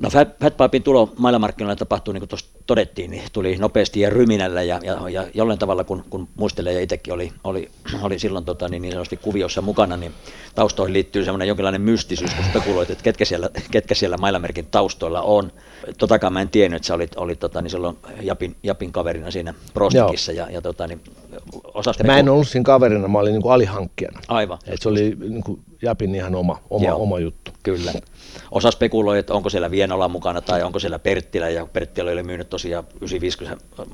[0.00, 4.10] No Fat, Fat Pipin tulo maailmanmarkkinoilla tapahtui, niin kuin tuossa todettiin, niin tuli nopeasti ja
[4.10, 7.70] ryminällä ja, ja, ja jollain tavalla, kun, kun muistelee ja itsekin oli, oli,
[8.02, 10.12] oli silloin tota, niin, niin sanotusti kuviossa mukana, niin
[10.54, 15.52] taustoihin liittyy semmoinen jonkinlainen mystisyys, kun spekuloit, että ketkä siellä, ketkä siellä mailamerkin taustoilla on.
[15.98, 19.54] Totakaan mä en tiennyt, että sä olit, olit tota, niin silloin Japin, Japin kaverina siinä
[19.74, 20.32] Prostikissa.
[20.32, 21.00] Ja, ja, tota, niin.
[22.06, 24.20] Mä en ollut siinä kaverina, mä olin niin kuin alihankkijana.
[24.28, 24.58] Aivan.
[24.66, 27.50] Et se oli niin kuin Japin ihan oma, oma, oma juttu.
[27.62, 27.92] Kyllä.
[28.50, 32.50] Osa spekuloi, että onko siellä Vienola mukana tai onko siellä Perttilä, ja Perttilä oli myynyt
[32.50, 33.48] tosiaan 95, kun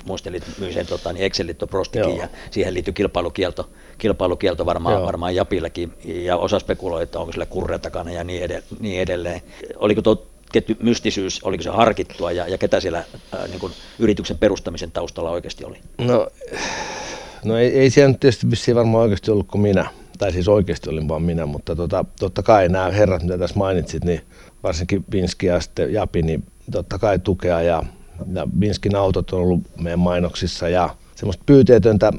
[0.05, 5.93] muistelit, myi sen tota, niin Excelit Prostikin, ja siihen liittyy kilpailukielto, kilpailukielto varmaan, varmaan Japillakin,
[6.05, 8.65] ja osa spekuloi, että onko siellä kurre takana ja niin, edelleen.
[8.81, 9.43] Niin edelleen.
[9.77, 10.27] Oliko tuo
[10.63, 15.31] tietty mystisyys, oliko se harkittua ja, ja ketä siellä ää, niin kuin yrityksen perustamisen taustalla
[15.31, 15.79] oikeasti oli?
[15.99, 16.29] No,
[17.45, 21.09] no ei, ei siellä nyt tietysti varmaan oikeasti ollut kuin minä tai siis oikeasti olin
[21.09, 24.21] vaan minä, mutta tota, totta kai nämä herrat, mitä tässä mainitsit, niin
[24.63, 27.83] varsinkin Vinski ja sitten Japi, niin totta kai tukea ja,
[28.33, 32.13] ja Vinskin autot on ollut meidän mainoksissa ja semmoista pyyteetöntä,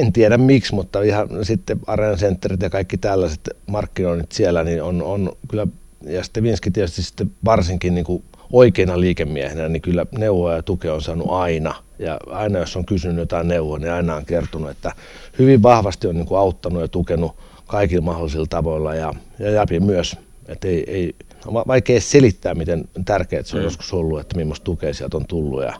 [0.00, 5.02] en tiedä miksi, mutta ihan sitten Arena Centerit ja kaikki tällaiset markkinoinnit siellä, niin on,
[5.02, 5.66] on kyllä,
[6.04, 8.22] ja sitten Vinski tietysti sitten varsinkin niin kuin
[8.52, 11.74] oikeina liikemiehenä, niin kyllä neuvoa ja tukea on saanut aina.
[11.98, 14.92] Ja aina jos on kysynyt jotain neuvoa, niin aina on kertonut, että
[15.38, 17.36] hyvin vahvasti on niin kuin auttanut ja tukenut
[17.66, 20.16] kaikilla mahdollisilla tavoilla ja, ja Japi myös.
[20.48, 21.14] Että ei, ei,
[21.46, 23.64] on vaikea selittää, miten tärkeää se on mm.
[23.64, 25.74] joskus ollut, että millaista tukea sieltä on tullut ja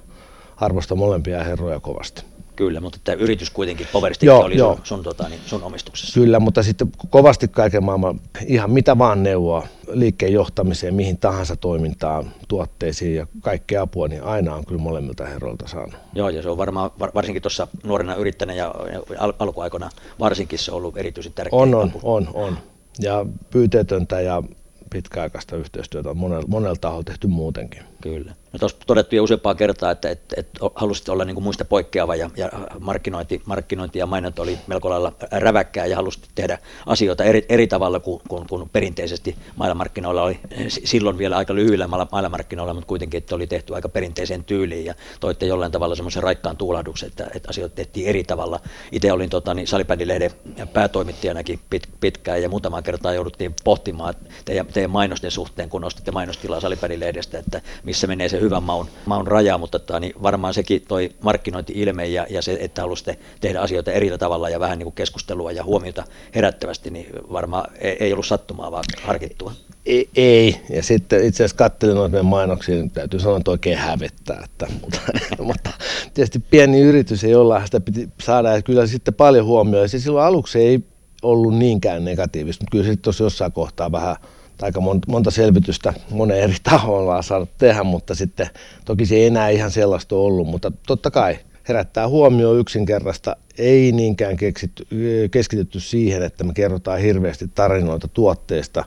[0.56, 2.24] arvostan molempia herroja kovasti.
[2.56, 4.74] Kyllä, mutta tämä yritys kuitenkin, Poveristik oli joo.
[4.74, 6.20] sun, sun, tota, niin, sun omistuksessa.
[6.20, 12.30] Kyllä, mutta sitten kovasti kaiken maailman ihan mitä vaan neuvoa liikkeen johtamiseen, mihin tahansa toimintaan,
[12.48, 15.94] tuotteisiin ja kaikkea apua, niin aina on kyllä molemmilta herroilta saanut.
[16.14, 18.74] Joo, ja se on varmaan, varsinkin tuossa nuorena yrittäjänä ja
[19.18, 19.90] al- alkuaikona
[20.20, 22.58] varsinkin se on ollut erityisen tärkeä On, on, on, on.
[23.00, 24.42] Ja pyyteetöntä ja
[24.90, 27.82] pitkäaikaista yhteistyötä on monella, monella taholla tehty muutenkin.
[28.02, 28.34] Kyllä.
[28.52, 32.16] No tuossa todettu jo useampaa kertaa, että, että, että halusit olla niin kuin muista poikkeava
[32.16, 32.50] ja, ja
[32.80, 38.00] markkinointi, markkinointi ja mainonta oli melko lailla räväkkää ja halusit tehdä asioita eri, eri tavalla
[38.00, 43.46] kuin, kuin, kuin perinteisesti maailmanmarkkinoilla oli silloin vielä aika lyhyillä maailmanmarkkinoilla, mutta kuitenkin että oli
[43.46, 48.06] tehty aika perinteiseen tyyliin ja toitte jollain tavalla semmoisen raikkaan tuulahduksen, että, että asioita tehtiin
[48.06, 48.60] eri tavalla.
[48.92, 50.30] Itse olin tota, niin Salibändilehden
[50.72, 56.60] päätoimittajanakin pit, pitkään ja muutama kertaa jouduttiin pohtimaan teidän, teidän mainosten suhteen, kun nostitte mainostilaa
[56.60, 61.10] Salibändilehdestä, että missä menee se hyvän maun, maun raja, mutta tota, niin varmaan sekin toi
[61.20, 65.52] markkinointi-ilme ja, ja se, että halusitte tehdä asioita eri tavalla ja vähän niin kuin keskustelua
[65.52, 69.52] ja huomiota herättävästi, niin varmaan ei, ei ollut sattumaa, vaan harkittua.
[69.86, 70.60] Ei, ei.
[70.70, 74.42] ja sitten itse asiassa katselin noita meidän mainoksia, niin täytyy sanoa, että oikein hävettää.
[74.44, 75.00] Että, mutta,
[75.38, 75.70] mutta
[76.14, 79.84] tietysti pieni yritys ei olla, sitä piti saada ja kyllä sitten paljon huomioon.
[79.84, 80.80] Ja se silloin aluksi ei
[81.22, 84.16] ollut niinkään negatiivista, mutta kyllä sitten tuossa jossain kohtaa vähän
[84.62, 88.50] aika monta selvitystä monen eri tahoilla on saanut tehdä, mutta sitten
[88.84, 91.38] toki se ei enää ihan sellaista ollut, mutta totta kai
[91.68, 94.86] herättää huomioon yksinkertaista, ei niinkään keksitty,
[95.30, 98.84] keskitytty siihen, että me kerrotaan hirveästi tarinoita tuotteista.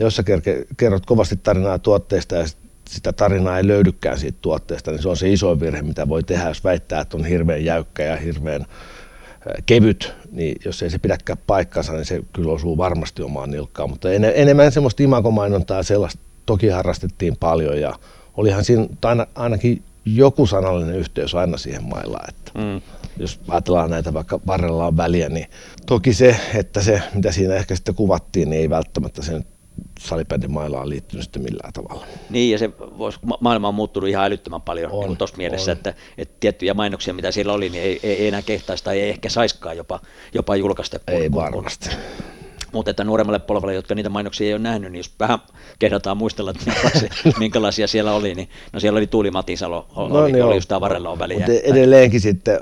[0.00, 0.22] Jos sä
[0.76, 2.46] kerrot kovasti tarinaa tuotteista ja
[2.88, 6.48] sitä tarinaa ei löydykään siitä tuotteesta, niin se on se iso virhe, mitä voi tehdä,
[6.48, 8.66] jos väittää, että on hirveän jäykkä ja hirveän
[9.66, 13.90] kevyt, niin jos ei se pidäkään paikkansa, niin se kyllä osuu varmasti omaan nilkkaan.
[13.90, 17.94] Mutta en, enemmän semmoista imakomainontaa sellaista toki harrastettiin paljon ja
[18.36, 22.28] olihan siinä aina, ainakin joku sanallinen yhteys aina siihen mailaan.
[22.28, 22.52] Että.
[22.54, 22.80] Mm.
[23.16, 25.46] jos ajatellaan näitä vaikka varrella on väliä, niin
[25.86, 29.44] toki se, että se mitä siinä ehkä sitten kuvattiin, niin ei välttämättä sen
[29.98, 32.06] salibändin mailaan liittynyt sitten millään tavalla.
[32.30, 35.94] Niin, ja se vois, maailma on muuttunut ihan älyttömän paljon on, niin tuossa mielessä, että,
[36.18, 39.28] että, tiettyjä mainoksia, mitä siellä oli, niin ei, ei, ei enää kehtaisi tai ei ehkä
[39.28, 40.00] saiskaan jopa,
[40.34, 40.98] jopa julkaista.
[40.98, 41.88] Kun, ei varmasti.
[41.88, 41.98] Kun,
[42.72, 45.38] mutta että nuoremmalle polvelle, jotka niitä mainoksia ei ole nähnyt, niin jos vähän
[45.78, 50.26] kehdataan muistella, että minkälaisia, minkälaisia siellä oli, niin no siellä oli Tuuli Matisalo, oli, no,
[50.26, 51.36] niin oli just tämä varrella on väliä.
[51.36, 52.60] Mutta edelleenkin sitten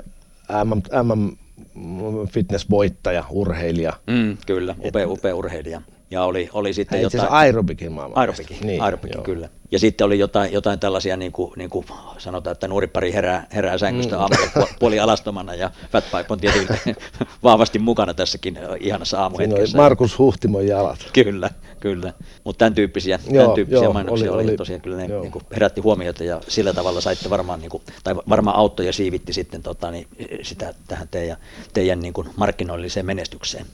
[0.63, 1.35] MM, MM
[2.31, 3.93] fitness-voittaja, urheilija.
[4.07, 5.81] Mm, kyllä, upea, upea urheilija.
[6.11, 7.33] Ja oli, oli sitten Itse jotain...
[7.33, 8.17] aerobikin maailman.
[8.17, 9.49] Aerobikin, niin, aerobikin kyllä.
[9.71, 11.85] Ja sitten oli jotain, jotain tällaisia, niin kuin, niin kuin
[12.17, 14.21] sanotaan, että nuoripari herää, herää sängystä mm.
[14.21, 16.95] aamulla puoli alastomana ja Fat Pipe on tietenkin
[17.43, 19.65] vahvasti mukana tässäkin ihanassa aamuhetkessä.
[19.65, 20.99] Siinä oli Markus Huhtimon jalat.
[21.13, 21.49] Kyllä,
[21.79, 22.13] kyllä.
[22.43, 25.31] Mutta tämän tyyppisiä, joo, tämän tyyppisiä joo, mainoksia oli, oli, oli, tosiaan kyllä ne niin
[25.31, 29.33] kuin herätti huomiota ja sillä tavalla saitte varmaan, niin kuin, tai varmaan auttoi ja siivitti
[29.33, 30.07] sitten tota, niin,
[30.41, 31.37] sitä tähän teidän,
[31.73, 33.65] teidän niin kuin markkinoilliseen menestykseen.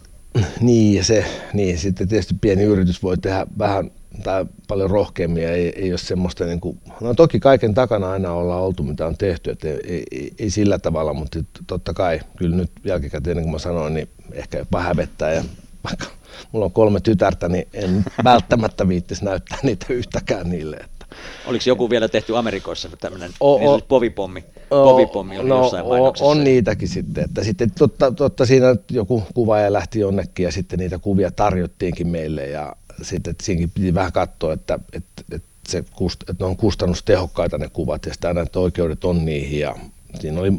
[0.62, 3.92] Niin, ja se, niin, sitten tietysti pieni yritys voi tehdä vähän
[4.24, 8.34] tai paljon rohkeammin ja ei, ei ole semmoista, niin kuin, no toki kaiken takana aina
[8.34, 12.56] ollaan oltu, mitä on tehty, että ei, ei, ei sillä tavalla, mutta totta kai, kyllä
[12.56, 15.44] nyt jälkikäteen, niin kuin mä sanoin, niin ehkä jopa hävettää ja
[15.84, 16.06] vaikka
[16.52, 20.78] mulla on kolme tytärtä, niin en välttämättä viittisi näyttää niitä yhtäkään niille.
[20.78, 21.06] Että.
[21.46, 24.44] Oliko joku vielä tehty Amerikoissa tämmöinen niin povipommi?
[24.72, 26.26] Povipommi oli no, jossain mainoksessa.
[26.26, 27.24] On niitäkin sitten.
[27.24, 32.48] Että sitten totta, totta siinä joku kuvaaja lähti jonnekin ja sitten niitä kuvia tarjottiinkin meille
[32.48, 37.58] ja sitten että siinäkin piti vähän katsoa, että, että, että, se, että ne on kustannustehokkaita
[37.58, 39.76] ne kuvat ja sitä aina, että oikeudet on niihin ja
[40.20, 40.52] siinä oli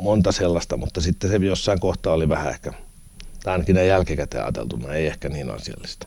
[0.00, 2.72] monta sellaista, mutta sitten se jossain kohtaa oli vähän ehkä,
[3.44, 6.06] tai ainakin ne jälkikäteen ajateltuna, ei ehkä niin asiallista.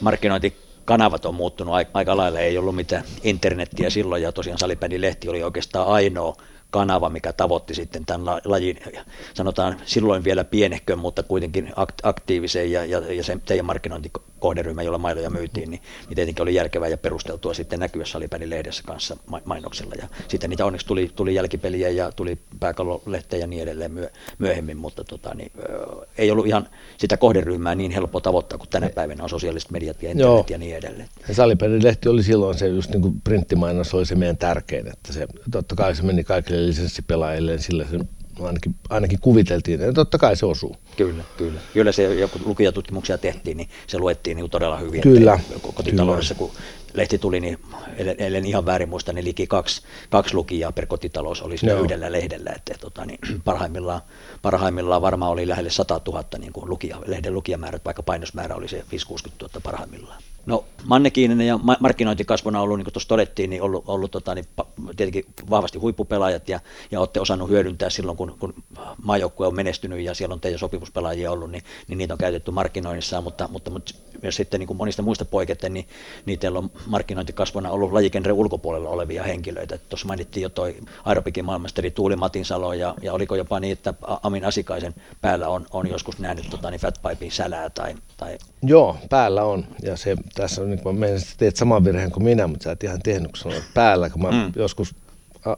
[0.00, 5.42] Markkinointi kanavat on muuttunut aika lailla, ei ollut mitään internettiä silloin ja tosiaan Salipädin-lehti oli
[5.42, 6.36] oikeastaan ainoa
[6.70, 8.80] kanava, mikä tavoitti sitten tämän lajin,
[9.34, 11.72] sanotaan silloin vielä pienehkön, mutta kuitenkin
[12.02, 13.66] aktiivisen ja, ja, ja sen teidän
[14.38, 18.82] markkinointikohderyhmä, jolla mailoja myytiin, niin, niin tietenkin oli järkevää ja perusteltua sitten näkyä Salipänin lehdessä
[18.86, 19.94] kanssa mainoksella.
[19.98, 24.76] Ja sitten niitä onneksi tuli, tuli jälkipeliä ja tuli pääkallolehtejä ja niin edelleen myö, myöhemmin,
[24.76, 26.68] mutta tota, niin, ö, ei ollut ihan
[26.98, 30.46] sitä kohderyhmää niin helppo tavoittaa kuin tänä päivänä on sosiaaliset mediat ja internet Joo.
[30.50, 31.08] ja niin edelleen.
[31.28, 35.12] Ja Salipänin lehti oli silloin se just niin kuin printtimainos oli se meidän tärkein, että
[35.12, 37.98] se totta kai se meni kaikille lisenssipelaajille, sillä se
[38.46, 40.76] ainakin, ainakin kuviteltiin, että totta kai se osuu.
[40.96, 41.60] Kyllä, kyllä.
[41.72, 45.00] Kyllä se, joku lukijatutkimuksia tehtiin, niin se luettiin niin todella hyvin.
[45.00, 45.40] Kyllä.
[45.74, 46.50] Kotitaloudessa, kyllä.
[46.50, 46.60] kun
[46.94, 47.58] lehti tuli, niin
[48.18, 52.52] ellen ihan väärin muista, niin liki kaksi, kaksi lukijaa per kotitalous oli siinä yhdellä lehdellä.
[52.56, 54.00] Että, tota, niin, parhaimmillaan,
[54.42, 58.78] parhaimmillaan varmaan oli lähelle 100 000 niin kuin lukija, lehden lukijamäärät, vaikka painosmäärä oli se
[58.78, 58.82] 5-60
[59.40, 60.22] 000 parhaimmillaan.
[60.48, 64.34] No Manne Kiininen ja markkinointikasvuna on ollut, niin kuin tuossa todettiin, niin ollut, ollut tota,
[64.34, 64.44] niin,
[64.96, 68.54] tietenkin vahvasti huippupelaajat ja, ja olette osannut hyödyntää silloin, kun, kun
[69.02, 73.20] maajoukkue on menestynyt ja siellä on teidän sopimuspelaajia ollut, niin, niin niitä on käytetty markkinoinnissa,
[73.20, 75.88] mutta, mutta, mutta myös sitten niin kuin monista muista poiketen, niin
[76.26, 79.78] niitä on markkinointikasvuna ollut lajikenren ulkopuolella olevia henkilöitä.
[79.78, 84.44] Tuossa mainittiin jo toi Aerobikin maailmasteri Tuuli Matinsalo ja, ja oliko jopa niin, että Amin
[84.44, 88.38] Asikaisen päällä on, on joskus nähnyt tota, niin Fatpipein sälää tai, tai...
[88.62, 91.06] Joo, päällä on ja se tässä on, niin mä
[91.38, 94.30] teet saman virheen kuin minä, mutta sä et ihan tehnyt, kun sanoit päällä, kun mä
[94.30, 94.52] mm.
[94.56, 94.94] joskus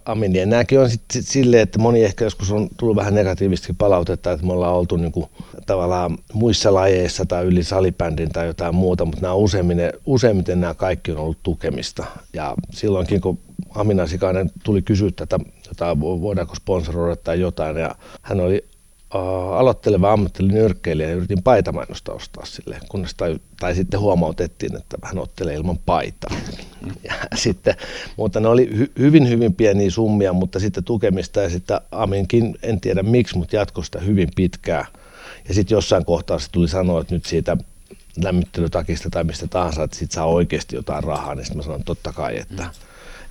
[0.04, 4.32] Amin, ja nämäkin on sitten silleen, että moni ehkä joskus on tullut vähän negatiivisesti palautetta,
[4.32, 5.26] että me ollaan oltu niin kuin,
[5.66, 11.12] tavallaan muissa lajeissa tai yli salibändin tai jotain muuta, mutta nämä useimmiten, useimmiten nämä kaikki
[11.12, 12.04] on ollut tukemista.
[12.32, 13.38] Ja silloinkin, kun
[13.74, 18.64] Amina Sikainen tuli kysyä tätä, jotain, voidaanko sponsoroida tai jotain, ja hän oli
[19.11, 25.18] aloitteleva ammatillinen nyrkkeilijä ja yritin paitamainosta ostaa sille, kunnes tai, tai sitten huomautettiin, että hän
[25.18, 26.36] ottelee ilman paitaa.
[27.04, 27.74] Ja sitten,
[28.16, 32.80] mutta ne oli hy, hyvin, hyvin pieniä summia, mutta sitten tukemista ja sitten Aminkin, en
[32.80, 34.86] tiedä miksi, mutta jatkoi sitä hyvin pitkään.
[35.48, 37.56] Ja sitten jossain kohtaa se tuli sanoa, että nyt siitä
[38.22, 42.12] lämmittelytakista tai mistä tahansa, että sitten saa oikeasti jotain rahaa, niin sitten mä sanoin totta
[42.12, 42.70] kai, että,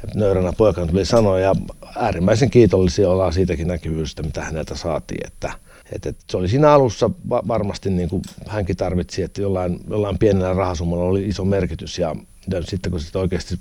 [0.03, 1.55] että nöyränä poikana tuli sanoa ja
[1.95, 5.51] äärimmäisen kiitollisia ollaan siitäkin näkyvyydestä, mitä häneltä saatiin, että–
[5.95, 10.53] et, et se oli siinä alussa varmasti niin kuin hänkin tarvitsi, että jollain, jollain pienellä
[10.53, 12.15] rahasummalla oli iso merkitys ja,
[12.51, 13.59] ja sitten kun sitten oikeasti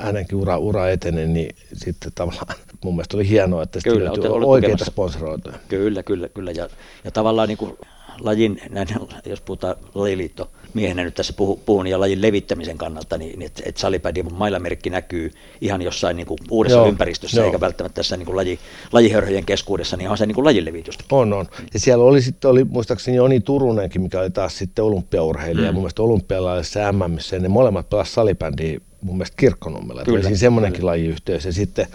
[0.00, 4.30] hänenkin ura, ura eteni, niin sitten tavallaan mun mielestä oli hienoa, että sitten kyllä, löytyi
[4.30, 5.58] oikeita sponsoroituja.
[5.68, 6.50] Kyllä, kyllä, kyllä.
[6.50, 6.68] Ja,
[7.04, 7.78] ja tavallaan niin kuin
[8.20, 8.88] lajin, näin,
[9.26, 13.62] jos puhutaan lajiliitto miehenä nyt tässä puhun, puhun ja lajin levittämisen kannalta, niin, niin että
[13.66, 15.30] et salipädin mailamerkki näkyy
[15.60, 17.46] ihan jossain niin kuin uudessa joo, ympäristössä, joo.
[17.46, 18.58] eikä välttämättä tässä niin kuin laji,
[18.92, 20.98] lajihörhöjen keskuudessa, niin on se niin kuin lajin levitys.
[21.12, 21.46] On, on.
[21.74, 25.74] Ja siellä oli sitten, oli, muistaakseni Joni Turunenkin, mikä oli taas sitten olympiaurheilija, mm.
[25.74, 30.04] mun mielestä olympialaisessa MMissä, ja ne molemmat pelasivat salibändiä mun mielestä Kirkkonummella.
[30.04, 31.44] Kyllä, siinä semmoinenkin lajiyhteys.
[31.44, 31.86] Ja sitten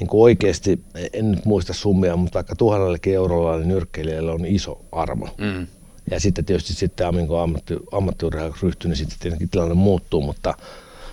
[0.00, 0.80] niin kuin oikeasti,
[1.12, 5.28] en nyt muista summia, mutta vaikka tuhannellekin eurolla niin nyrkkeilijällä on iso arvo.
[5.38, 5.66] Mm.
[6.10, 10.54] Ja sitten tietysti sitten kun ammatti, ammattiurheilijaksi ryhtyy, niin sitten tietenkin tilanne muuttuu, mutta,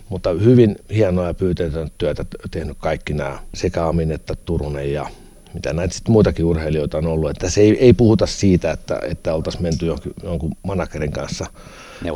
[0.09, 5.09] mutta hyvin hienoa ja pyyteetöntä työtä tehnyt kaikki nämä sekä Amin että Turunen ja
[5.53, 7.29] mitä näitä sitten muitakin urheilijoita on ollut.
[7.29, 11.45] Että se ei, ei puhuta siitä, että, että oltaisiin menty jonkun, jonkun managerin kanssa–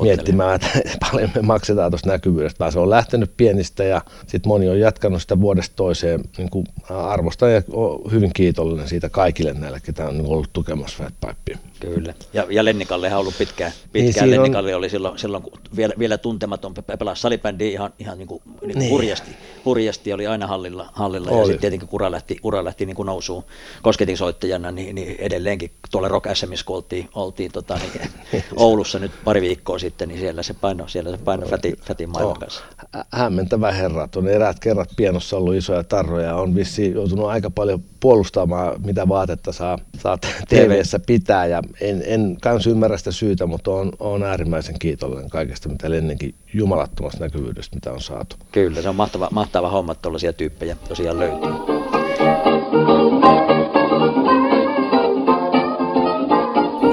[0.02, 0.70] miettimään, että
[1.12, 5.22] paljon me maksetaan tuosta näkyvyydestä, vaan se on lähtenyt pienistä ja sitten moni on jatkanut
[5.22, 10.26] sitä vuodesta toiseen niin kuin arvostan ja on hyvin kiitollinen siitä kaikille näille, ketä on
[10.26, 11.58] ollut tukemassa Fatpipea.
[11.80, 12.14] Kyllä.
[12.34, 13.72] Ja, ja Lennikallehan on ollut pitkään.
[13.92, 14.30] pitkään.
[14.30, 14.78] Niin Lennikalle on...
[14.78, 18.80] oli silloin, silloin kun vielä, vielä tuntematon pelasi salibändi ihan, ihan niin kuin, niin kuin
[18.80, 18.92] niin.
[18.92, 19.32] hurjasti.
[19.66, 21.40] Hurjasti oli aina hallilla, hallilla oli.
[21.40, 23.44] ja sitten tietenkin ura lähti, ura lähti niin kuin nousuun
[23.82, 29.42] kosketinsoittajana, niin, niin edelleenkin tuolla Rock SMissä, kun oltiin, oltiin tota, niin, Oulussa nyt pari
[29.42, 32.40] viikkoa sitten, niin siellä se paino, siellä se paino Fätin, Fätin maailman oh.
[32.40, 32.64] kanssa.
[33.12, 34.10] Hämmentävä herra.
[34.16, 36.36] On eräät kerrat pienossa ollut isoja tarroja.
[36.36, 40.18] On vissi joutunut aika paljon puolustamaan, mitä vaatetta saa, saa
[40.50, 41.46] TV-ssä pitää.
[41.46, 46.36] Ja en, en kans ymmärrä sitä syytä, mutta on, on äärimmäisen kiitollinen kaikesta, mitä ennenkin
[46.54, 48.36] jumalattomasta näkyvyydestä, mitä on saatu.
[48.52, 51.50] Kyllä, se on mahtava, mahtava homma, että tuollaisia tyyppejä tosiaan löytyy.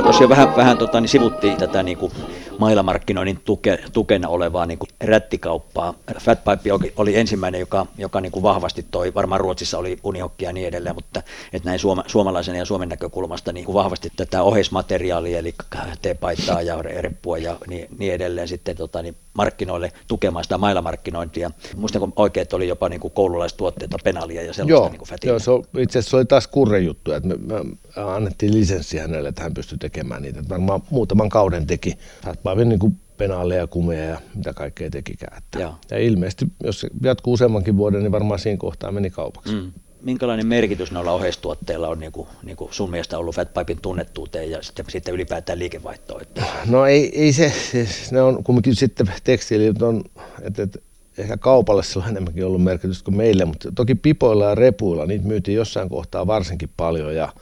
[0.03, 2.13] Tuossa jo vähän, vähän tota, niin sivuttiin tätä niin kuin
[2.59, 5.95] mailamarkkinoinnin tuke, tukena olevaa niin kuin rättikauppaa.
[6.21, 10.53] Fatpipe oli, oli ensimmäinen, joka, joka niin kuin vahvasti toi, varmaan Ruotsissa oli unihokkia ja
[10.53, 11.23] niin edelleen, mutta
[11.53, 15.55] että näin suoma, suomalaisen ja Suomen näkökulmasta niin kuin vahvasti tätä oheismateriaalia, eli
[16.03, 21.51] teepaitaa ja reppua ja niin, niin edelleen sitten tota, niin markkinoille tukemaan sitä mailamarkkinointia.
[21.77, 25.39] Muistan, kun oikein oli jopa niin kuin koululaistuotteita, penalia ja sellaista joo, niin kuin joo,
[25.39, 29.29] se on, itse asiassa se oli taas kurre juttu, että me, me annettiin lisenssi hänelle,
[29.29, 30.43] että hän pystyi tekemään niitä.
[30.49, 31.99] Varmaan muutaman kauden teki
[32.47, 35.39] aivan niin kuin penaaleja, kumeja ja mitä kaikkea tekikään.
[35.39, 35.59] Että,
[35.91, 39.55] ja ilmeisesti, jos jatkuu useammankin vuoden, niin varmaan siinä kohtaa meni kaupaksi.
[39.55, 39.73] Mm.
[40.03, 44.63] Minkälainen merkitys noilla oheistuotteilla on niin kuin, niin kuin sun mielestä ollut Fatpipen tunnettuuteen ja
[44.63, 46.23] sitten, sitten ylipäätään liikevaihtoon?
[46.23, 46.45] Että...
[46.67, 50.05] No ei, ei se, siis ne on kumminkin sitten tekstiili, on,
[50.43, 50.79] että, että
[51.19, 55.27] ehkä kaupalle sillä on enemmänkin ollut merkitystä kuin meille, mutta toki pipoilla ja repuilla niitä
[55.27, 57.33] myytiin jossain kohtaa varsinkin paljon ja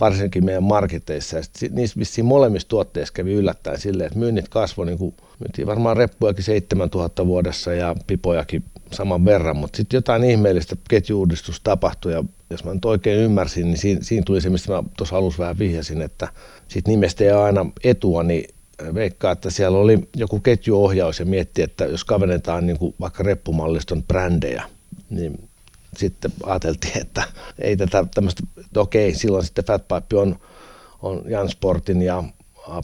[0.00, 1.36] varsinkin meidän marketeissa.
[1.36, 5.96] Ja niissä vissiin molemmissa tuotteissa kävi yllättäen silleen, että myynnit kasvoi, niin kuin, myytiin varmaan
[5.96, 12.64] reppujakin 7000 vuodessa ja pipojakin saman verran, mutta sitten jotain ihmeellistä ketjuudistus tapahtui ja jos
[12.64, 16.02] mä nyt oikein ymmärsin, niin siinä, siinä tuli se, mistä mä tuossa alussa vähän vihjasin,
[16.02, 16.28] että
[16.68, 18.44] siitä nimestä ei aina etua, niin
[18.94, 24.62] veikkaa, että siellä oli joku ketjuohjaus ja mietti, että jos kavennetaan niin vaikka reppumalliston brändejä,
[25.10, 25.49] niin
[25.96, 27.22] sitten ajateltiin, että
[27.58, 30.36] ei tätä tämmöistä, että okei, silloin sitten Fatpipe on,
[31.02, 32.24] on Jansportin ja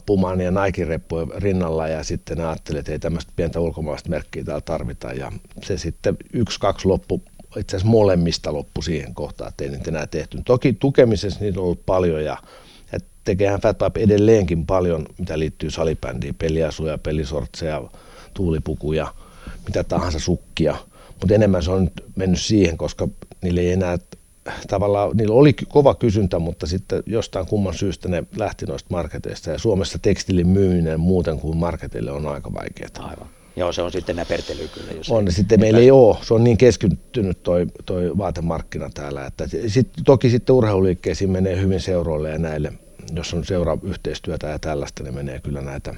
[0.05, 5.13] Puman ja Nike-reppujen rinnalla ja sitten ajattelin, että ei tämmöistä pientä ulkomaista merkkiä täällä tarvita
[5.13, 5.31] ja
[5.63, 7.21] se sitten yksi, kaksi loppu,
[7.57, 10.41] itse asiassa molemmista loppu siihen kohtaan, että ei niitä enää tehty.
[10.45, 12.37] Toki tukemisessa niitä on ollut paljon ja,
[12.91, 17.81] ja tekeehän Fatpipe edelleenkin paljon, mitä liittyy salibändiin, peliasuja, pelisortseja,
[18.33, 19.13] tuulipukuja,
[19.67, 20.75] mitä tahansa sukkia–
[21.21, 23.07] mutta enemmän se on nyt mennyt siihen, koska
[23.41, 23.97] niillä ei enää
[24.67, 29.59] tavallaan, niillä oli kova kysyntä, mutta sitten jostain kumman syystä ne lähti noista marketeista ja
[29.59, 33.09] Suomessa tekstilin myyminen muuten kuin marketille on aika vaikeaa.
[33.09, 33.27] Aivan.
[33.55, 34.91] Joo, se on sitten näpertely kyllä.
[34.91, 39.25] Jos on, ei, sitten meillä ei ole, se on niin keskittynyt toi, toi vaatemarkkina täällä,
[39.25, 42.73] että sit, toki sitten urheiluliikkeisiin menee hyvin seuroille ja näille,
[43.15, 45.95] jos on seura-yhteistyötä ja tällaista, niin menee kyllä näitä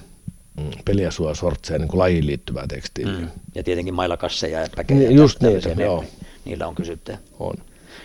[0.60, 3.19] Mm, peliasua, sortseja, niin kuin lajiin liittyvää tekstiiliä.
[3.19, 3.27] Mm.
[3.56, 4.99] Ja tietenkin mailakasseja ja päkejä.
[4.99, 6.03] Niin, just niitä, ne, joo.
[6.45, 7.18] Niillä on kysyntää.
[7.40, 7.56] On.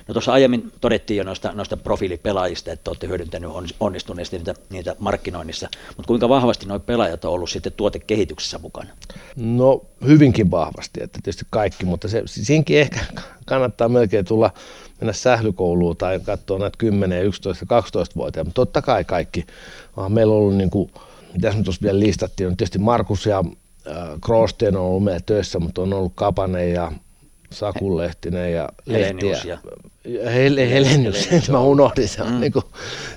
[0.09, 3.51] No tuossa aiemmin todettiin jo noista, noista profiilipelaajista, että olette hyödyntänyt
[3.81, 8.91] onnistuneesti niitä, niitä markkinoinnissa, mutta kuinka vahvasti nuo pelaajat on ollut sitten tuotekehityksessä mukana?
[9.37, 13.01] No hyvinkin vahvasti, että tietysti kaikki, mutta se, siinkin ehkä
[13.47, 14.51] kannattaa melkein tulla
[15.01, 19.47] mennä sählykouluun tai katsoa näitä 10, 11, 12 vuotia, mutta totta kai kaikki.
[20.09, 20.91] Meillä on ollut niin kuin
[21.35, 23.39] mitä me tuossa vielä listattiin, on tietysti Markus ja
[23.87, 23.95] äh,
[24.25, 26.93] Kroosten on ollut meillä töissä, mutta on ollut Kapanen ja
[27.51, 29.39] Sakulehtinen ja Lehtiä.
[29.45, 29.59] Ja...
[30.07, 32.41] Hel- Helenius, Helenius mä unohdin se mm.
[32.41, 32.53] niin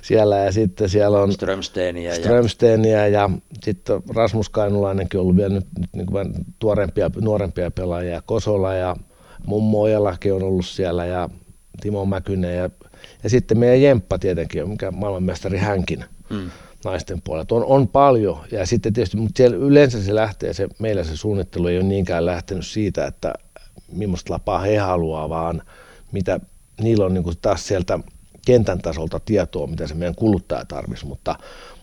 [0.02, 3.08] siellä ja sitten siellä on Strömstenia, Strömstenia ja...
[3.08, 3.30] ja
[3.64, 8.96] sitten Rasmus Kainulainenkin on ollut vielä nyt, nyt niin kuin tuorempia, nuorempia pelaajia, Kosola ja
[9.46, 11.30] Mummo Ojalakin on ollut siellä ja
[11.82, 12.70] Timo Mäkynen ja,
[13.24, 16.06] ja sitten meidän Jemppa tietenkin, mikä maailmanmestari hänkin.
[16.30, 16.52] Mm
[16.88, 17.56] naisten puolelta.
[17.56, 21.68] On, on paljon ja sitten tietysti, mutta siellä yleensä se lähtee, se, meillä se suunnittelu
[21.68, 23.34] ei ole niinkään lähtenyt siitä, että
[23.92, 25.62] millaista lapaa he haluaa, vaan
[26.12, 26.40] mitä
[26.82, 28.00] niillä on niin taas sieltä
[28.46, 31.36] kentän tasolta tietoa, mitä se meidän kuluttaja tarvitsisi, mutta,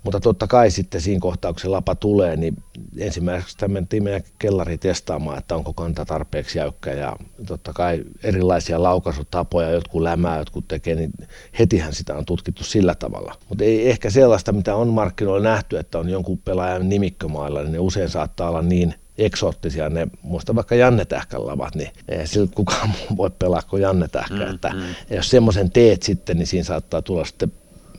[0.04, 2.56] mutta totta kai sitten siinä kohtaa, kun se lapa tulee, niin
[2.98, 7.16] ensimmäiseksi mentiin meidän kellariin testaamaan, että onko kanta tarpeeksi jäykkä ja
[7.46, 11.12] totta kai erilaisia laukaisutapoja, jotkut lämää, jotkut tekee, niin
[11.58, 13.34] hetihän sitä on tutkittu sillä tavalla.
[13.48, 17.78] Mutta ei ehkä sellaista, mitä on markkinoilla nähty, että on jonkun pelaajan nimikkömailla, niin ne
[17.78, 22.88] usein saattaa olla niin eksoottisia ne, muista vaikka Janne Tähkän lavat, niin ei sillä kukaan
[22.88, 24.34] muu voi pelaa kuin Janne Tähkä.
[24.34, 25.16] Mm, että mm.
[25.16, 27.52] jos semmoisen teet sitten, niin siinä saattaa tulla sitten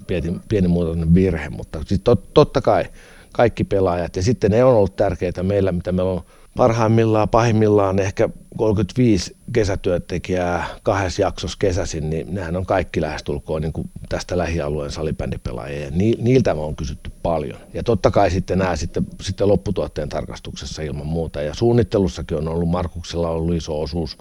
[0.07, 2.85] pieni, pieni muotoinen virhe, mutta siis tot, totta kai
[3.33, 4.15] kaikki pelaajat.
[4.15, 6.21] Ja sitten ne on ollut tärkeitä meillä, mitä meillä on
[6.57, 13.89] parhaimmillaan, pahimmillaan ehkä 35 kesätyöntekijää kahdessa jaksossa kesäsin, niin nehän on kaikki lähestulkoon niin kuin
[14.09, 15.85] tästä lähialueen salibändipelaajia.
[15.85, 17.59] Ja niiltä me on kysytty paljon.
[17.73, 21.41] Ja totta kai sitten nämä sitten, sitten lopputuotteen tarkastuksessa ilman muuta.
[21.41, 24.17] Ja suunnittelussakin on ollut, Markuksella on ollut iso osuus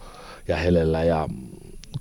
[0.48, 1.28] ja Helellä ja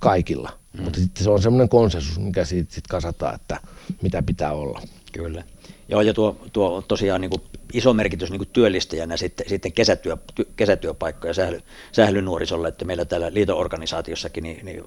[0.00, 0.58] kaikilla.
[0.72, 0.82] Mm.
[0.82, 3.60] Mutta sitten se on semmoinen konsensus, mikä siitä sitten kasataan, että
[4.02, 4.82] mitä pitää olla.
[5.12, 5.44] Kyllä.
[5.88, 7.42] Joo, ja tuo, tuo on tosiaan niin kuin
[7.72, 11.60] iso merkitys niin kuin työllistäjänä sitten, sitten kesätyö, ty, kesätyöpaikkoja sähly,
[11.92, 14.84] sählynuorisolle, että meillä täällä liiton organisaatiossakin niin, niin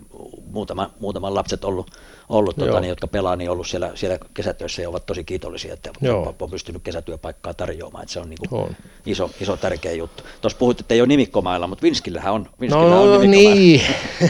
[0.52, 1.91] muutama, muutama lapset ollut,
[2.30, 5.90] ollut tota, niin, jotka pelaa, niin ollut siellä, siellä kesätyössä ja ovat tosi kiitollisia, että
[6.02, 6.36] Joo.
[6.40, 8.76] on pystynyt kesätyöpaikkaa tarjoamaan, että se on, niin kuin on.
[9.06, 10.24] Iso, iso tärkeä juttu.
[10.41, 13.82] Tuossa puhuit, että ei ole nimikkomailla, mutta Vinskillähän on, Vinskillä no, on niin,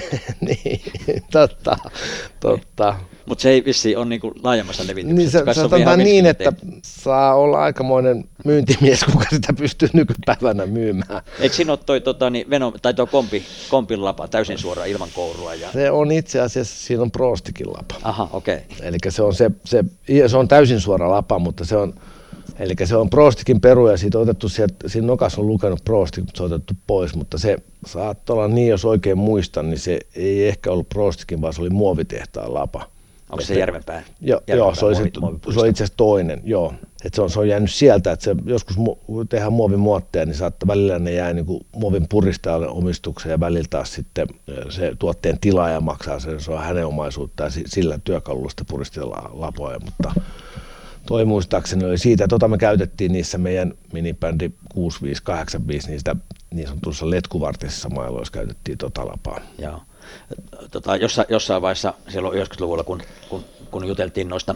[0.47, 0.81] niin,
[1.31, 1.77] totta,
[2.39, 2.95] totta.
[3.27, 5.43] Mutta se ei vissi on niinku laajemmassa levityksessä.
[5.43, 11.21] Niin se, sanotaan niin, että saa olla aikamoinen myyntimies, kuka sitä pystyy nykypäivänä myymään.
[11.39, 15.09] Eikö siinä ole toi, tota, niin Venom, tai tuo kompi, kompin lapa täysin suora ilman
[15.13, 15.53] kourua?
[15.53, 15.71] Ja...
[15.71, 17.95] Se on itse asiassa, siinä on Prostikin lapa.
[18.03, 18.55] Aha, okei.
[18.57, 18.87] Okay.
[18.87, 19.83] Eli se on, se, se,
[20.27, 21.93] se on täysin suora lapa, mutta se on,
[22.59, 26.21] Eli se on Prostikin peru ja siitä on otettu sieltä, siinä nokas on lukenut Prosti,
[26.21, 29.99] mutta se on otettu pois, mutta se saattaa olla niin, jos oikein muistan, niin se
[30.15, 32.89] ei ehkä ollut Prostikin, vaan se oli muovitehtaan lapa.
[33.29, 34.03] Onko se Järvenpää?
[34.21, 35.11] Joo, joo se, oli se,
[35.53, 36.73] se on itse asiassa toinen, joo.
[37.07, 40.99] Et se, on, se on jäänyt sieltä, että joskus mu- tehdään muovimuotteja, niin saattaa välillä
[40.99, 44.27] ne jää niin kuin muovin puristajalle omistukseen ja välillä taas sitten
[44.69, 49.79] se tuotteen tilaaja maksaa sen, se on hänen omaisuutta ja sillä työkalulla sitten puristellaan lapoja,
[49.79, 50.11] mutta
[51.05, 56.15] toi muistaakseni oli siitä, tota me käytettiin niissä meidän minibändi 6585, niistä
[56.53, 59.39] niin sanotussa letkuvartisissa mailoissa käytettiin tota lapaa.
[59.57, 59.81] Joo
[60.71, 64.55] tota, jossain, jossain vaiheessa silloin 90-luvulla, kun, kun, kun juteltiin noista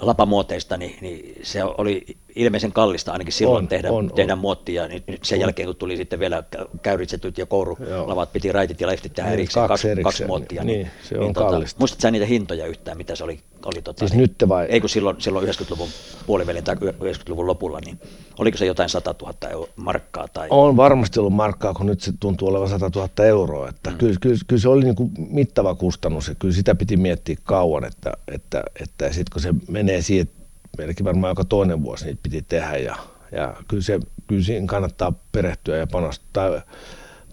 [0.00, 2.04] lapamuoteista, niin, niin se oli
[2.36, 4.38] ilmeisen kallista ainakin silloin on, tehdä, on, tehdä on.
[4.38, 4.88] muottia.
[4.88, 5.40] Niin sen on.
[5.40, 6.42] jälkeen, kun tuli sitten vielä
[6.82, 10.04] käyritsetyt ja kourulavat, piti raitit ja leftit tehdä niin, erikseen, kaksi, erikseen.
[10.04, 10.64] kaksi muottia.
[10.64, 11.78] Niin, niin se on niin, tota, kallista.
[11.78, 13.40] muistatko sä niitä hintoja yhtään, mitä se oli?
[13.64, 14.66] oli tota, siis niin, nyt vai?
[14.66, 15.88] Ei kun silloin, silloin 90-luvun
[16.26, 18.00] puolivälin tai 90-luvun lopulla, niin
[18.38, 20.28] oliko se jotain 100 000 euro, markkaa?
[20.28, 20.46] Tai...
[20.50, 23.68] On varmasti ollut markkaa, kun nyt se tuntuu olevan 100 000 euroa.
[23.68, 23.98] Että mm.
[23.98, 27.84] kyllä, kyllä, kyllä, se oli niin kuin mittava kustannus ja kyllä sitä piti miettiä kauan,
[27.84, 30.28] että, että, että sitten kun se menee siihen,
[30.78, 32.96] melkein varmaan joka toinen vuosi niitä piti tehdä ja,
[33.32, 36.62] ja kyllä, se, kyllä siinä kannattaa perehtyä ja panostaa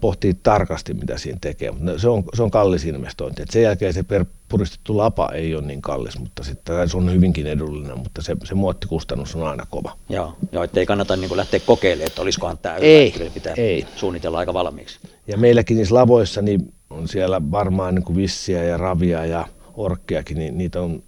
[0.00, 3.42] pohtia tarkasti, mitä siinä tekee, mutta se on, se on kallis investointi.
[3.42, 7.12] Et sen jälkeen se per puristettu lapa ei ole niin kallis, mutta sitten se on
[7.12, 9.96] hyvinkin edullinen, mutta se, se muottikustannus on aina kova.
[10.08, 13.86] Joo, joo ei kannata niin lähteä kokeilemaan, että olisikohan tämä ei, hyvä, pitää ei.
[13.96, 14.98] suunnitella aika valmiiksi.
[15.26, 20.38] Ja meilläkin niissä lavoissa niin on siellä varmaan niin kuin vissiä ja ravia ja orkkeakin,
[20.38, 21.02] niin niitä on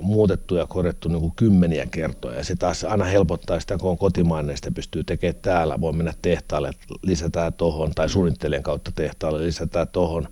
[0.00, 2.36] muutettu ja korjattu niin kuin kymmeniä kertoja.
[2.36, 5.80] Ja se taas aina helpottaa sitä, kun on kotimainen, sitä pystyy tekemään täällä.
[5.80, 6.70] Voi mennä tehtaalle,
[7.02, 10.28] lisätään tuohon, tai suunnittelijan kautta tehtaalle, lisätään tuohon,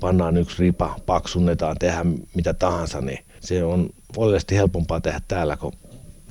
[0.00, 5.72] pannaan yksi ripa, paksunnetaan, tehdään mitä tahansa, niin se on oleellisesti helpompaa tehdä täällä, kun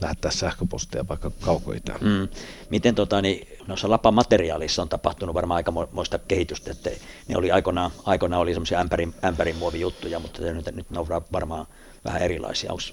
[0.02, 2.00] lähettää sähköpostia vaikka kaukoitään.
[2.02, 2.28] Mm.
[2.70, 6.90] Miten tota, niin, noissa lapamateriaalissa on tapahtunut varmaan aika muista kehitystä, että
[7.28, 11.66] ne oli aikoinaan, aikoinaan oli semmoisia ämpärin, ämpärin muovijuttuja, mutta nyt, nyt ne on varmaan
[12.06, 12.72] vähän erilaisia.
[12.72, 12.84] Onko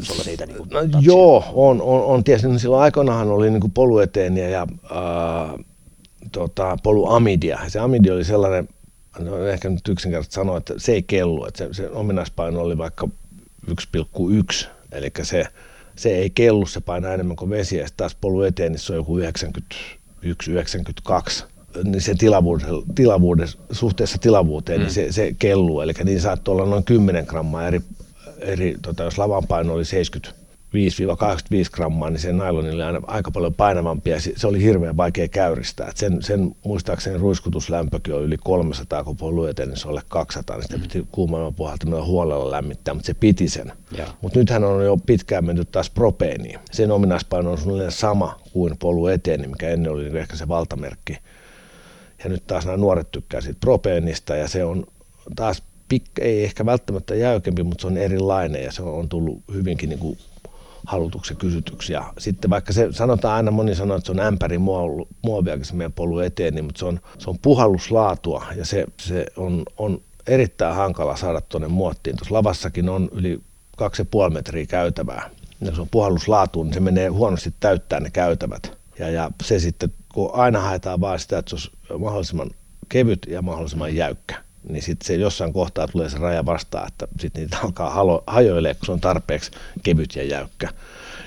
[0.00, 2.58] sulla niitä niin kuin, no, Joo, on, on, on tietysti.
[2.58, 5.64] Silloin aikoinaan oli niin kuin polueteeniä ja äh,
[6.32, 7.58] tota, poluamidia.
[7.68, 8.68] Se amidi oli sellainen,
[9.18, 11.46] no ehkä nyt yksinkertaisesti sanoa, että se ei kellu.
[11.46, 13.08] Että se, se ominaispaino oli vaikka
[13.70, 15.44] 1,1, eli se,
[15.96, 19.22] se ei kellu, se painaa enemmän kuin vesi, ja taas polueteenissä on joku 91-92
[21.84, 25.00] niin se tilavuuden, tilavuuden, suhteessa tilavuuteen, niin mm.
[25.00, 25.80] niin se, se kelluu.
[25.80, 27.80] Eli niin saattoi olla noin 10 grammaa eri
[28.40, 29.86] eri, tota, jos lavan paino oli 75-85
[31.72, 35.88] grammaa, niin se nailoni oli aina aika paljon painavampi ja se oli hirveän vaikea käyristää.
[35.88, 39.16] Et sen, sen muistaakseni ruiskutuslämpökin on yli 300, kun
[39.58, 40.82] niin se oli 200, niin sitä mm.
[40.82, 43.72] piti kuumemman puhaltamalla huolella lämmittää, mutta se piti sen.
[44.20, 46.60] Mutta nythän on jo pitkään menty taas propeeniin.
[46.70, 51.18] Sen ominaispaino on suunnilleen sama kuin polyeteeni, mikä ennen oli ehkä se valtamerkki.
[52.24, 54.86] Ja nyt taas nämä nuoret tykkää siitä propeenista ja se on
[55.36, 59.88] taas pik, ei ehkä välttämättä jäykempi, mutta se on erilainen ja se on tullut hyvinkin
[59.88, 60.18] niin kuin
[60.86, 61.92] halutuksi kysytyksi.
[61.92, 64.58] Ja sitten vaikka se sanotaan aina, moni sanoo, että se on ämpäri
[65.22, 69.26] muoviakin se meidän polu eteen, niin, mutta se on, se on puhalluslaatua ja se, se
[69.36, 72.16] on, on erittäin hankala saada tuonne muottiin.
[72.16, 73.40] Tuossa lavassakin on yli
[74.28, 75.30] 2,5 metriä käytävää.
[75.60, 78.78] Ja se on puhalluslaatu, niin se menee huonosti täyttää ne käytävät.
[78.98, 82.50] Ja, ja se sitten, kun aina haetaan vaan sitä, että se olisi mahdollisimman
[82.88, 84.34] kevyt ja mahdollisimman jäykkä,
[84.68, 88.74] niin sitten se jossain kohtaa tulee se raja vastaan, että sitten niitä alkaa halo, hajoilee,
[88.74, 89.50] kun se on tarpeeksi
[89.82, 90.68] kevyt ja jäykkä.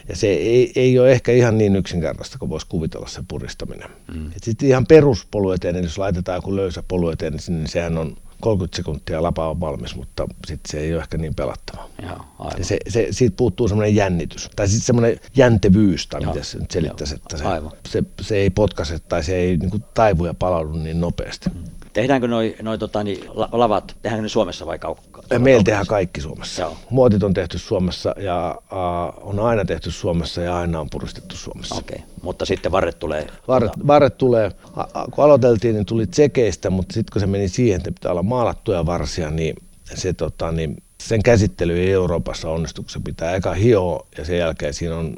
[0.10, 3.90] Ja se ei, ei ole ehkä ihan niin yksinkertaista kuin voisi kuvitella se puristaminen.
[4.14, 4.32] Mm.
[4.44, 9.60] Sitten ihan peruspolueteen, jos laitetaan joku löysä polueteen, niin sehän on 30 sekuntia lapa on
[9.60, 11.90] valmis, mutta sitten se ei ole ehkä niin pelattava.
[12.02, 12.64] Joo, aivan.
[12.64, 17.16] se, se, siitä puuttuu semmoinen jännitys, tai sitten semmoinen jäntevyys, tai miten se nyt selittäisi,
[17.16, 17.44] että se,
[17.90, 21.50] se, se, ei potkase tai se ei niin kuin, taivu ja palaudu niin nopeasti.
[21.50, 21.64] Mm.
[21.94, 23.20] Tehdäänkö noi, noi tota, niin,
[23.52, 25.24] lavat, tehdäänkö ne Suomessa vai kaukaa?
[25.38, 26.62] Meillä tehdään kaikki Suomessa.
[26.62, 26.78] Joo.
[26.90, 31.76] Muotit on tehty Suomessa ja uh, on aina tehty Suomessa ja aina on puristettu Suomessa.
[31.76, 32.10] Okei, okay.
[32.22, 33.28] mutta sitten varret tulee?
[33.48, 34.52] Varret, varret tulee.
[34.76, 38.12] A, a, kun aloiteltiin, niin tuli tsekeistä, mutta sitten kun se meni siihen, että pitää
[38.12, 39.56] olla maalattuja varsia, niin,
[39.94, 44.74] se, tota, niin sen käsittely ei Euroopassa onnistu, se pitää eka hioa ja sen jälkeen
[44.74, 45.14] siinä on,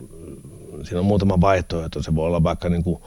[0.83, 2.03] siinä on muutama vaihtoehto.
[2.03, 3.01] Se voi olla vaikka niin kuin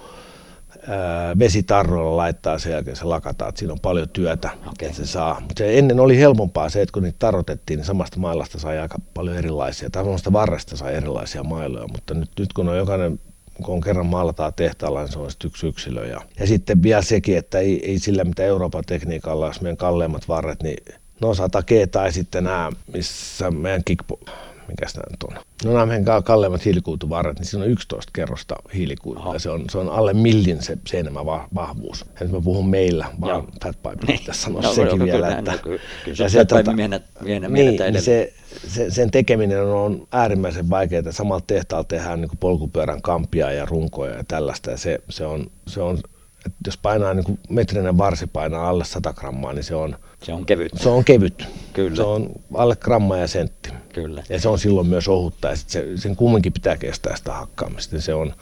[1.38, 4.88] vesitarroilla laittaa sen jälkeen se lakataan, että siinä on paljon työtä, okay.
[4.88, 5.40] että se saa.
[5.40, 8.98] Mutta se ennen oli helpompaa se, että kun niitä tarrotettiin, niin samasta mailasta sai aika
[9.14, 13.20] paljon erilaisia, tai samasta varresta sai erilaisia mailoja, mutta nyt, nyt kun on jokainen
[13.62, 16.06] kun on kerran maalataan tehtaalla, niin se on yksi yksilö.
[16.06, 20.28] Ja, ja sitten vielä sekin, että ei, ei sillä mitä Euroopan tekniikalla, jos meidän kalleimmat
[20.28, 20.84] varret, niin
[21.20, 24.20] no 100 G tai sitten nämä, missä meidän kickpo,
[24.68, 25.44] mikä sitä nyt on.
[25.64, 29.88] No nämä meidän kalleimmat hiilikuituvarret, niin siinä on 11 kerrosta hiilikuitua se on, se on
[29.88, 32.04] alle millin se seinämä vahvuus.
[32.20, 34.26] Ja nyt mä puhun meillä, vaan Fat Pipe niin.
[34.26, 35.26] tässä sanoa no, sekin vielä.
[35.26, 38.32] Kyllä, että, kyllä, kyllä ja se, tota, miehenä, miehenä niin, niin se,
[38.66, 41.02] se, sen tekeminen on äärimmäisen vaikeaa.
[41.12, 44.70] Samalla tehtaalla tehdään niin polkupyörän kampia ja runkoja ja tällaista.
[44.70, 45.98] Ja se, se on, se on
[46.46, 50.32] että jos painaa niin kuin metrinen varsi painaa alle 100 grammaa, niin se on, se
[50.32, 50.72] on kevyt.
[50.76, 51.46] Se on kevyt.
[51.72, 51.96] Kyllä.
[51.96, 53.70] Se on alle gramma ja sentti.
[53.92, 54.22] Kyllä.
[54.28, 58.00] Ja se on silloin myös ohutta ja sit se, sen kumminkin pitää kestää sitä hakkaamista.
[58.00, 58.32] Se on,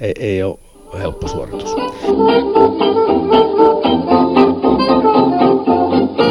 [0.00, 0.58] ei, ei ole
[0.98, 1.74] helppo suoritus.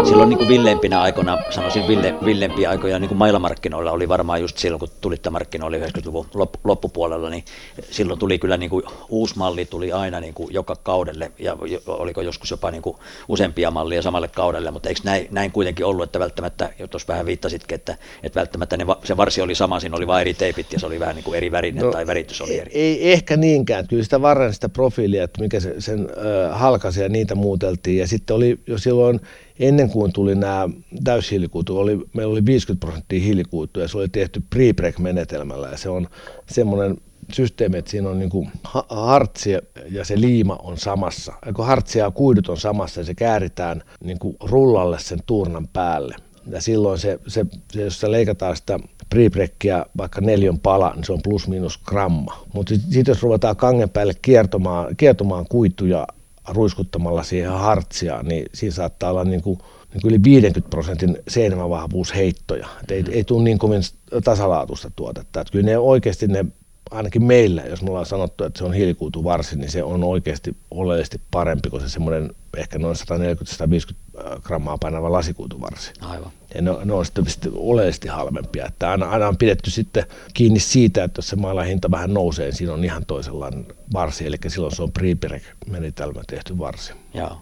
[0.08, 4.58] Silloin niin kuin villempinä aikoina, sanoisin ville, villempiä aikoja niin kuin mailamarkkinoilla oli varmaan just
[4.58, 6.28] silloin, kun tulitte markkinoille 90-luvun
[6.64, 7.44] loppupuolella, niin
[7.92, 11.58] silloin tuli kyllä niin kuin uusi malli tuli aina niin kuin joka kaudelle ja
[11.88, 12.98] oliko joskus jopa niin kuin
[13.28, 17.76] useampia mallia samalle kaudelle, mutta eikö näin, näin kuitenkin ollut, että välttämättä, jos vähän viittasitkin,
[17.76, 20.86] että, että välttämättä ne, se varsi oli sama, siinä oli vain eri teipit ja se
[20.86, 22.72] oli vähän niin kuin eri värinen no, tai väritys oli eri.
[22.74, 27.10] Ei ehkä niinkään, kyllä sitä varren sitä profiilia, että mikä se, sen äh, halkasi ja
[27.10, 29.20] niitä muuteltiin ja sitten oli jo silloin
[29.60, 30.70] ennen kuin tuli nämä
[31.04, 35.90] täyshiilikuitu, oli, meillä oli 50 prosenttia hiilikuitua ja se oli tehty pre menetelmällä ja se
[35.90, 36.08] on
[36.50, 36.98] semmoinen
[37.34, 38.52] systeemi, että siinä on niin
[38.90, 39.52] hartsi
[39.92, 41.34] ja se liima on samassa.
[41.46, 45.68] Ja kun hartsi ja kuidut on samassa ja se kääritään niin kuin rullalle sen tuurnan
[45.68, 46.16] päälle.
[46.50, 48.80] Ja silloin se, se, se jos se leikataan sitä
[49.10, 52.46] preprekkiä vaikka neljön pala, niin se on plus minus gramma.
[52.54, 56.08] Mutta sitten jos ruvetaan kangen päälle kiertomaan, kiertomaan kuituja
[56.48, 59.58] ruiskuttamalla siihen hartsia, niin siinä saattaa olla niin kuin,
[59.94, 62.68] niin kuin yli 50 prosentin seinämävahvuusheittoja.
[62.84, 63.82] Et ei, ei tule niin kovin
[64.24, 65.42] tasalaatuista tuotetta.
[65.42, 66.46] Et kyllä ne oikeasti ne
[66.92, 71.22] ainakin meillä, jos me ollaan sanottu, että se on hiilikuituvarsi, niin se on oikeasti oleellisesti
[71.32, 75.92] parempi kuin se semmoinen ehkä noin 140-150 grammaa painava lasikuituvarsi.
[76.02, 76.32] Aivan.
[76.56, 78.66] Ja ne, ne on sitten, oleellisesti halvempia.
[78.66, 82.56] Että aina, aina on pidetty sitten kiinni siitä, että jos se hinta vähän nousee, niin
[82.56, 86.94] siinä on ihan toisenlainen varsi, eli silloin se on pre-menetelmä tehty varsi.
[87.14, 87.42] Joo.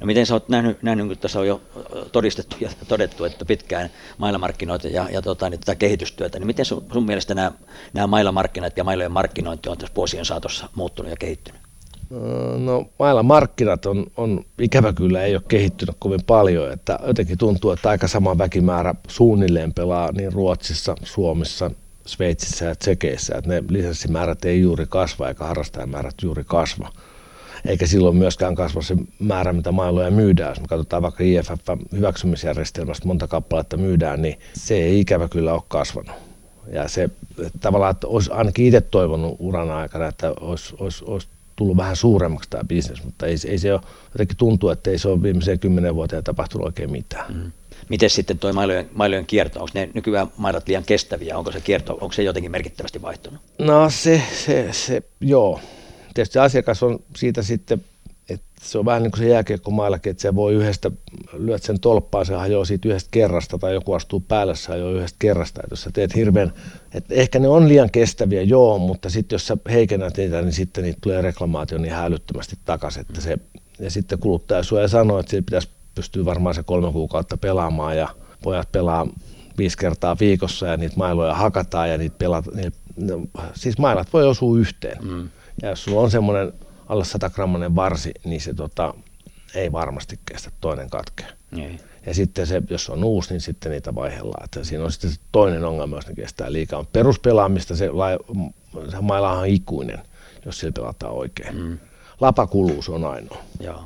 [0.00, 1.60] No miten sä oot nähnyt, nähnyt kun tässä on jo
[2.12, 6.84] todistettu ja todettu, että pitkään mailamarkkinoita ja, ja tota, niin tätä kehitystyötä, niin miten sun,
[6.92, 7.52] sun mielestä nämä,
[7.92, 11.69] nämä mailamarkkinat ja mailojen markkinointi on tässä vuosien saatossa muuttunut ja kehittynyt?
[12.58, 17.70] No mailla markkinat on, on ikävä kyllä ei ole kehittynyt kovin paljon, että jotenkin tuntuu,
[17.70, 21.70] että aika sama väkimäärä suunnilleen pelaa niin Ruotsissa, Suomessa,
[22.06, 26.88] Sveitsissä ja Tsekeissä, että ne lisenssimäärät ei juuri kasva eikä harrastajamäärät juuri kasva
[27.64, 30.50] eikä silloin myöskään kasva se määrä, mitä mailoja myydään.
[30.50, 31.50] Jos me katsotaan vaikka IFF
[31.92, 36.16] hyväksymisjärjestelmästä monta kappaletta myydään, niin se ei ikävä kyllä ole kasvanut.
[36.72, 37.10] Ja se
[37.60, 41.28] tavallaan, että olisi ainakin itse toivonut uran aikana, että olisi, olisi, olisi
[41.60, 43.80] tullut vähän suuremmaksi tämä bisnes, mutta ei, ei se ole,
[44.14, 47.34] jotenkin tuntuu, että ei se ole viimeiseen kymmenen vuoteen tapahtunut oikein mitään.
[47.34, 47.52] Mm.
[47.88, 51.92] Miten sitten tuo mailojen, mailojen kierto, onko ne nykyään mailat liian kestäviä, onko se kierto,
[51.92, 53.40] onko se jotenkin merkittävästi vaihtunut?
[53.58, 55.60] No se, se, se joo,
[56.14, 57.84] tietysti asiakas on siitä sitten
[58.62, 60.90] se on vähän niin kuin se jääkiekko maillakin, että se voi yhdestä,
[61.32, 65.16] lyöt sen tolppaan, se hajoaa siitä yhdestä kerrasta, tai joku astuu päälle, se hajoaa yhdestä
[65.18, 65.60] kerrasta.
[65.64, 66.52] Et jos sä teet hirveän,
[66.94, 70.84] että ehkä ne on liian kestäviä, joo, mutta sitten jos sä heikennät niitä, niin sitten
[70.84, 73.38] niitä tulee reklamaatio niin hälyttömästi takaisin, että se,
[73.78, 78.08] ja sitten kuluttaja suoja sanoo, että siitä pitäisi pystyä varmaan se kolme kuukautta pelaamaan, ja
[78.42, 79.06] pojat pelaa
[79.58, 83.20] viisi kertaa viikossa, ja niitä mailoja hakataan, ja niitä pelata, niitä, no,
[83.54, 84.98] siis mailat voi osua yhteen.
[85.04, 85.28] Mm.
[85.62, 86.52] Ja jos sulla on semmoinen
[86.90, 88.94] alle 100 grammanen varsi, niin se tota,
[89.54, 91.26] ei varmasti kestä toinen katkea.
[91.58, 91.80] Ei.
[92.06, 94.44] Ja sitten se, jos on uusi, niin sitten niitä vaihdellaan.
[94.44, 96.84] Että siinä on sitten se toinen ongelma, jos ne kestää liikaa.
[96.92, 97.90] Peruspelaamista se,
[98.90, 99.98] se maila on ikuinen,
[100.46, 101.62] jos sillä pelataan oikein.
[101.62, 101.78] Mm.
[102.20, 103.42] Lapakuluus on ainoa.
[103.60, 103.84] Joo.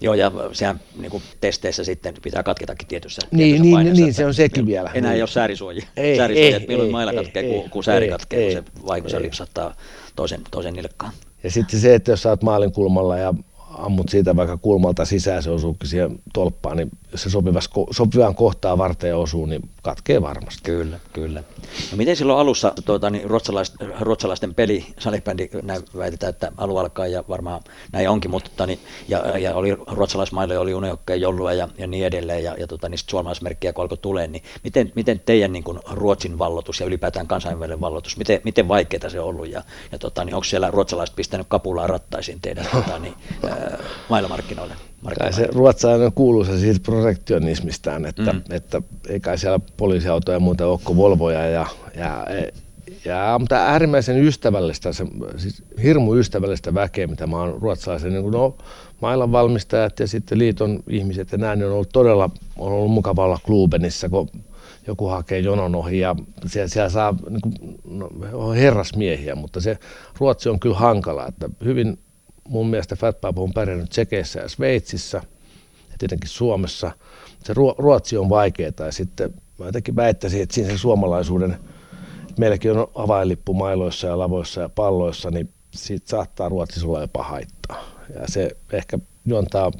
[0.00, 4.26] Joo, ja sehän niin kuin testeissä sitten pitää katketakin tietyssä, niin, tietyssä niin, niin, se
[4.26, 4.90] on sekin vielä.
[4.94, 5.16] Enää niin.
[5.16, 5.86] ei ole säärisuojia.
[5.96, 9.20] Ei, säärisuojia, ei, milloin mailla katkee, ei, kun, kun sääri katkee, ei, kun se vaikutus
[9.20, 9.74] lipsattaa
[10.16, 11.12] toisen, toisen nilkkaan.
[11.42, 13.34] Ja sitten se, että jos sä oot maalin kulmalla ja
[13.78, 17.30] ammut siitä vaikka kulmalta sisään, se osuukin siihen tolppaan, niin jos se
[17.90, 20.62] sopivan kohtaan varten osuu, niin katkee varmasti.
[20.62, 21.42] Kyllä, kyllä.
[21.90, 27.06] No miten silloin alussa tuota, niin ruotsalais, ruotsalaisten peli, salibändi, näin väitetään, että alu alkaa
[27.06, 27.60] ja varmaan
[27.92, 28.78] näin onkin, mutta niin,
[29.08, 33.10] ja, ja oli ruotsalaismaille oli uniokkeen jollua ja, ja niin edelleen, ja, ja tota, niistä
[33.10, 37.80] suomalaismerkkiä kun alkoi tulee, niin miten, miten teidän niin kuin, Ruotsin vallotus ja ylipäätään kansainvälinen
[37.80, 39.62] vallotus, miten, miten vaikeaa se on ollut, ja,
[39.92, 43.14] ja tota, niin onko siellä ruotsalaiset pistänyt kapulaa rattaisiin teidän tota, niin,
[43.50, 43.78] ää,
[44.08, 44.74] mailamarkkinoille?
[45.18, 48.42] Kai se ruotsalainen kuuluisa siitä protektionismistaan, että, mm.
[48.50, 51.66] että ei kai siellä poliisiautoja ja muuta ole Volvoja ja,
[51.96, 52.26] ja,
[53.04, 55.06] ja, mutta äärimmäisen ystävällistä, se,
[55.36, 58.56] siis hirmu ystävällistä väkeä, mitä mä oon ruotsalaisen, niin no,
[59.00, 63.38] mailan valmistajat ja sitten liiton ihmiset ja näin, on ollut todella, on ollut mukava olla
[63.44, 64.28] Klubenissa, kun
[64.86, 66.16] joku hakee jonon ohi ja
[66.46, 69.78] siellä, siellä saa niin kuin, no, herrasmiehiä, mutta se
[70.18, 71.98] Ruotsi on kyllä hankala, että hyvin
[72.48, 75.22] mun mielestä Fat Pub on pärjännyt Tsekeissä ja Sveitsissä
[75.90, 76.90] ja tietenkin Suomessa.
[77.44, 81.52] Se Ruotsi on vaikeaa ja sitten mä jotenkin väittäisin, että siinä se suomalaisuuden,
[82.20, 87.22] että meilläkin on avainlippu mailoissa ja lavoissa ja palloissa, niin siitä saattaa Ruotsissa olla jopa
[87.22, 87.84] haittaa.
[88.14, 89.72] Ja se ehkä juontaa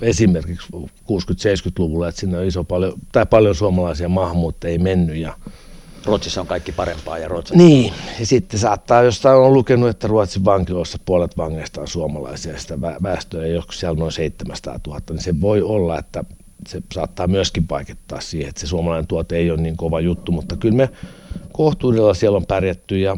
[0.00, 5.36] esimerkiksi 60-70-luvulla, että sinne on iso paljon, tai paljon suomalaisia maahanmuuttajia mennyt ja
[6.04, 7.56] Ruotsissa on kaikki parempaa ja Ruotsi...
[7.56, 12.80] Niin, ja sitten saattaa, jostain on lukenut, että Ruotsin vankiloissa puolet vangeista on suomalaisia, sitä
[12.80, 16.24] väestöä ei joskus siellä noin 700 000, niin se voi olla, että
[16.68, 20.56] se saattaa myöskin vaikuttaa siihen, että se suomalainen tuote ei ole niin kova juttu, mutta
[20.56, 20.90] kyllä me
[21.52, 23.16] kohtuudella siellä on pärjätty ja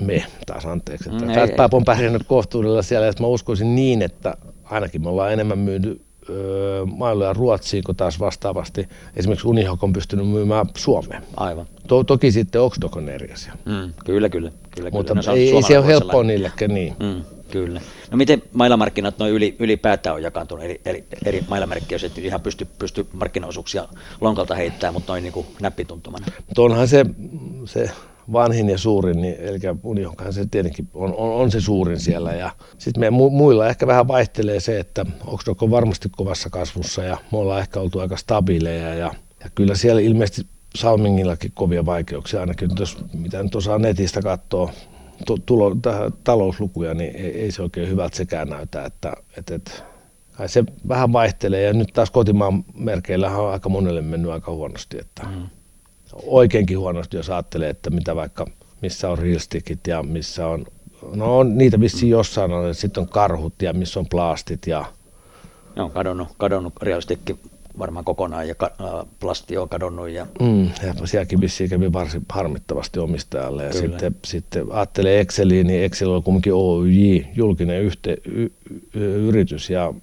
[0.00, 5.02] me taas anteeksi, että mm, on pärjännyt kohtuudella siellä, ja mä uskoisin niin, että ainakin
[5.02, 10.66] me ollaan enemmän myynyt öö, mailoja Ruotsiin, kun taas vastaavasti esimerkiksi Unihok on pystynyt myymään
[10.76, 11.22] Suomeen.
[11.36, 11.66] Aivan.
[11.88, 13.52] To, toki sitten Oxdok on eri asia.
[13.64, 14.52] Mm, kyllä, kyllä.
[14.70, 15.26] kyllä Mutta kyllä.
[15.26, 16.96] No, ei, ei se ole helppoa niillekään niin.
[17.00, 17.80] Mm, kyllä.
[18.10, 22.40] No miten mailamarkkinat noin yli, ylipäätään on jakantunut eri, eri, eri mailamerkkiä, jos et ihan
[22.40, 23.88] pysty, pysty markkinaosuuksia
[24.20, 26.26] lonkalta heittämään, mutta noin niin kuin näppituntumana?
[26.46, 27.06] Mutta onhan se,
[27.64, 27.90] se
[28.32, 32.32] vanhin ja suurin, niin, eli Unionkaan se tietenkin on, on, on, se suurin siellä.
[32.32, 37.02] Ja sitten meidän mu- muilla ehkä vähän vaihtelee se, että Oxdok on varmasti kovassa kasvussa
[37.02, 42.40] ja me ollaan ehkä oltu aika stabiileja ja, ja kyllä siellä ilmeisesti Salmingillakin kovia vaikeuksia,
[42.40, 44.72] ainakin jos mitä nyt osaa netistä katsoa
[45.46, 45.76] tulo,
[46.24, 49.72] talouslukuja, niin ei, ei, se oikein hyvältä sekään näytä, että, että, että
[50.32, 51.62] kai se vähän vaihtelee.
[51.62, 55.48] Ja nyt taas kotimaan merkeillä on aika monelle mennyt aika huonosti, että mm
[56.26, 58.46] oikeinkin huonosti, jos ajattelee, että mitä vaikka,
[58.82, 60.66] missä on reelstickit ja missä on,
[61.14, 64.84] no on niitä vissiin jossain on, sitten on karhut ja missä on plastit ja...
[65.76, 67.36] Ne on kadonnut, kadonnut realistikki
[67.78, 68.70] varmaan kokonaan ja ka,
[69.20, 70.08] plasti on kadonnut.
[70.08, 70.26] Ja...
[70.40, 73.64] Mm, ja sielläkin vissiin kävi varsin harmittavasti omistajalle.
[73.64, 78.52] Ja sitten, sitten ajattelee Exceliin, niin Excel on kuitenkin OYJ, julkinen yhte, y,
[78.94, 79.94] y, yritys ja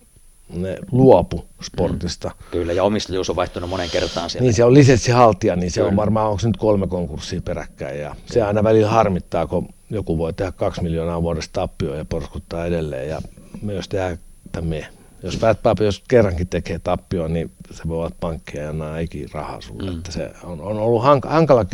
[0.49, 2.27] ne luopu sportista.
[2.27, 2.51] Mm.
[2.51, 4.43] Kyllä, ja omistajuus on vaihtunut monen kertaan siellä.
[4.43, 5.89] Niin se on lisenssihaltija, niin se Kyllä.
[5.89, 7.99] on varmaan, onko se nyt kolme konkurssia peräkkäin.
[7.99, 12.65] Ja se aina välillä harmittaa, kun joku voi tehdä kaksi miljoonaa vuodesta tappioa ja porskuttaa
[12.65, 13.09] edelleen.
[13.09, 13.21] Ja
[13.61, 14.17] me jos tehdään,
[14.61, 14.87] me,
[15.23, 19.61] jos Fatpap, jos kerrankin tekee tappioa, niin se voi olla pankkia ja anna ikin rahaa
[19.61, 19.91] sulle.
[19.91, 19.97] Mm.
[19.97, 21.65] Että se on, on ollut hankala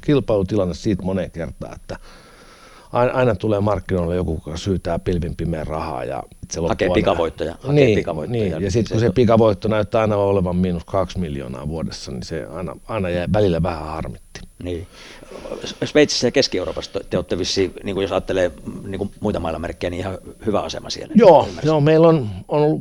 [0.00, 1.98] kilpailutilanne siitä moneen kertaan, että
[2.94, 6.04] aina tulee markkinoille joku, joka syytää pilvin pimeän rahaa.
[6.04, 7.52] Ja se hakee pikavoittoja.
[7.60, 8.42] Hakee niin, pikavoittoja.
[8.42, 8.62] Niin.
[8.62, 12.76] Ja sitten kun se pikavoitto näyttää aina olevan miinus kaksi miljoonaa vuodessa, niin se aina,
[12.88, 14.40] aina jää välillä vähän harmitti.
[14.62, 14.86] Niin.
[15.84, 18.50] Sveitsissä ja Keski-Euroopassa te olette vissiin, niin kuin jos ajattelee
[18.86, 21.14] niin kuin muita mailamerkkejä, niin ihan hyvä asema siellä.
[21.16, 22.80] Joo, joo meillä on, on ollut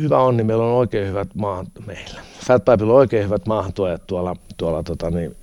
[0.00, 2.20] hyvä onni, meillä on oikein hyvät maahan, meillä.
[2.46, 5.36] Fatpipella on oikein hyvät maahantuojat tuolla, tuolla tota, niin,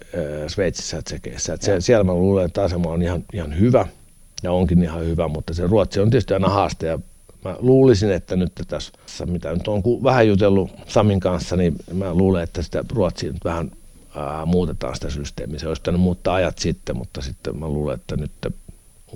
[0.48, 1.58] Sveitsissä ja Tsekeissä.
[1.60, 3.88] Se, siellä mä luulen, että asema on ihan, ihan hyvä
[4.44, 7.00] ja onkin ihan hyvä, mutta se Ruotsi on tietysti aina haaste ja
[7.46, 8.92] mä luulisin, että nyt tässä,
[9.26, 13.72] mitä nyt on vähän jutellut Samin kanssa, niin mä luulen, että sitä Ruotsia nyt vähän
[14.16, 15.60] ää, muutetaan sitä systeemiä.
[15.60, 18.32] Se olisi pitänyt muuttaa ajat sitten, mutta sitten mä luulen, että nyt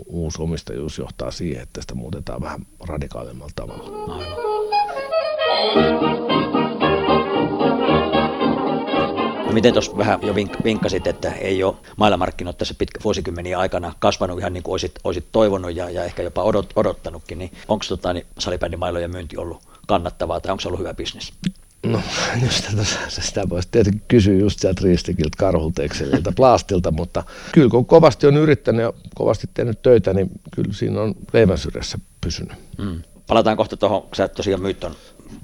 [0.06, 4.16] uusi omistajuus johtaa siihen, että sitä muutetaan vähän radikaalimmalla tavalla.
[5.76, 6.33] Aivan.
[9.54, 14.40] Miten tuossa vähän jo vink- vinkkasit, että ei ole maailmanmarkkinoita tässä pitkä vuosikymmeniä aikana kasvanut
[14.40, 18.14] ihan niin kuin olisit, olisit toivonut ja, ja ehkä jopa odot, odottanut,kin niin onko tota,
[18.14, 21.34] niin salibändimailojen myynti ollut kannattavaa tai onko se ollut hyvä bisnes?
[21.86, 22.02] No,
[22.44, 27.86] just tätä, sitä voisi tietenkin kysyä just sieltä Riistikiltä, Karhulta, Exceliltä, Plastilta, mutta kyllä kun
[27.86, 32.58] kovasti on yrittänyt ja kovasti tehnyt töitä, niin kyllä siinä on leivän syrjässä pysynyt.
[32.78, 33.02] Mm.
[33.28, 34.96] Palataan kohta tuohon, sä tosiaan myyt ton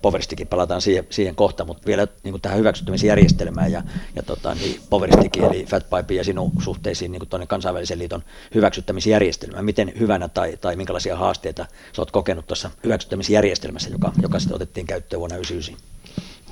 [0.01, 3.83] Poveristikin, palataan siihen, siihen kohta, mutta vielä niin kuin tähän hyväksyttämisjärjestelmään ja,
[4.15, 8.23] ja tota, niin Poveristikin eli Fatpipe ja sinun suhteisiin niin tuonne kansainvälisen liiton
[8.55, 9.65] hyväksyttämisjärjestelmään.
[9.65, 14.87] Miten hyvänä tai, tai minkälaisia haasteita sä oot kokenut tuossa hyväksyttämisjärjestelmässä, joka, joka sitten otettiin
[14.87, 15.89] käyttöön vuonna 1999?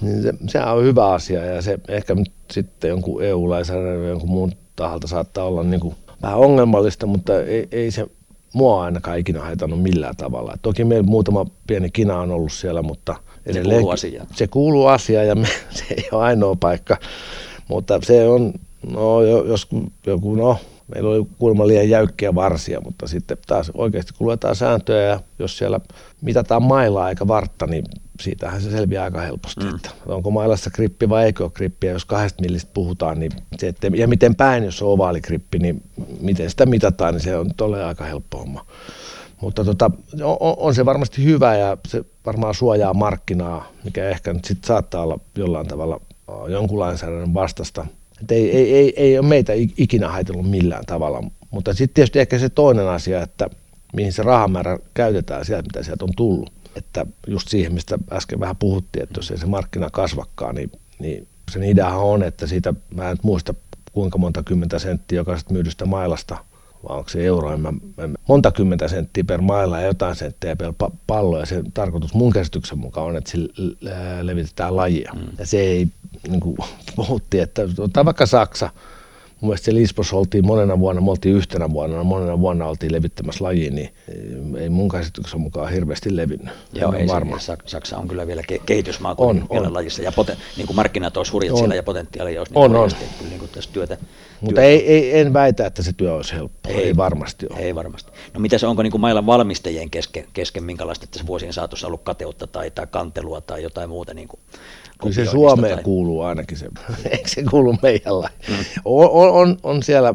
[0.02, 4.52] Niin se, sehän on hyvä asia ja se ehkä nyt sitten jonkun EU-lainsäädännön jonkun muun
[4.76, 8.08] taholta saattaa olla niin kuin vähän ongelmallista, mutta ei, ei se
[8.54, 10.54] mua ainakaan ikinä haitannut millään tavalla.
[10.62, 13.16] Toki meillä muutama pieni kina on ollut siellä, mutta
[13.54, 14.28] se kuuluu asiaan.
[14.36, 16.98] Se kuuluu asiaan ja me, se ei ole ainoa paikka,
[17.68, 18.54] mutta se on,
[18.92, 19.68] no jos
[20.06, 20.58] joku, no
[20.94, 25.58] meillä oli kuulemma liian jäykkiä varsia, mutta sitten taas oikeasti kun luetaan sääntöjä ja jos
[25.58, 25.80] siellä
[26.22, 27.86] mitataan mailaa eikä vartta, niin
[28.22, 29.76] siitähän se selviää aika helposti, mm.
[29.76, 33.68] että onko mailassa krippi vai eikö ole krippi, ja jos kahdesta millistä puhutaan, niin se,
[33.68, 35.84] että, ja miten päin, jos on ovaalikrippi, niin
[36.22, 38.66] miten sitä mitataan, niin se on tolle aika helppo homma.
[39.42, 39.92] Mutta tota,
[40.24, 45.04] on, on, se varmasti hyvä ja se varmaan suojaa markkinaa, mikä ehkä nyt sit saattaa
[45.04, 46.02] olla jollain tavalla
[46.50, 47.86] jonkun lainsäädännön vastasta.
[48.22, 52.40] Et ei, ei, ei, ei ole meitä ikinä haitellut millään tavalla, mutta sitten tietysti ehkä
[52.40, 53.50] se toinen asia, että
[53.94, 56.52] mihin se rahamäärä käytetään sieltä, mitä sieltä on tullut.
[56.76, 61.28] Että just siihen, mistä äsken vähän puhuttiin, että jos ei se markkina kasvakkaan, niin, niin
[61.52, 63.54] sen ideahan on, että siitä, mä en muista
[63.92, 66.38] kuinka monta kymmentä senttiä jokaisesta myydystä mailasta–
[66.90, 70.56] vai onko se euro, en mä, en, monta kymmentä senttiä per mailla ja jotain senttiä
[70.56, 70.74] per
[71.08, 75.12] pallo, ja se tarkoitus mun käsityksen mukaan on, että sillä levitetään lajia.
[75.16, 75.28] Mm.
[75.40, 75.88] Ja se ei,
[76.28, 76.58] niin kuin
[76.96, 78.70] puhuttiin, että otetaan vaikka Saksa,
[79.42, 83.44] mun mielestä siellä Lisbossa oltiin monena vuonna, me oltiin yhtenä vuonna, monena vuonna oltiin levittämässä
[83.44, 83.90] lajiin, niin
[84.58, 86.54] ei mun käsityksen mukaan hirveästi levinnyt.
[86.74, 87.40] Joo, ei varma.
[87.40, 89.74] Se, Saksa on kyllä vielä ke- kehitysmaa on, vielä on.
[89.74, 91.58] lajissa, ja poten, niin kuin markkinat olisi hurjat on.
[91.58, 92.90] siellä ja potentiaalia olisi niin on, on.
[92.90, 93.98] Kyllä niin kuin tässä työtä.
[94.42, 97.60] Mutta ei, ei, en väitä, että se työ olisi helppoa, ei, ei varmasti ole.
[97.60, 98.12] Ei varmasti.
[98.34, 102.04] No mitä se onko niin kuin mailan valmistajien kesken, kesken minkälaista tässä vuosien saatossa ollut
[102.04, 104.40] kateutta tai, tai kantelua tai jotain muuta niin kuin
[105.02, 105.84] Kyllä se Suomeen tai...
[105.84, 106.68] kuuluu ainakin se,
[107.12, 108.14] eikö se kuulu meidän
[108.50, 108.56] mm.
[108.86, 110.14] on, on, on, siellä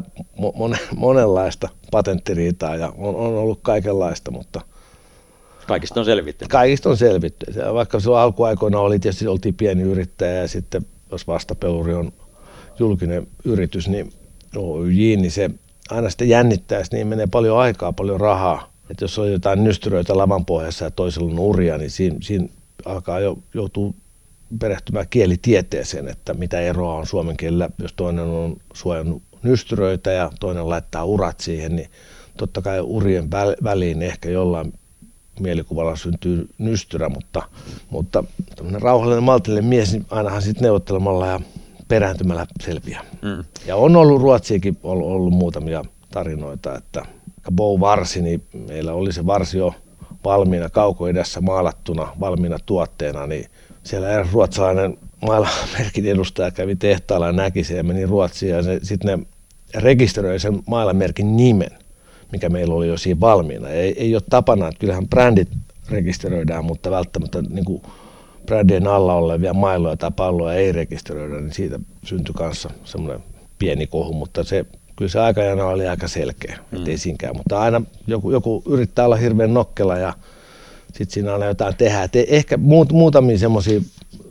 [0.55, 4.61] mon, monenlaista patenttiriitaa ja on, on ollut kaikenlaista, mutta
[5.67, 6.45] Kaikista on selvitty.
[6.49, 7.45] Kaikista on selvitty.
[7.73, 12.13] Vaikka silloin alkuaikoina oli tietysti oltiin pieni yrittäjä ja sitten jos vastapeluri on
[12.79, 14.13] julkinen yritys, niin
[14.55, 15.49] OYJ, niin se
[15.89, 18.73] aina sitten jännittää, niin menee paljon aikaa, paljon rahaa.
[18.89, 22.47] Että jos on jotain nystyröitä lavan pohjassa ja toisella on uria, niin siinä, siinä
[22.85, 23.95] alkaa jo joutuu
[24.59, 30.69] perehtymään kielitieteeseen, että mitä eroa on suomen kielellä, jos toinen on suojannut nystyröitä ja toinen
[30.69, 31.89] laittaa urat siihen, niin
[32.37, 33.31] totta kai urien
[33.63, 34.73] väliin ehkä jollain
[35.39, 37.43] mielikuvalla syntyy nystyrä, mutta,
[37.89, 38.23] mutta
[38.73, 41.39] rauhallinen maltillinen mies, niin ainahan sitten neuvottelemalla ja
[41.87, 43.01] perääntymällä selviää.
[43.21, 43.43] Mm.
[43.65, 47.05] Ja on ollut Ruotsiakin ollut, ollut muutamia tarinoita, että
[47.51, 49.73] Bow Varsi, niin meillä oli se varsi jo
[50.25, 53.45] valmiina kaukoidässä maalattuna, valmiina tuotteena, niin
[53.83, 59.19] siellä eräs ruotsalainen mailamerkin edustaja kävi tehtaalla ja näki sen ja meni Ruotsiin ja sitten
[59.19, 59.25] ne
[59.81, 61.71] rekisteröi sen mailamerkin nimen,
[62.31, 63.69] mikä meillä oli jo siinä valmiina.
[63.69, 65.49] Ei, ei ole tapana, että kyllähän brändit
[65.89, 67.81] rekisteröidään, mutta välttämättä niin kuin
[68.45, 73.23] brändien alla olevia mailoja tai palloja ei rekisteröidä, niin siitä syntyi kanssa semmoinen
[73.59, 74.65] pieni kohu, mutta se
[74.95, 76.77] kyllä se aikajana oli aika selkeä, mm.
[76.77, 77.37] ettei siinkään.
[77.37, 80.13] Mutta aina joku, joku yrittää olla hirveän nokkela ja
[80.93, 82.03] sitten siinä aina jotain tehdä.
[82.03, 83.81] Et ehkä muut, muutamia semmoisia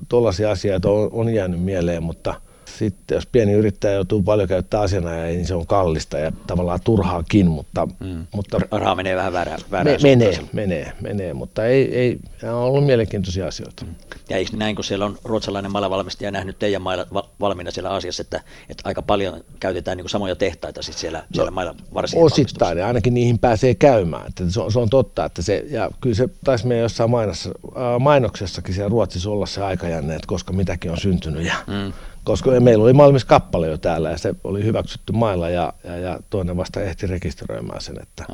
[0.09, 2.35] tuollaisia asioita on, on jäänyt mieleen, mutta–
[2.85, 7.47] sitten jos pieni yrittäjä joutuu paljon käyttää asiana, niin se on kallista ja tavallaan turhaakin,
[7.47, 7.89] mutta...
[8.01, 8.27] Mm.
[8.35, 12.63] mutta Raha menee vähän väärään, väärään me, Menee, menee, menee, mutta ei, ei, nämä on
[12.63, 13.85] ollut mielenkiintoisia asioita.
[13.85, 13.95] Mm.
[14.29, 17.07] Ja eikö näin, kun siellä on ruotsalainen maalavalmistaja nähnyt teidän mailla
[17.41, 21.51] valmiina siellä asiassa, että, että aika paljon käytetään niin samoja tehtaita sit siellä, no, siellä
[21.51, 24.27] mailla varsinaisesti Osittain, ja ainakin niihin pääsee käymään.
[24.27, 27.51] Että se, on, se on totta, että se, ja kyllä se taisi meidän jossain mainossa,
[27.99, 31.47] mainoksessakin siellä Ruotsissa olla se aikajänne, että koska mitäkin on syntynyt.
[31.47, 31.93] Ja, mm
[32.25, 36.21] koska meillä oli valmis kappale jo täällä ja se oli hyväksytty mailla ja, ja, ja
[36.31, 38.03] toinen vasta ehti rekisteröimään sen.
[38.03, 38.25] Että.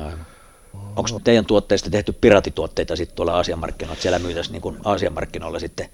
[0.73, 5.89] Onko teidän tuotteista tehty piratituotteita sitten tuolla Aasian markkinoilla, siellä myytäisiin niin Aasian markkinoilla sitten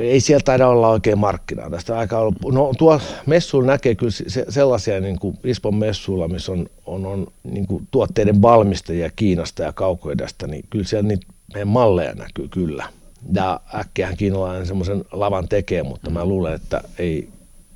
[0.00, 2.34] ei sieltä taida olla oikein markkinaa tästä aika ollut.
[2.52, 7.26] No tuo messuilla näkee kyllä se, sellaisia niin kuin Ispon messuilla, missä on, on, on
[7.44, 12.88] niin kuin tuotteiden valmistajia Kiinasta ja kaukoidasta, niin kyllä siellä niitä meidän malleja näkyy kyllä.
[13.34, 17.28] Ja äkkiähän kiinalainen semmoisen lavan tekee, mutta mä luulen, että ei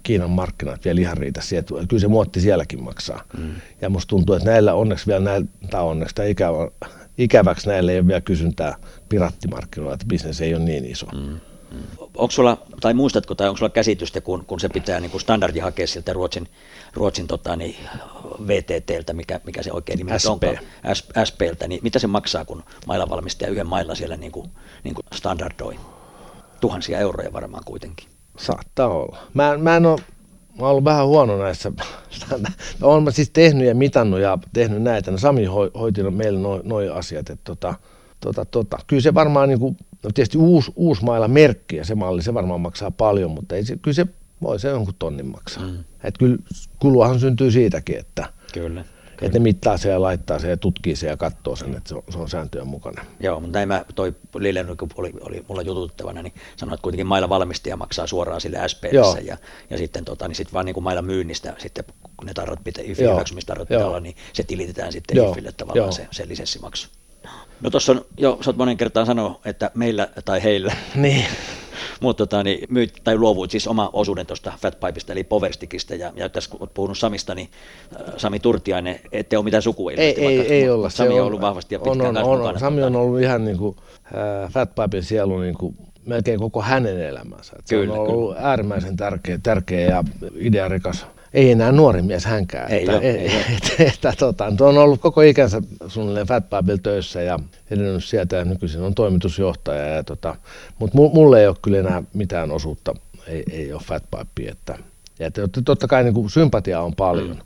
[0.02, 1.64] Kiinan markkinat vielä ihan riitä siihen.
[1.88, 3.22] Kyllä se muotti sielläkin maksaa.
[3.38, 3.50] Mm.
[3.80, 6.70] Ja musta tuntuu, että näillä onneksi vielä näillä, tai onneksi tai ikävä,
[7.18, 8.76] ikäväksi näillä ei ole vielä kysyntää
[9.08, 11.06] pirattimarkkinoilla, että bisnes ei ole niin iso.
[11.06, 11.40] Mm.
[11.98, 15.58] Onko sulla, tai muistatko, tai onko sulla käsitystä, kun, kun se pitää niin kuin standardi
[15.58, 16.48] hakea sieltä Ruotsin,
[16.94, 17.76] Ruotsin tota, niin,
[18.46, 20.28] VTTltä, mikä, mikä se oikein nimi SP.
[20.28, 20.58] onkaan,
[21.24, 24.50] SPltä, niin mitä se maksaa, kun mailavalmistaja yhden mailla siellä niin kuin,
[24.84, 25.76] niin kuin standardoi?
[26.60, 28.08] Tuhansia euroja varmaan kuitenkin.
[28.38, 29.18] Saattaa olla.
[29.34, 30.00] Mä, mä en ole
[30.58, 31.72] mä oon ollut vähän huono näissä.
[32.82, 35.10] olen mä siis tehnyt ja mitannut ja tehnyt näitä.
[35.10, 35.44] No Sami
[35.74, 37.30] hoiti meille noin noi asiat.
[37.30, 37.74] Että tota,
[38.20, 38.78] tota, tota.
[38.86, 42.34] Kyllä se varmaan niin kuin, No tietysti uusi, uusi mailla merkki ja se malli, se
[42.34, 44.06] varmaan maksaa paljon, mutta ei se, kyllä se
[44.42, 45.66] voi se jonkun tonnin maksaa.
[45.66, 45.84] Mm.
[46.04, 46.36] Et kyllä
[46.78, 48.84] kuluahan syntyy siitäkin, että, kyllä,
[49.22, 51.94] että ne mittaa se ja laittaa se ja tutkii se ja katsoo sen, että se
[51.94, 53.04] on, se on sääntöjen mukana.
[53.20, 57.06] Joo, mutta näin mä, toi Lille, kun oli, oli mulla jututtavana, niin sanoi, että kuitenkin
[57.06, 59.36] mailla valmistaja maksaa suoraan sille SPS ja,
[59.70, 61.84] ja sitten tota, niin sit vaan niin kuin mailla myynnistä, sitten
[62.16, 65.32] kun ne tarrat pitää, hyväksymistarrat pitää olla, niin se tilitetään sitten Joo.
[65.32, 65.92] IFille tavallaan Joo.
[65.92, 66.88] se, se lisenssimaksu.
[67.60, 70.72] No tuossa on jo, sä oot monen kertaan sanoa, että meillä tai heillä.
[70.94, 71.24] Niin.
[72.00, 76.28] Mutta tota, niin myyt, tai luovuit siis oma osuuden tuosta Fatpipeista, eli Poverstikista, ja, ja
[76.28, 77.48] tässä kun olet puhunut Samista, niin
[77.96, 80.90] äh, Sami Turtiainen, ette ole mitään sukua Ei, ei, vaikka, ei olla.
[80.90, 83.76] Sami on ollut vahvasti ja pitkään on, on, on, Sami on ollut ihan niin kuin,
[84.04, 85.76] äh, Fatpipen sielu niin kuin,
[86.06, 87.56] melkein koko hänen elämänsä.
[87.64, 88.48] Se kyllä, on ollut kyllä.
[88.48, 90.04] äärimmäisen tärkeä, tärkeä ja
[90.34, 92.70] idearikas ei enää nuori mies hänkään.
[92.70, 96.44] Ei että, ole, ei, ei, että, että, tota, on ollut koko ikänsä suunnilleen Fat
[96.82, 97.38] töissä ja
[97.70, 99.86] edennyt sieltä ja nykyisin on toimitusjohtaja.
[99.86, 100.36] Ja, tota,
[100.78, 102.94] mutta mulle ei ole kyllä enää mitään osuutta,
[103.26, 104.04] ei, ei ole Fat
[104.48, 104.78] Että,
[105.18, 107.28] ja että, totta kai niin kuin sympatia on paljon.
[107.28, 107.42] Mm.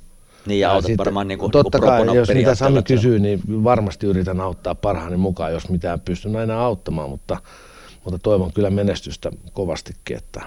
[0.46, 2.82] Niin ja, ja autat sitten, varmaan niin kuin, Totta niin kuin kai, jos mitä Sami
[2.82, 7.36] kysyy, niin varmasti yritän auttaa parhaani mukaan, jos mitään pystyn aina auttamaan, mutta,
[8.04, 10.40] mutta toivon kyllä menestystä kovastikin, että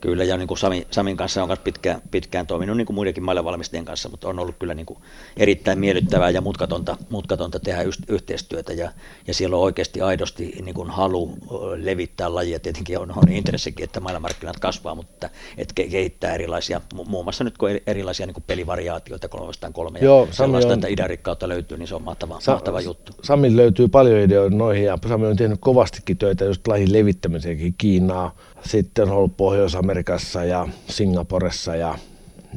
[0.00, 3.84] Kyllä, ja niin kuin Sami, Samin kanssa on pitkään, pitkään toiminut niin kuin muidenkin valmistajien
[3.84, 4.98] kanssa, mutta on ollut kyllä niin kuin
[5.36, 8.90] erittäin miellyttävää ja mutkatonta, mutkatonta tehdä yhteistyötä, ja,
[9.26, 11.32] ja siellä on oikeasti aidosti niin kuin halu
[11.76, 17.44] levittää lajia, tietenkin on, on intressikin, että maailmanmarkkinat kasvaa, mutta että kehittää erilaisia, muun muassa
[17.44, 21.48] nyt kun erilaisia niin kuin pelivariaatioita, kolme vastaan kolme, Joo, ja sellaista, on, että idänrikkautta
[21.48, 23.12] löytyy, niin se on mahtava, Sa- mahtava juttu.
[23.22, 28.36] Sami löytyy paljon ideoita noihin, ja Sami on tehnyt kovastikin töitä just lajin levittämiseenkin Kiinaa,
[28.66, 31.98] sitten ollut Pohjois-Amerikassa ja Singaporessa ja,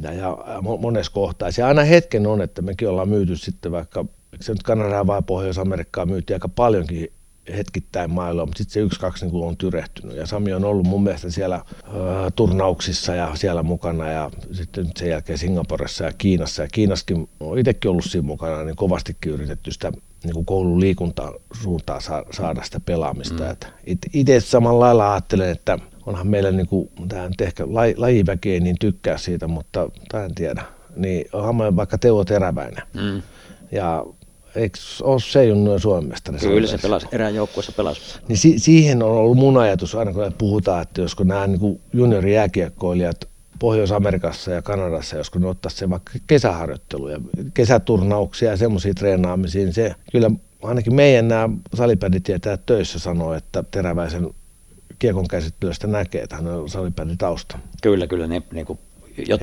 [0.02, 0.36] ja, ja
[0.80, 1.50] monessa kohtaa.
[1.50, 4.04] Se aina hetken on, että mekin ollaan myyty sitten vaikka,
[4.40, 7.12] se nyt Kanadaa vai Pohjois-Amerikkaa myytiin aika paljonkin
[7.56, 10.16] hetkittäin mailla, mutta sitten se yksi, kaksi niin on tyrehtynyt.
[10.16, 11.60] Ja Sami on ollut mun mielestä siellä
[11.94, 16.62] ö, turnauksissa ja siellä mukana ja sitten sen jälkeen Singaporessa ja Kiinassa.
[16.62, 19.92] Ja Kiinaskin on itsekin ollut siinä mukana, niin kovastikin yritetty sitä
[20.24, 22.00] niin kuin koulun liikuntaan suuntaan
[22.30, 23.44] saada sitä pelaamista.
[23.44, 23.98] Mm.
[24.12, 28.60] Itse samalla lailla ajattelen, että onhan meillä niin kuin, tämä nyt ehkä laji, lajiväki ei
[28.60, 30.62] niin tykkää siitä, mutta tai en tiedä,
[30.96, 32.82] niin onhan vaikka Teuvo Teräväinen.
[32.94, 33.22] Mm.
[33.72, 34.04] Ja
[34.56, 36.38] eikö ole se Junnu Suomen mestari?
[36.38, 38.00] Kyllä se pelasi, erään joukkueessa pelasi.
[38.28, 43.28] Niin si- siihen on ollut mun ajatus, aina kun puhutaan, että josko nämä niin juniorijääkiekkoilijat
[43.58, 47.20] Pohjois-Amerikassa ja Kanadassa, josko ne ottaisi se vaikka kesäharjoitteluja,
[47.54, 50.30] kesäturnauksia ja semmoisia treenaamisia, niin se kyllä
[50.62, 51.48] ainakin meidän nämä
[52.24, 54.28] tietää töissä sanoo, että Teräväisen
[55.02, 56.68] kiekon käsittelystä näkee, että hän on
[57.18, 57.58] tausta.
[57.82, 58.78] Kyllä, kyllä, ne, niin kuin,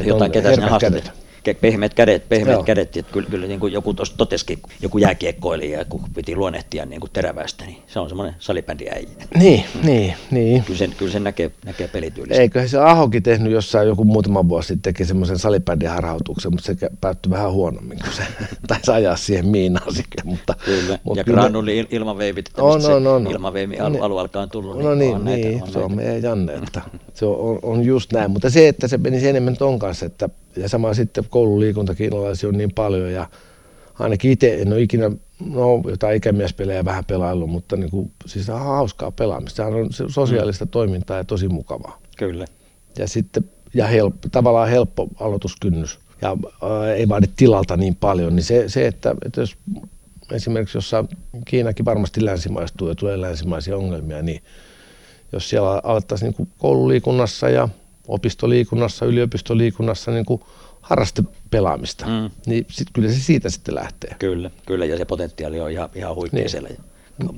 [0.05, 1.28] jotain ketä sinne haastattelee
[1.61, 2.63] pehmeät kädet, pehmeät Joo.
[2.63, 2.97] kädet.
[2.97, 7.11] Että kyllä, kyllä niin kuin joku tuossa totesikin, joku jääkiekkoilija, kun piti luonnehtia niin kuin
[7.11, 9.09] terävästä, niin se on semmoinen salibändi äijä.
[9.35, 9.85] Niin, mm.
[9.85, 10.63] niin, niin.
[10.63, 12.41] Kyllä sen, kyllä sen näkee, näkee pelityylissä.
[12.41, 15.37] Eikö se Ahokin tehnyt jossain joku muutama vuosi sitten teki semmoisen
[15.89, 18.23] harhautuksen, mutta se päättyi vähän huonommin, kun se
[18.67, 20.25] taisi ajaa siihen miinaan sitten.
[20.25, 24.83] Mutta, kyllä, mutta ja granuli ilmaveivit, on, on, on, ilmaveivi alu, alu alkaa tullut.
[24.83, 26.81] No niin, on niin, näitä, on se on meidän Janne, että
[27.13, 28.31] se on, on just näin.
[28.31, 32.71] Mutta se, että se menisi enemmän ton kanssa, että ja sama sitten koululiikuntakiinalaisia on niin
[32.71, 33.29] paljon ja
[33.99, 35.11] ainakin itse en ole ikinä,
[35.45, 39.55] no jotain ikämiespelejä vähän pelaillut, mutta niin kuin, siis on hauskaa pelaamista.
[39.55, 40.69] Sehän on sosiaalista mm.
[40.69, 41.99] toimintaa ja tosi mukavaa.
[42.17, 42.45] Kyllä.
[42.97, 43.43] Ja sitten,
[43.73, 48.87] ja helppo, tavallaan helppo aloituskynnys ja ää, ei vaadi tilalta niin paljon, niin se, se
[48.87, 49.57] että, että jos
[50.31, 51.05] esimerkiksi jossa
[51.45, 54.41] Kiinakin varmasti länsimaistuu ja tulee länsimaisia ongelmia, niin
[55.31, 57.69] jos siellä alettaisiin niin koululiikunnassa ja
[58.07, 60.41] opistoliikunnassa, yliopistoliikunnassa niin kuin
[60.89, 62.05] harrastepelaamista.
[62.05, 62.29] Mm.
[62.45, 64.15] Niin sit, kyllä se siitä sitten lähtee.
[64.19, 66.49] Kyllä, kyllä ja se potentiaali on ihan, ihan huikea niin.
[66.49, 66.69] siellä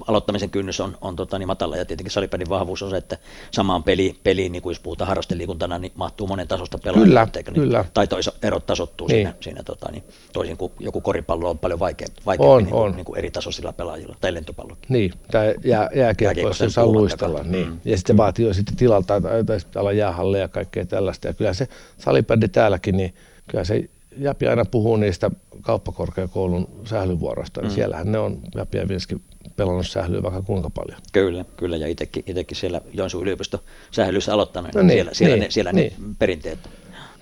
[0.08, 3.18] aloittamisen kynnys on, on tota, niin matala ja tietenkin salipädin vahvuus on se, että
[3.52, 7.06] samaan peli, peliin, niin kuin jos puhutaan harrasteliikuntana, niin mahtuu monen tasosta pelaajia.
[7.06, 7.86] Kyllä, niin, kyllä.
[7.94, 9.18] Tai toisa, erot tasottuu niin.
[9.18, 10.04] siinä, siinä tota, niin,
[10.34, 12.96] toisin kuin joku koripallo on paljon vaikeampi, vaikeampi on, niin on.
[12.96, 14.86] Niin kuin eri tasoisilla pelaajilla, tai lentopallokin.
[14.90, 17.44] Niin, tai jää, jääkiekko, jos saa luistella.
[17.44, 17.68] Niin.
[17.68, 17.80] Mm.
[17.86, 18.18] Ja sitten mm.
[18.18, 21.28] vaatii jo sitten tilalta tai, tai sitten olla jäähalle ja kaikkea tällaista.
[21.28, 21.68] Ja kyllä se
[21.98, 23.14] salibändi täälläkin, niin
[23.48, 25.32] kyllä se Japi aina puhuu niistä
[25.62, 27.76] kauppakorkeakoulun sählyvuoroista, niin mm.
[27.76, 29.22] siellähän ne on Japi ja Vinskin
[29.56, 31.00] pelannut sählyä vaikka kuinka paljon.
[31.12, 35.44] Kyllä, kyllä ja itsekin, itsekin siellä Joensuun yliopisto sählyssä aloittanut, no niin, siellä, siellä, niin,
[35.44, 35.94] ne, siellä niin.
[36.00, 36.60] ne perinteet.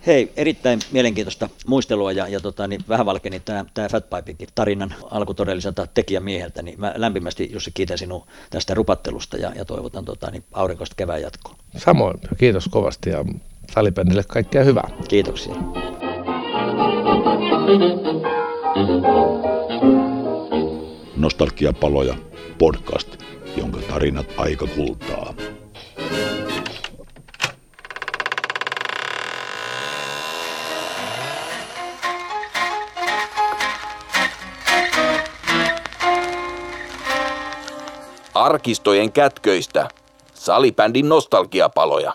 [0.08, 5.34] Hei, erittäin mielenkiintoista muistelua ja, ja tota, niin vähän valkeni tämä, tämä Fatpipekin tarinan alku
[5.34, 10.44] todelliselta tekijämieheltä, niin mä lämpimästi Jussi kiitän sinua tästä rupattelusta ja, ja toivotan tota, niin
[10.54, 11.56] aurinkoista kevään jatkoa.
[11.78, 13.26] Samoin, kiitos kovasti ja
[13.74, 14.90] salibändille kaikkea hyvää.
[15.08, 15.56] Kiitoksia.
[21.18, 22.14] Nostalgiapaloja
[22.58, 23.16] podcast,
[23.58, 25.34] jonka tarinat aika kultaa.
[38.34, 39.90] Arkistojen kätköistä.
[40.34, 42.14] Salibändin nostalgiapaloja.